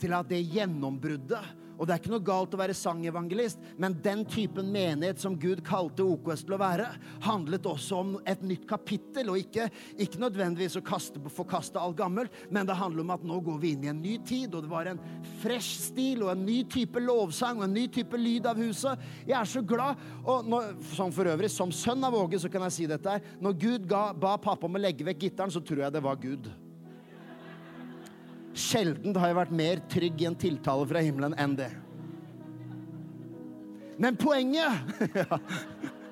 til 0.03 0.15
at 0.17 0.31
det 0.31 0.41
gjennombruddet 0.51 1.53
Og 1.83 1.89
det 1.89 1.97
er 1.97 1.99
ikke 1.99 2.13
noe 2.13 2.23
galt 2.23 2.53
å 2.55 2.61
være 2.61 2.77
sangevangelist, 2.79 3.59
men 3.83 3.97
den 4.05 4.21
typen 4.31 4.69
menighet 4.71 5.19
som 5.19 5.35
Gud 5.35 5.65
kalte 5.67 6.05
OKS 6.07 6.45
til 6.47 6.55
å 6.55 6.61
være, 6.63 6.87
handlet 7.25 7.67
også 7.67 7.99
om 7.99 8.13
et 8.23 8.45
nytt 8.47 8.69
kapittel, 8.71 9.33
og 9.33 9.41
ikke, 9.41 9.67
ikke 9.99 10.23
nødvendigvis 10.23 10.79
å 10.79 10.85
kaste, 10.87 11.19
forkaste 11.35 11.83
alt 11.83 11.99
gammelt, 11.99 12.39
men 12.55 12.71
det 12.71 12.79
handler 12.79 13.03
om 13.03 13.13
at 13.17 13.27
nå 13.27 13.41
går 13.43 13.59
vi 13.65 13.75
inn 13.75 13.89
i 13.89 13.91
en 13.91 14.03
ny 14.05 14.15
tid, 14.23 14.55
og 14.55 14.63
det 14.63 14.71
var 14.71 14.93
en 14.93 15.03
fresh 15.43 15.89
stil 15.89 16.23
og 16.23 16.37
en 16.37 16.47
ny 16.47 16.61
type 16.71 17.03
lovsang 17.03 17.59
og 17.59 17.67
en 17.67 17.75
ny 17.75 17.89
type 17.91 18.19
lyd 18.21 18.47
av 18.47 18.63
huset. 18.63 19.03
Jeg 19.27 19.41
er 19.43 19.49
så 19.51 19.67
glad. 19.67 19.99
Og 20.23 20.47
når, 20.47 20.75
som 20.95 21.11
for 21.11 21.35
øvrig, 21.35 21.51
som 21.51 21.75
sønn 21.75 22.07
av 22.07 22.15
Åge, 22.15 22.39
så 22.39 22.51
kan 22.53 22.63
jeg 22.69 22.77
si 22.79 22.91
dette 22.91 23.17
her. 23.17 23.33
Når 23.43 23.59
Gud 23.59 23.91
ga, 23.91 24.13
ba 24.15 24.37
pappa 24.39 24.71
om 24.71 24.79
å 24.79 24.87
legge 24.87 25.07
vekk 25.11 25.27
gitaren, 25.27 25.51
så 25.51 25.63
tror 25.67 25.89
jeg 25.89 25.99
det 25.99 26.07
var 26.07 26.23
Gud. 26.23 26.47
Sjelden 28.53 29.17
har 29.17 29.31
jeg 29.31 29.39
vært 29.39 29.57
mer 29.57 29.83
trygg 29.93 30.23
i 30.23 30.29
en 30.29 30.39
tiltale 30.39 30.87
fra 30.89 31.03
himmelen 31.05 31.35
enn 31.41 31.57
det. 31.57 31.71
Men 34.03 34.17
poenget 34.19 34.73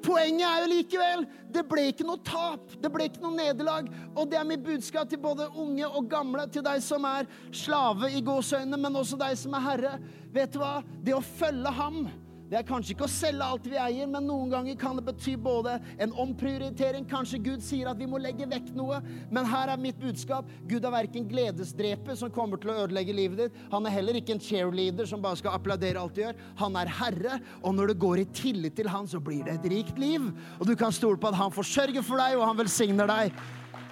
Poenget 0.00 0.46
er 0.48 0.62
jo 0.62 0.68
likevel 0.70 1.24
det 1.52 1.62
ble 1.68 1.82
ikke 1.90 2.06
noe 2.08 2.20
tap, 2.24 2.70
det 2.80 2.88
ble 2.92 3.10
ikke 3.10 3.20
noe 3.20 3.36
nederlag. 3.36 3.90
Og 4.14 4.30
det 4.30 4.38
er 4.40 4.46
mitt 4.48 4.62
budskap 4.64 5.10
til 5.10 5.20
både 5.20 5.50
unge 5.50 5.84
og 5.88 6.08
gamle, 6.08 6.46
til 6.48 6.64
deg 6.64 6.80
som 6.84 7.04
er 7.04 7.28
slave 7.52 8.08
i 8.14 8.22
gåseøynene, 8.24 8.78
men 8.80 8.96
også 8.96 9.18
deg 9.20 9.36
som 9.36 9.56
er 9.58 9.66
herre. 9.66 9.92
Vet 10.32 10.54
du 10.54 10.60
hva? 10.62 10.78
Det 11.04 11.12
å 11.16 11.20
følge 11.20 11.74
ham 11.76 12.06
det 12.50 12.58
er 12.58 12.64
kanskje 12.66 12.96
ikke 12.96 13.06
å 13.06 13.10
selge 13.12 13.46
alt 13.46 13.66
vi 13.70 13.76
eier, 13.78 14.08
men 14.10 14.24
noen 14.26 14.48
ganger 14.50 14.78
kan 14.78 14.96
det 14.98 15.04
bety 15.06 15.36
både 15.38 15.76
en 16.02 16.14
omprioritering 16.18 17.04
Kanskje 17.06 17.38
Gud 17.44 17.62
sier 17.62 17.86
at 17.86 17.98
vi 17.98 18.08
må 18.10 18.18
legge 18.18 18.48
vekk 18.50 18.72
noe. 18.74 18.96
Men 19.30 19.46
her 19.46 19.70
er 19.70 19.78
mitt 19.78 20.00
budskap. 20.02 20.48
Gud 20.66 20.82
er 20.82 20.90
verken 20.90 21.28
gledesdreper 21.30 22.16
som 22.18 22.32
kommer 22.34 22.58
til 22.58 22.72
å 22.72 22.78
ødelegge 22.82 23.14
livet 23.14 23.38
ditt. 23.44 23.60
Han 23.70 23.86
er 23.86 23.94
heller 23.94 24.18
ikke 24.18 24.34
en 24.34 24.42
cheerleader 24.42 25.06
som 25.06 25.22
bare 25.22 25.38
skal 25.38 25.54
applaudere 25.54 26.02
alt 26.02 26.16
du 26.16 26.24
gjør. 26.24 26.40
Han 26.58 26.78
er 26.80 26.90
herre, 26.98 27.36
og 27.62 27.76
når 27.76 27.92
du 27.92 28.00
går 28.02 28.22
i 28.24 28.26
tillit 28.34 28.74
til 28.80 28.90
han, 28.90 29.06
så 29.06 29.22
blir 29.22 29.44
det 29.46 29.54
et 29.60 29.68
rikt 29.70 30.00
liv. 30.02 30.26
Og 30.58 30.66
du 30.66 30.74
kan 30.78 30.94
stole 30.94 31.20
på 31.22 31.30
at 31.30 31.38
han 31.38 31.54
forsørger 31.54 32.02
for 32.02 32.18
deg, 32.18 32.34
og 32.34 32.48
han 32.48 32.58
velsigner 32.58 33.10
deg. 33.10 33.38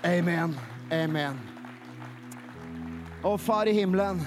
Amen. 0.09 0.57
Amen. 0.95 1.39
Å, 3.23 3.37
Far 3.39 3.71
i 3.71 3.77
himmelen, 3.79 4.25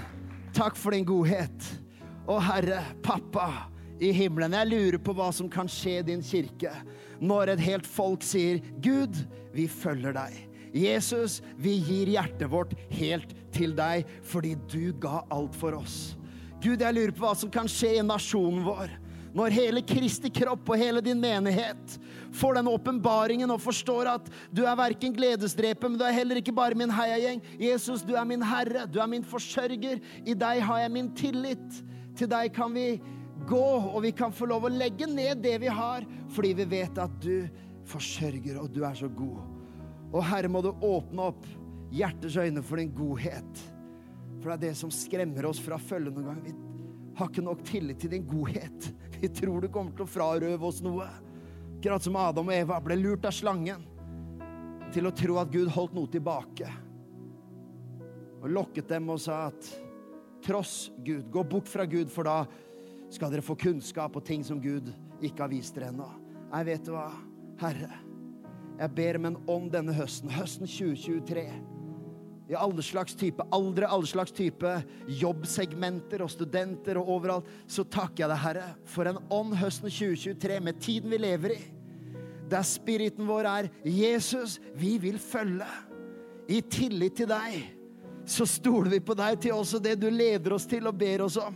takk 0.55 0.79
for 0.79 0.95
din 0.95 1.07
godhet. 1.07 1.67
Å, 2.31 2.39
Herre, 2.47 2.79
pappa 3.03 3.49
i 4.01 4.11
himmelen. 4.15 4.55
Jeg 4.57 4.71
lurer 4.71 5.01
på 5.01 5.13
hva 5.15 5.29
som 5.35 5.49
kan 5.51 5.69
skje 5.69 5.99
i 5.99 6.07
din 6.11 6.23
kirke 6.25 6.73
når 7.21 7.53
et 7.53 7.61
helt 7.61 7.85
folk 7.85 8.25
sier, 8.25 8.61
'Gud, 8.81 9.13
vi 9.53 9.67
følger 9.69 10.15
deg'. 10.17 10.39
Jesus, 10.73 11.41
vi 11.59 11.75
gir 11.83 12.09
hjertet 12.09 12.49
vårt 12.49 12.73
helt 12.89 13.35
til 13.53 13.75
deg 13.75 14.07
fordi 14.25 14.55
du 14.71 14.93
ga 15.03 15.21
alt 15.29 15.55
for 15.55 15.75
oss. 15.77 16.15
Gud, 16.63 16.81
jeg 16.81 16.95
lurer 16.95 17.13
på 17.13 17.25
hva 17.25 17.35
som 17.37 17.51
kan 17.51 17.69
skje 17.69 17.97
i 17.99 18.05
nasjonen 18.05 18.63
vår. 18.65 18.91
Når 19.35 19.53
hele 19.55 19.81
Kristi 19.87 20.29
kropp 20.33 20.67
og 20.73 20.79
hele 20.79 21.01
din 21.03 21.19
menighet 21.19 21.95
får 22.35 22.57
den 22.57 22.67
åpenbaringen 22.71 23.51
og 23.53 23.61
forstår 23.63 24.09
at 24.17 24.27
du 24.51 24.65
er 24.65 24.75
verken 24.79 25.15
gledesdreper, 25.15 25.87
men 25.87 25.99
du 25.99 26.03
er 26.07 26.15
heller 26.15 26.41
ikke 26.41 26.55
bare 26.55 26.75
min 26.77 26.91
heiagjeng. 26.91 27.39
Jesus, 27.59 28.03
du 28.03 28.13
er 28.19 28.27
min 28.27 28.43
Herre, 28.43 28.85
du 28.91 28.99
er 28.99 29.07
min 29.11 29.23
forsørger. 29.23 30.03
I 30.25 30.35
deg 30.35 30.63
har 30.67 30.83
jeg 30.83 30.93
min 30.97 31.09
tillit. 31.15 31.81
Til 32.19 32.27
deg 32.31 32.51
kan 32.55 32.75
vi 32.75 32.99
gå, 33.47 33.65
og 33.91 34.01
vi 34.05 34.11
kan 34.15 34.33
få 34.33 34.47
lov 34.49 34.67
å 34.67 34.73
legge 34.73 35.07
ned 35.09 35.41
det 35.43 35.57
vi 35.63 35.71
har, 35.71 36.05
fordi 36.31 36.53
vi 36.61 36.67
vet 36.77 37.01
at 37.01 37.13
du 37.23 37.47
forsørger, 37.89 38.59
og 38.61 38.71
du 38.73 38.83
er 38.87 38.95
så 38.97 39.09
god. 39.09 39.41
Og 40.11 40.23
Herre, 40.27 40.51
må 40.51 40.61
du 40.63 40.71
åpne 40.71 41.29
opp 41.31 41.45
hjertets 41.91 42.37
øyne 42.39 42.63
for 42.63 42.81
din 42.81 42.91
godhet. 42.95 43.63
For 44.41 44.51
det 44.51 44.57
er 44.57 44.63
det 44.69 44.75
som 44.79 44.91
skremmer 44.93 45.47
oss 45.49 45.61
fra 45.61 45.77
å 45.77 45.83
følge 45.83 46.13
noen 46.13 46.29
gang. 46.29 46.41
Vi 46.45 47.19
har 47.19 47.29
ikke 47.29 47.45
nok 47.45 47.63
tillit 47.67 48.01
til 48.01 48.13
din 48.15 48.27
godhet. 48.27 48.89
Vi 49.21 49.29
tror 49.41 49.61
du 49.61 49.69
kommer 49.71 49.95
til 49.95 50.07
å 50.07 50.11
frarøve 50.11 50.67
oss 50.67 50.81
noe. 50.83 51.07
Akkurat 51.77 52.05
som 52.05 52.17
Adam 52.19 52.49
og 52.49 52.55
Eva 52.55 52.79
ble 52.83 52.97
lurt 52.99 53.25
av 53.25 53.33
slangen 53.35 53.87
til 54.93 55.07
å 55.07 55.13
tro 55.15 55.37
at 55.41 55.51
Gud 55.53 55.71
holdt 55.73 55.95
noe 55.97 56.09
tilbake. 56.11 56.67
Og 58.41 58.49
lokket 58.49 58.89
dem 58.91 59.09
og 59.13 59.21
sa 59.21 59.47
at 59.51 59.69
tross 60.45 60.89
Gud, 61.05 61.27
gå 61.31 61.43
bort 61.45 61.69
fra 61.69 61.85
Gud, 61.85 62.09
for 62.09 62.25
da 62.25 62.43
skal 63.11 63.31
dere 63.33 63.45
få 63.45 63.57
kunnskap 63.59 64.15
og 64.15 64.25
ting 64.25 64.43
som 64.47 64.61
Gud 64.63 64.91
ikke 65.21 65.43
har 65.43 65.51
vist 65.51 65.75
dere 65.75 65.91
ennå. 65.91 66.07
Jeg 66.51 66.67
vet 66.67 66.87
du 66.87 66.93
hva, 66.95 67.09
Herre, 67.61 67.91
jeg 68.79 68.95
ber 68.97 69.19
om 69.19 69.27
en 69.29 69.37
ånd 69.51 69.69
denne 69.75 69.93
høsten, 69.95 70.31
høsten 70.33 70.67
2023. 70.67 71.45
I 72.51 72.57
alle 72.59 72.83
slags 72.83 73.15
type 73.15 73.43
aldre, 73.55 73.87
alle 73.87 74.09
slags 74.09 74.33
type 74.35 74.71
jobbsegmenter 75.21 76.23
og 76.25 76.31
studenter 76.33 76.99
og 76.99 77.11
overalt, 77.15 77.51
så 77.69 77.85
takker 77.87 78.25
jeg 78.25 78.31
deg, 78.33 78.41
Herre, 78.43 78.65
for 78.83 79.07
en 79.07 79.21
ånd 79.31 79.55
høsten 79.59 79.87
2023 79.91 80.57
med 80.65 80.81
tiden 80.83 81.13
vi 81.13 81.21
lever 81.21 81.55
i. 81.55 81.61
Der 82.51 82.67
spiriten 82.67 83.29
vår 83.29 83.47
er 83.47 83.69
Jesus, 83.87 84.57
vi 84.75 84.97
vil 84.99 85.19
følge. 85.21 85.69
I 86.51 86.59
tillit 86.67 87.21
til 87.21 87.29
deg 87.31 87.61
så 88.27 88.45
stoler 88.49 88.91
vi 88.91 88.99
på 89.03 89.15
deg 89.15 89.39
til 89.41 89.55
også 89.55 89.79
det 89.81 89.95
du 90.01 90.09
leder 90.11 90.57
oss 90.57 90.67
til 90.69 90.89
og 90.89 90.97
ber 90.99 91.23
oss 91.25 91.39
om. 91.39 91.55